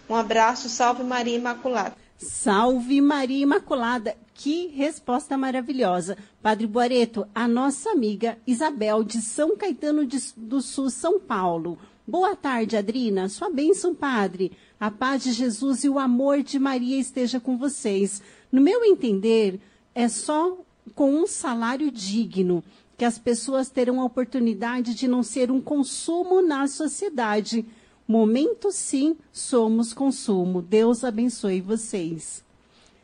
Um 0.08 0.14
abraço, 0.14 0.68
salve 0.68 1.02
Maria 1.02 1.36
Imaculada. 1.36 1.94
Salve 2.18 3.00
Maria 3.00 3.42
Imaculada. 3.42 4.16
Que 4.34 4.68
resposta 4.68 5.36
maravilhosa. 5.38 6.16
Padre 6.42 6.66
Boareto, 6.66 7.26
a 7.34 7.46
nossa 7.46 7.90
amiga 7.90 8.38
Isabel 8.46 9.04
de 9.04 9.20
São 9.20 9.56
Caetano 9.56 10.06
do 10.36 10.60
Sul, 10.60 10.90
São 10.90 11.20
Paulo. 11.20 11.78
Boa 12.07 12.34
tarde, 12.34 12.76
Adrina. 12.76 13.28
Sua 13.28 13.48
bênção, 13.48 13.94
Padre. 13.94 14.50
A 14.78 14.90
paz 14.90 15.22
de 15.22 15.32
Jesus 15.32 15.84
e 15.84 15.88
o 15.88 16.00
amor 16.00 16.42
de 16.42 16.59
Maria 16.59 16.98
esteja 16.98 17.38
com 17.38 17.57
vocês. 17.57 18.20
No 18.50 18.61
meu 18.61 18.84
entender, 18.84 19.61
é 19.94 20.09
só 20.09 20.59
com 20.96 21.14
um 21.14 21.28
salário 21.28 21.92
digno 21.92 22.64
que 22.98 23.05
as 23.05 23.20
pessoas 23.20 23.70
terão 23.70 24.00
a 24.00 24.05
oportunidade 24.05 24.94
de 24.94 25.07
não 25.07 25.22
ser 25.22 25.53
um 25.53 25.61
consumo 25.61 26.42
na 26.42 26.66
sociedade. 26.66 27.64
Momento 28.07 28.72
sim, 28.72 29.16
somos 29.32 29.92
consumo. 29.92 30.61
Deus 30.61 31.05
abençoe 31.05 31.61
vocês. 31.61 32.44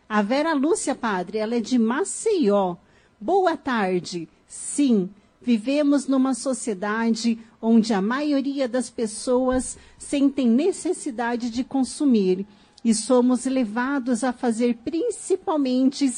A 0.09 0.23
Vera 0.23 0.55
Lúcia, 0.55 0.97
padre, 0.97 1.39
ela 1.39 1.55
é 1.55 1.61
de 1.61 1.79
Maceió. 1.79 2.75
Boa 3.21 3.57
tarde. 3.57 4.29
Sim, 4.45 5.09
vivemos 5.41 6.09
numa 6.09 6.35
sociedade 6.35 7.39
onde 7.61 7.93
a 7.93 8.01
maioria 8.01 8.69
das 8.69 8.89
pessoas 8.89 9.77
sentem 9.99 10.49
necessidade 10.49 11.51
de 11.51 11.65
consumir 11.65 12.47
e 12.85 12.95
somos 12.95 13.45
levados 13.45 14.23
a 14.23 14.33
fazer 14.33 14.77
principalmente, 14.85 16.11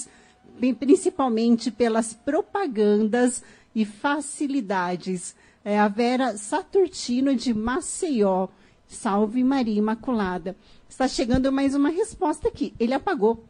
principalmente 0.79 1.71
pelas 1.71 2.13
propagandas 2.13 3.43
e 3.75 3.85
facilidades. 3.85 5.35
É 5.65 5.79
a 5.79 5.89
Vera 5.89 6.37
Saturtino 6.37 7.35
de 7.35 7.53
Maceió. 7.55 8.49
Salve 8.87 9.45
Maria 9.45 9.79
Imaculada. 9.79 10.57
Está 10.89 11.07
chegando 11.07 11.53
mais 11.53 11.75
uma 11.75 11.91
resposta 11.91 12.49
aqui. 12.49 12.75
Ele 12.79 12.93
apagou. 12.93 13.45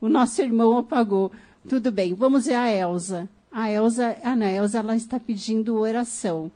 O 0.00 0.08
nosso 0.08 0.40
irmão 0.40 0.78
apagou. 0.78 1.32
Tudo 1.68 1.90
bem, 1.90 2.14
vamos 2.14 2.46
ver 2.46 2.54
a 2.54 2.70
Elsa. 2.70 3.28
A 3.50 3.70
Elsa, 3.70 4.16
a 4.22 4.52
Elsa 4.52 4.78
ela 4.78 4.94
está 4.94 5.18
pedindo 5.18 5.78
oração. 5.78 6.50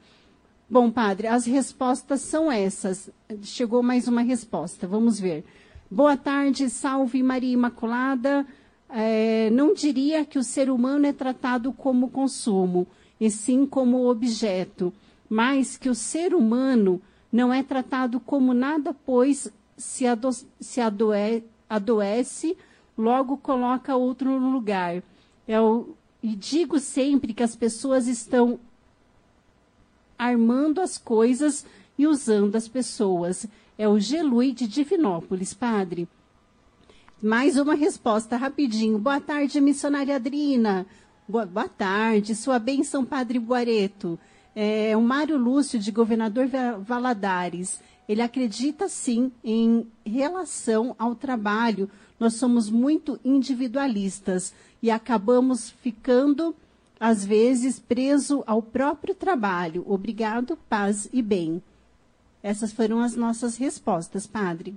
Bom, 0.71 0.91
padre, 0.91 1.25
as 1.25 1.47
respostas 1.47 2.21
são 2.21 2.51
essas. 2.51 3.09
Chegou 3.41 3.81
mais 3.81 4.07
uma 4.07 4.21
resposta, 4.21 4.85
vamos 4.85 5.19
ver. 5.19 5.43
Boa 5.89 6.15
tarde, 6.15 6.69
salve 6.69 7.23
Maria 7.23 7.53
Imaculada. 7.53 8.45
É, 8.87 9.49
não 9.49 9.73
diria 9.73 10.23
que 10.23 10.37
o 10.37 10.43
ser 10.43 10.69
humano 10.69 11.07
é 11.07 11.11
tratado 11.11 11.73
como 11.73 12.11
consumo, 12.11 12.85
e 13.19 13.31
sim 13.31 13.65
como 13.65 14.07
objeto, 14.07 14.93
mas 15.27 15.75
que 15.75 15.89
o 15.89 15.95
ser 15.95 16.35
humano 16.35 17.01
não 17.31 17.51
é 17.51 17.63
tratado 17.63 18.19
como 18.19 18.53
nada, 18.53 18.93
pois 18.93 19.51
se, 19.75 20.05
ado 20.05 20.29
se 20.59 20.79
adoe 20.79 21.43
adoece 21.67 22.55
logo 22.95 23.37
coloca 23.37 23.95
outro 23.95 24.39
no 24.39 24.51
lugar. 24.51 25.01
É 25.47 25.59
o, 25.59 25.95
e 26.21 26.35
digo 26.35 26.77
sempre 26.77 27.33
que 27.33 27.41
as 27.41 27.55
pessoas 27.55 28.07
estão 28.07 28.59
armando 30.19 30.81
as 30.81 30.97
coisas 30.97 31.65
e 31.97 32.05
usando 32.05 32.57
as 32.57 32.67
pessoas. 32.67 33.47
É 33.77 33.87
o 33.87 33.97
Gelui 33.97 34.51
de 34.51 34.67
Divinópolis, 34.67 35.53
padre. 35.53 36.07
Mais 37.23 37.57
uma 37.57 37.73
resposta 37.73 38.35
rapidinho. 38.37 38.99
Boa 38.99 39.21
tarde, 39.21 39.59
missionária 39.61 40.17
Adrina. 40.17 40.85
Boa, 41.27 41.45
boa 41.45 41.69
tarde, 41.69 42.33
sua 42.33 42.57
bênção, 42.57 43.05
Padre 43.05 43.37
Guareto. 43.37 44.19
É, 44.55 44.97
o 44.97 45.01
Mário 45.01 45.37
Lúcio, 45.37 45.77
de 45.79 45.91
Governador 45.91 46.47
Valadares. 46.81 47.79
Ele 48.07 48.21
acredita 48.21 48.89
sim 48.89 49.31
em 49.43 49.85
relação 50.03 50.95
ao 50.97 51.13
trabalho. 51.13 51.89
Nós 52.19 52.33
somos 52.33 52.69
muito 52.69 53.19
individualistas 53.23 54.53
e 54.81 54.89
acabamos 54.89 55.69
ficando, 55.69 56.55
às 56.99 57.23
vezes, 57.23 57.79
preso 57.79 58.43
ao 58.45 58.61
próprio 58.61 59.15
trabalho. 59.15 59.83
Obrigado, 59.87 60.57
paz 60.69 61.07
e 61.13 61.21
bem. 61.21 61.61
Essas 62.43 62.71
foram 62.71 63.01
as 63.01 63.15
nossas 63.15 63.57
respostas, 63.57 64.27
Padre. 64.27 64.75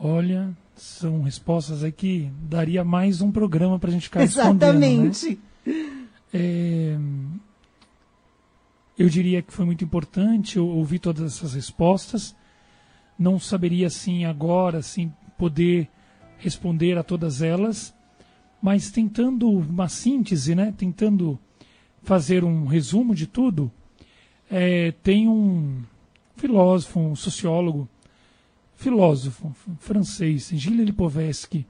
Olha, 0.00 0.56
são 0.76 1.22
respostas 1.22 1.84
aí 1.84 1.92
que 1.92 2.30
daria 2.42 2.82
mais 2.82 3.20
um 3.20 3.30
programa 3.30 3.78
para 3.78 3.90
a 3.90 3.92
gente 3.92 4.04
ficar 4.04 4.22
Exatamente. 4.24 5.38
Né? 5.64 6.06
É, 6.32 6.98
eu 8.98 9.08
diria 9.08 9.40
que 9.40 9.52
foi 9.52 9.64
muito 9.64 9.84
importante 9.84 10.58
ouvir 10.58 10.98
todas 10.98 11.36
essas 11.36 11.54
respostas. 11.54 12.34
Não 13.18 13.38
saberia 13.38 13.86
assim 13.86 14.24
agora 14.24 14.78
assim 14.78 15.12
poder 15.38 15.88
responder 16.38 16.98
a 16.98 17.02
todas 17.02 17.40
elas, 17.40 17.93
mas 18.64 18.90
tentando 18.90 19.50
uma 19.50 19.90
síntese, 19.90 20.54
né? 20.54 20.72
Tentando 20.74 21.38
fazer 22.02 22.42
um 22.42 22.64
resumo 22.64 23.14
de 23.14 23.26
tudo, 23.26 23.70
é, 24.50 24.92
tem 25.02 25.28
um 25.28 25.82
filósofo, 26.34 26.98
um 26.98 27.14
sociólogo 27.14 27.86
filósofo 28.74 29.54
francês, 29.80 30.48
Gilles 30.50 30.86
Lipovetsky. 30.86 31.66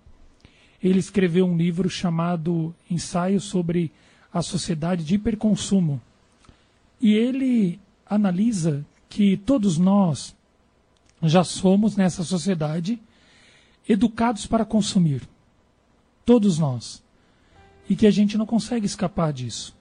Ele 0.81 1.01
escreveu 1.01 1.47
um 1.47 1.57
livro 1.57 1.91
chamado 1.91 2.73
Ensaio 2.89 3.41
sobre 3.41 3.91
a 4.33 4.41
Sociedade 4.41 5.03
de 5.05 5.17
Hiperconsumo. 5.17 6.01
E 7.01 7.13
ele 7.13 7.81
analisa 8.07 8.87
que 9.09 9.37
todos 9.37 9.79
nós 9.79 10.33
já 11.21 11.43
somos 11.43 11.97
nessa 11.97 12.23
sociedade 12.23 13.03
educados 13.89 14.47
para 14.47 14.65
consumir. 14.65 15.34
Todos 16.25 16.59
nós. 16.59 17.03
E 17.89 17.95
que 17.95 18.07
a 18.07 18.11
gente 18.11 18.39
não 18.39 18.47
consegue 18.47 18.87
escapar 18.87 19.33
disso. 19.33 19.77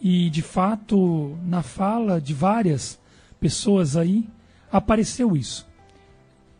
E, 0.00 0.30
de 0.30 0.42
fato, 0.42 1.36
na 1.44 1.62
fala 1.62 2.20
de 2.20 2.32
várias 2.32 3.00
pessoas 3.40 3.96
aí, 3.96 4.28
apareceu 4.70 5.36
isso 5.36 5.68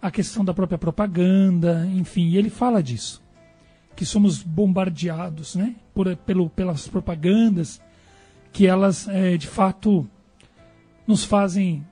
a 0.00 0.10
questão 0.10 0.44
da 0.44 0.54
própria 0.54 0.78
propaganda, 0.78 1.86
enfim, 1.92 2.34
ele 2.34 2.50
fala 2.50 2.82
disso. 2.82 3.22
Que 3.96 4.06
somos 4.06 4.42
bombardeados 4.42 5.56
né, 5.56 5.74
por, 5.92 6.14
pelo, 6.16 6.48
pelas 6.48 6.86
propagandas, 6.86 7.80
que 8.52 8.66
elas 8.66 9.08
é, 9.08 9.36
de 9.36 9.48
fato 9.48 10.08
nos 11.06 11.24
fazem 11.24 11.84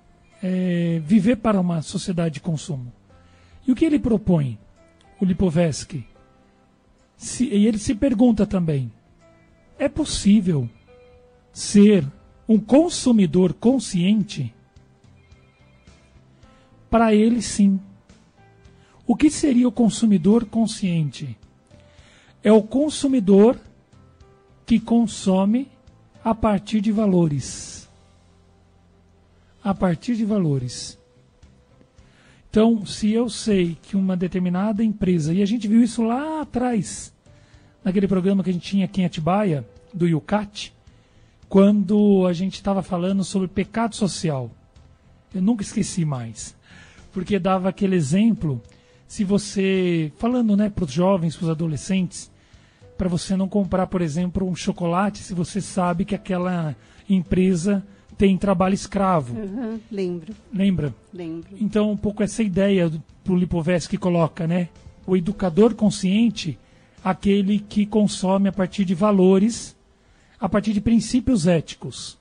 é, 0.42 1.00
viver 1.04 1.36
para 1.36 1.60
uma 1.60 1.82
sociedade 1.82 2.34
de 2.34 2.40
consumo. 2.40 2.92
E 3.66 3.72
o 3.72 3.74
que 3.74 3.84
ele 3.84 3.98
propõe, 3.98 4.58
o 5.20 5.24
Lipovetsky? 5.24 6.06
Se, 7.16 7.44
e 7.44 7.66
ele 7.66 7.78
se 7.78 7.94
pergunta 7.94 8.46
também: 8.46 8.92
é 9.78 9.88
possível 9.88 10.68
ser 11.52 12.06
um 12.48 12.58
consumidor 12.58 13.54
consciente? 13.54 14.54
Para 16.90 17.14
ele, 17.14 17.42
sim. 17.42 17.80
O 19.06 19.16
que 19.16 19.30
seria 19.30 19.68
o 19.68 19.72
consumidor 19.72 20.44
consciente? 20.46 21.36
É 22.42 22.52
o 22.52 22.62
consumidor 22.62 23.58
que 24.64 24.80
consome 24.80 25.68
a 26.24 26.34
partir 26.34 26.80
de 26.80 26.92
valores. 26.92 27.88
A 29.62 29.74
partir 29.74 30.16
de 30.16 30.24
valores. 30.24 30.98
Então, 32.56 32.86
se 32.86 33.12
eu 33.12 33.28
sei 33.28 33.76
que 33.82 33.98
uma 33.98 34.16
determinada 34.16 34.82
empresa, 34.82 35.30
e 35.34 35.42
a 35.42 35.46
gente 35.46 35.68
viu 35.68 35.82
isso 35.82 36.02
lá 36.02 36.40
atrás, 36.40 37.12
naquele 37.84 38.08
programa 38.08 38.42
que 38.42 38.48
a 38.48 38.52
gente 38.54 38.66
tinha 38.66 38.86
aqui 38.86 39.02
em 39.02 39.04
Atibaia, 39.04 39.62
do 39.92 40.08
Yucat, 40.08 40.72
quando 41.50 42.26
a 42.26 42.32
gente 42.32 42.54
estava 42.54 42.82
falando 42.82 43.22
sobre 43.22 43.46
pecado 43.46 43.94
social. 43.94 44.50
Eu 45.34 45.42
nunca 45.42 45.62
esqueci 45.62 46.02
mais. 46.06 46.56
Porque 47.12 47.38
dava 47.38 47.68
aquele 47.68 47.94
exemplo 47.94 48.62
se 49.06 49.22
você, 49.22 50.10
falando 50.16 50.56
né, 50.56 50.70
para 50.70 50.84
os 50.86 50.92
jovens, 50.92 51.36
para 51.36 51.44
os 51.44 51.50
adolescentes, 51.50 52.32
para 52.96 53.06
você 53.06 53.36
não 53.36 53.50
comprar, 53.50 53.86
por 53.86 54.00
exemplo, 54.00 54.48
um 54.48 54.56
chocolate 54.56 55.18
se 55.18 55.34
você 55.34 55.60
sabe 55.60 56.06
que 56.06 56.14
aquela 56.14 56.74
empresa 57.06 57.86
tem 58.16 58.36
trabalho 58.36 58.74
escravo. 58.74 59.38
Uhum, 59.38 59.80
lembro. 59.90 60.34
Lembra? 60.52 60.94
Lembro. 61.12 61.50
Então, 61.60 61.90
um 61.90 61.96
pouco 61.96 62.22
essa 62.22 62.42
ideia 62.42 62.88
do 62.88 63.34
Lipovetsky 63.34 63.98
coloca, 63.98 64.46
né? 64.46 64.68
O 65.06 65.16
educador 65.16 65.74
consciente, 65.74 66.58
aquele 67.04 67.58
que 67.58 67.84
consome 67.84 68.48
a 68.48 68.52
partir 68.52 68.84
de 68.84 68.94
valores, 68.94 69.76
a 70.40 70.48
partir 70.48 70.72
de 70.72 70.80
princípios 70.80 71.46
éticos. 71.46 72.18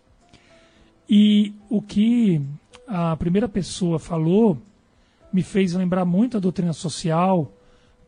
E 1.09 1.53
o 1.69 1.81
que 1.81 2.41
a 2.87 3.15
primeira 3.15 3.47
pessoa 3.47 3.97
falou 3.97 4.57
me 5.31 5.43
fez 5.43 5.73
lembrar 5.73 6.05
muito 6.05 6.37
a 6.37 6.39
doutrina 6.39 6.73
social, 6.73 7.51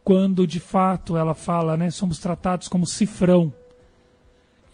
quando 0.04 0.48
de 0.48 0.60
fato 0.60 1.18
ela 1.18 1.34
fala, 1.34 1.76
né, 1.76 1.90
somos 1.90 2.20
tratados 2.20 2.68
como 2.68 2.86
cifrão. 2.86 3.54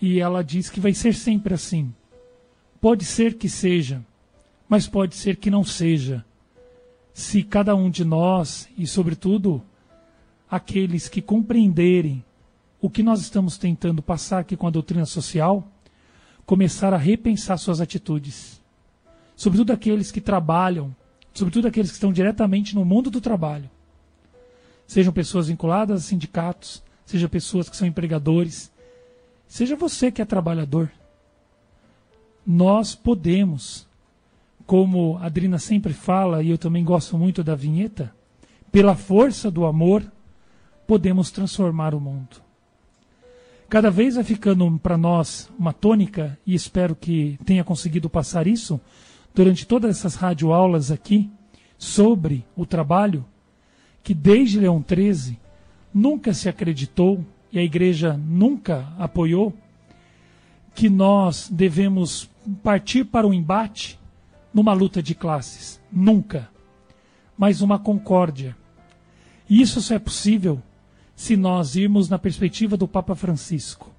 E 0.01 0.20
ela 0.20 0.43
diz 0.43 0.70
que 0.70 0.80
vai 0.80 0.93
ser 0.93 1.14
sempre 1.16 1.53
assim. 1.53 1.93
Pode 2.84 3.05
ser 3.05 3.36
que 3.36 3.47
seja, 3.47 4.05
mas 4.67 4.89
pode 4.89 5.15
ser 5.15 5.38
que 5.38 5.49
não 5.49 5.63
seja. 5.63 6.25
Se 7.13 7.41
cada 7.41 7.73
um 7.73 7.89
de 7.89 8.03
nós, 8.03 8.67
e 8.77 8.86
sobretudo 8.86 9.63
aqueles 10.51 11.07
que 11.07 11.21
compreenderem 11.21 12.21
o 12.81 12.89
que 12.89 13.01
nós 13.01 13.21
estamos 13.21 13.57
tentando 13.57 14.03
passar 14.03 14.39
aqui 14.39 14.57
com 14.57 14.67
a 14.67 14.69
doutrina 14.69 15.05
social, 15.05 15.65
começar 16.45 16.93
a 16.93 16.97
repensar 16.97 17.57
suas 17.57 17.79
atitudes. 17.79 18.61
Sobretudo 19.34 19.71
aqueles 19.71 20.11
que 20.11 20.19
trabalham 20.19 20.93
sobretudo 21.34 21.69
aqueles 21.69 21.89
que 21.89 21.95
estão 21.95 22.11
diretamente 22.11 22.75
no 22.75 22.84
mundo 22.84 23.09
do 23.09 23.21
trabalho. 23.21 23.69
Sejam 24.86 25.13
pessoas 25.13 25.47
vinculadas 25.47 26.03
a 26.03 26.05
sindicatos, 26.05 26.84
sejam 27.05 27.29
pessoas 27.29 27.69
que 27.69 27.77
são 27.77 27.88
empregadores, 27.88 28.69
seja 29.47 29.77
você 29.77 30.11
que 30.11 30.21
é 30.21 30.25
trabalhador. 30.25 30.91
Nós 32.45 32.93
podemos, 32.93 33.87
como 34.65 35.17
a 35.17 35.27
Adrina 35.27 35.57
sempre 35.57 35.93
fala, 35.93 36.43
e 36.43 36.49
eu 36.49 36.57
também 36.57 36.83
gosto 36.83 37.17
muito 37.17 37.43
da 37.43 37.55
vinheta, 37.55 38.13
pela 38.71 38.95
força 38.95 39.49
do 39.49 39.65
amor, 39.65 40.03
podemos 40.85 41.31
transformar 41.31 41.95
o 41.95 41.99
mundo. 41.99 42.41
Cada 43.69 43.89
vez 43.89 44.15
vai 44.15 44.23
ficando 44.23 44.79
para 44.79 44.97
nós 44.97 45.49
uma 45.57 45.73
tônica, 45.73 46.37
e 46.45 46.53
espero 46.53 46.95
que 46.95 47.39
tenha 47.45 47.63
conseguido 47.63 48.09
passar 48.09 48.45
isso, 48.45 48.79
durante 49.33 49.65
todas 49.65 49.97
essas 49.97 50.15
radioaulas 50.15 50.91
aqui 50.91 51.29
sobre 51.77 52.45
o 52.55 52.65
trabalho, 52.65 53.25
que 54.03 54.13
desde 54.13 54.59
Leão 54.59 54.83
XIII 54.85 55.39
nunca 55.93 56.33
se 56.33 56.49
acreditou 56.49 57.23
e 57.51 57.59
a 57.59 57.63
igreja 57.63 58.17
nunca 58.17 58.87
apoiou, 58.97 59.53
que 60.74 60.89
nós 60.89 61.49
devemos 61.49 62.30
partir 62.63 63.05
para 63.05 63.28
o 63.28 63.34
embate 63.34 63.99
numa 64.53 64.74
luta 64.74 65.01
de 65.01 65.15
classes. 65.15 65.80
Nunca. 65.91 66.49
Mas 67.38 67.61
uma 67.61 67.80
concórdia. 67.80 68.55
E 69.49 69.61
isso 69.61 69.82
só 69.82 69.95
é 69.95 69.99
possível 69.99 70.61
se 71.15 71.36
nós 71.36 71.76
irmos 71.76 72.09
na 72.09 72.17
perspectiva 72.17 72.76
do 72.78 72.88
Papa 72.88 73.15
Francisco. 73.15 73.91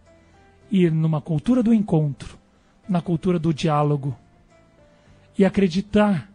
Ir 0.71 0.93
numa 0.93 1.21
cultura 1.21 1.63
do 1.63 1.73
encontro, 1.75 2.39
na 2.89 3.01
cultura 3.01 3.39
do 3.39 3.53
diálogo, 3.53 4.17
e 5.39 5.45
acreditar 5.45 6.31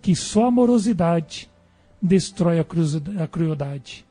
que 0.00 0.14
só 0.14 0.46
amorosidade 0.46 1.50
destrói 2.00 2.58
a 2.58 3.26
crueldade. 3.26 4.04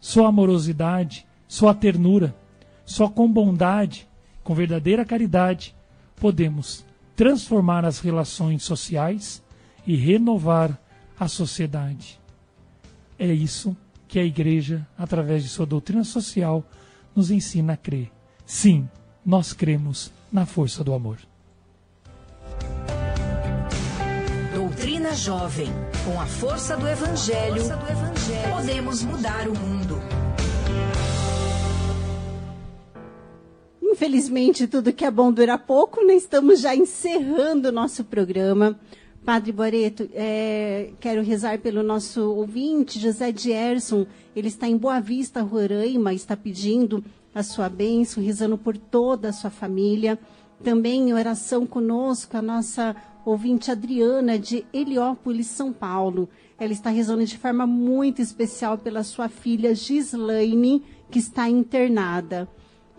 Só 0.00 0.26
amorosidade, 0.26 1.26
só 1.46 1.68
a 1.68 1.74
ternura, 1.74 2.34
só 2.84 3.08
com 3.08 3.30
bondade, 3.30 4.07
com 4.48 4.54
verdadeira 4.54 5.04
caridade, 5.04 5.76
podemos 6.16 6.82
transformar 7.14 7.84
as 7.84 8.00
relações 8.00 8.62
sociais 8.62 9.42
e 9.86 9.94
renovar 9.94 10.80
a 11.20 11.28
sociedade. 11.28 12.18
É 13.18 13.26
isso 13.26 13.76
que 14.08 14.18
a 14.18 14.24
Igreja, 14.24 14.88
através 14.96 15.42
de 15.42 15.50
sua 15.50 15.66
doutrina 15.66 16.02
social, 16.02 16.64
nos 17.14 17.30
ensina 17.30 17.74
a 17.74 17.76
crer. 17.76 18.10
Sim, 18.46 18.88
nós 19.22 19.52
cremos 19.52 20.10
na 20.32 20.46
força 20.46 20.82
do 20.82 20.94
amor. 20.94 21.18
Doutrina 24.54 25.14
Jovem. 25.14 25.68
Com 26.06 26.18
a 26.18 26.24
força 26.24 26.74
do 26.74 26.88
Evangelho, 26.88 27.56
força 27.56 27.76
do 27.76 27.86
evangelho 27.86 28.54
podemos 28.54 29.02
mudar 29.02 29.46
o 29.46 29.54
mundo. 29.54 30.17
Infelizmente, 33.98 34.68
tudo 34.68 34.92
que 34.92 35.04
é 35.04 35.10
bom 35.10 35.32
dura 35.32 35.58
pouco, 35.58 36.06
né? 36.06 36.14
Estamos 36.14 36.60
já 36.60 36.72
encerrando 36.72 37.68
o 37.68 37.72
nosso 37.72 38.04
programa. 38.04 38.78
Padre 39.24 39.50
Boreto, 39.50 40.08
é, 40.14 40.92
quero 41.00 41.20
rezar 41.20 41.58
pelo 41.58 41.82
nosso 41.82 42.32
ouvinte, 42.32 42.96
José 42.96 43.32
Dierson. 43.32 44.06
Ele 44.36 44.46
está 44.46 44.68
em 44.68 44.76
Boa 44.76 45.00
Vista, 45.00 45.42
Roraima, 45.42 46.14
está 46.14 46.36
pedindo 46.36 47.04
a 47.34 47.42
sua 47.42 47.68
bênção, 47.68 48.22
rezando 48.22 48.56
por 48.56 48.78
toda 48.78 49.30
a 49.30 49.32
sua 49.32 49.50
família. 49.50 50.16
Também 50.62 51.08
em 51.08 51.12
oração 51.12 51.66
conosco, 51.66 52.36
a 52.36 52.40
nossa 52.40 52.94
ouvinte 53.24 53.68
Adriana, 53.68 54.38
de 54.38 54.64
Heliópolis, 54.72 55.48
São 55.48 55.72
Paulo. 55.72 56.28
Ela 56.56 56.72
está 56.72 56.88
rezando 56.88 57.24
de 57.24 57.36
forma 57.36 57.66
muito 57.66 58.22
especial 58.22 58.78
pela 58.78 59.02
sua 59.02 59.28
filha 59.28 59.74
Gislaine, 59.74 60.84
que 61.10 61.18
está 61.18 61.48
internada. 61.48 62.48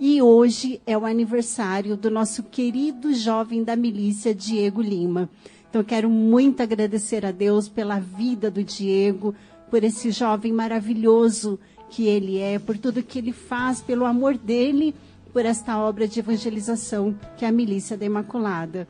E 0.01 0.21
hoje 0.21 0.81
é 0.85 0.97
o 0.97 1.05
aniversário 1.05 1.97
do 1.97 2.09
nosso 2.09 2.43
querido 2.43 3.13
jovem 3.13 3.65
da 3.65 3.75
milícia, 3.75 4.33
Diego 4.33 4.81
Lima. 4.81 5.29
Então, 5.69 5.83
quero 5.83 6.09
muito 6.09 6.63
agradecer 6.63 7.25
a 7.25 7.31
Deus 7.31 7.67
pela 7.67 7.99
vida 7.99 8.49
do 8.49 8.63
Diego, 8.63 9.35
por 9.69 9.83
esse 9.83 10.09
jovem 10.11 10.53
maravilhoso 10.53 11.59
que 11.89 12.07
ele 12.07 12.37
é, 12.37 12.57
por 12.57 12.77
tudo 12.77 13.03
que 13.03 13.19
ele 13.19 13.33
faz, 13.33 13.81
pelo 13.81 14.05
amor 14.05 14.37
dele, 14.37 14.95
por 15.33 15.45
esta 15.45 15.77
obra 15.77 16.07
de 16.07 16.21
evangelização 16.21 17.13
que 17.35 17.43
é 17.43 17.49
a 17.49 17.51
Milícia 17.51 17.97
da 17.97 18.05
Imaculada. 18.05 18.87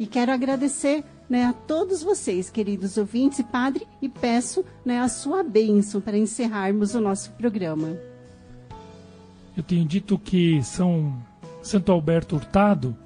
E 0.00 0.06
quero 0.06 0.32
agradecer 0.32 1.04
né, 1.28 1.44
a 1.44 1.52
todos 1.52 2.02
vocês, 2.02 2.48
queridos 2.48 2.96
ouvintes 2.96 3.40
e 3.40 3.44
padre, 3.44 3.86
e 4.00 4.08
peço 4.08 4.64
né, 4.86 5.00
a 5.00 5.08
sua 5.08 5.42
bênção 5.42 6.00
para 6.00 6.16
encerrarmos 6.16 6.94
o 6.94 7.00
nosso 7.00 7.30
programa. 7.32 8.15
Eu 9.56 9.62
tenho 9.62 9.86
dito 9.86 10.18
que 10.18 10.62
São 10.62 11.16
Santo 11.62 11.90
Alberto 11.90 12.36
Hurtado 12.36 12.96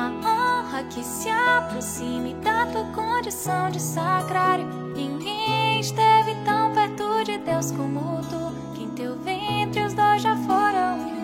Há 0.02 0.08
honra 0.08 0.82
que 0.90 1.04
se 1.04 1.28
aproxime 1.28 2.34
da 2.42 2.66
tua 2.66 2.82
condição 2.86 3.70
de 3.70 3.80
sacrário. 3.80 4.66
Ninguém 4.96 5.78
esteve 5.78 6.34
tão 6.44 6.72
perto 6.72 7.22
de 7.22 7.38
Deus 7.38 7.70
como 7.70 8.20
tu, 8.22 8.74
que 8.74 8.82
em 8.82 8.90
teu 8.90 9.16
ventre 9.18 9.84
os 9.84 9.94
dois 9.94 10.20
já 10.20 10.34
foram 10.38 11.21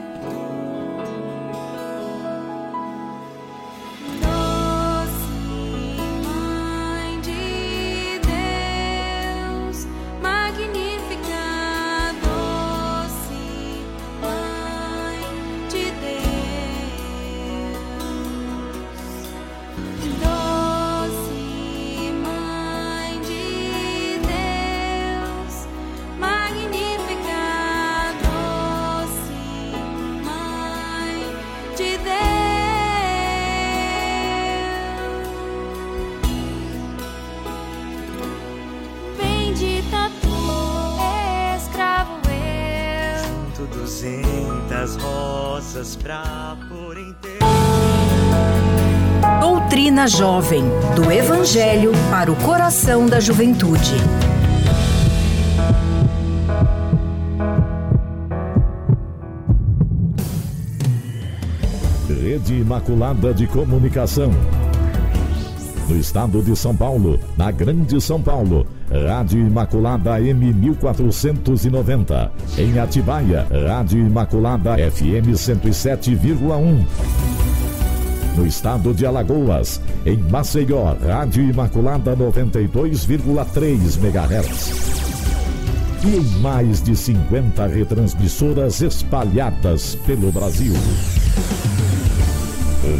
Jovem, 50.08 50.64
do 50.96 51.12
Evangelho 51.12 51.92
para 52.10 52.32
o 52.32 52.36
coração 52.36 53.06
da 53.06 53.20
juventude. 53.20 53.94
Rede 62.08 62.54
Imaculada 62.54 63.34
de 63.34 63.46
Comunicação. 63.46 64.30
No 65.88 65.96
estado 65.96 66.42
de 66.42 66.56
São 66.56 66.74
Paulo, 66.74 67.20
na 67.36 67.50
Grande 67.50 68.00
São 68.00 68.20
Paulo 68.20 68.66
Rádio 68.90 69.46
Imaculada 69.46 70.20
M 70.20 70.52
1490. 70.52 72.32
Em 72.56 72.78
Atibaia, 72.78 73.46
Rádio 73.50 73.98
Imaculada 73.98 74.76
FM 74.76 75.34
107,1. 75.34 76.86
No 78.38 78.46
estado 78.46 78.94
de 78.94 79.04
Alagoas, 79.04 79.80
em 80.06 80.16
Maceió, 80.16 80.94
Rádio 81.04 81.42
Imaculada 81.42 82.16
92,3 82.16 83.98
MHz. 83.98 84.72
E 86.04 86.16
em 86.16 86.40
mais 86.40 86.80
de 86.80 86.94
50 86.94 87.66
retransmissoras 87.66 88.80
espalhadas 88.80 89.96
pelo 90.06 90.30
Brasil. 90.30 90.72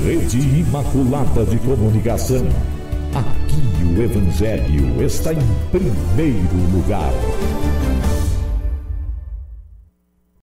Rede 0.05 0.39
Imaculada 0.59 1.45
de 1.45 1.57
Comunicação 1.59 2.45
Aqui 3.14 3.84
o 3.84 4.03
Evangelho 4.03 5.05
está 5.05 5.32
em 5.32 5.39
primeiro 5.70 6.57
lugar. 6.72 7.12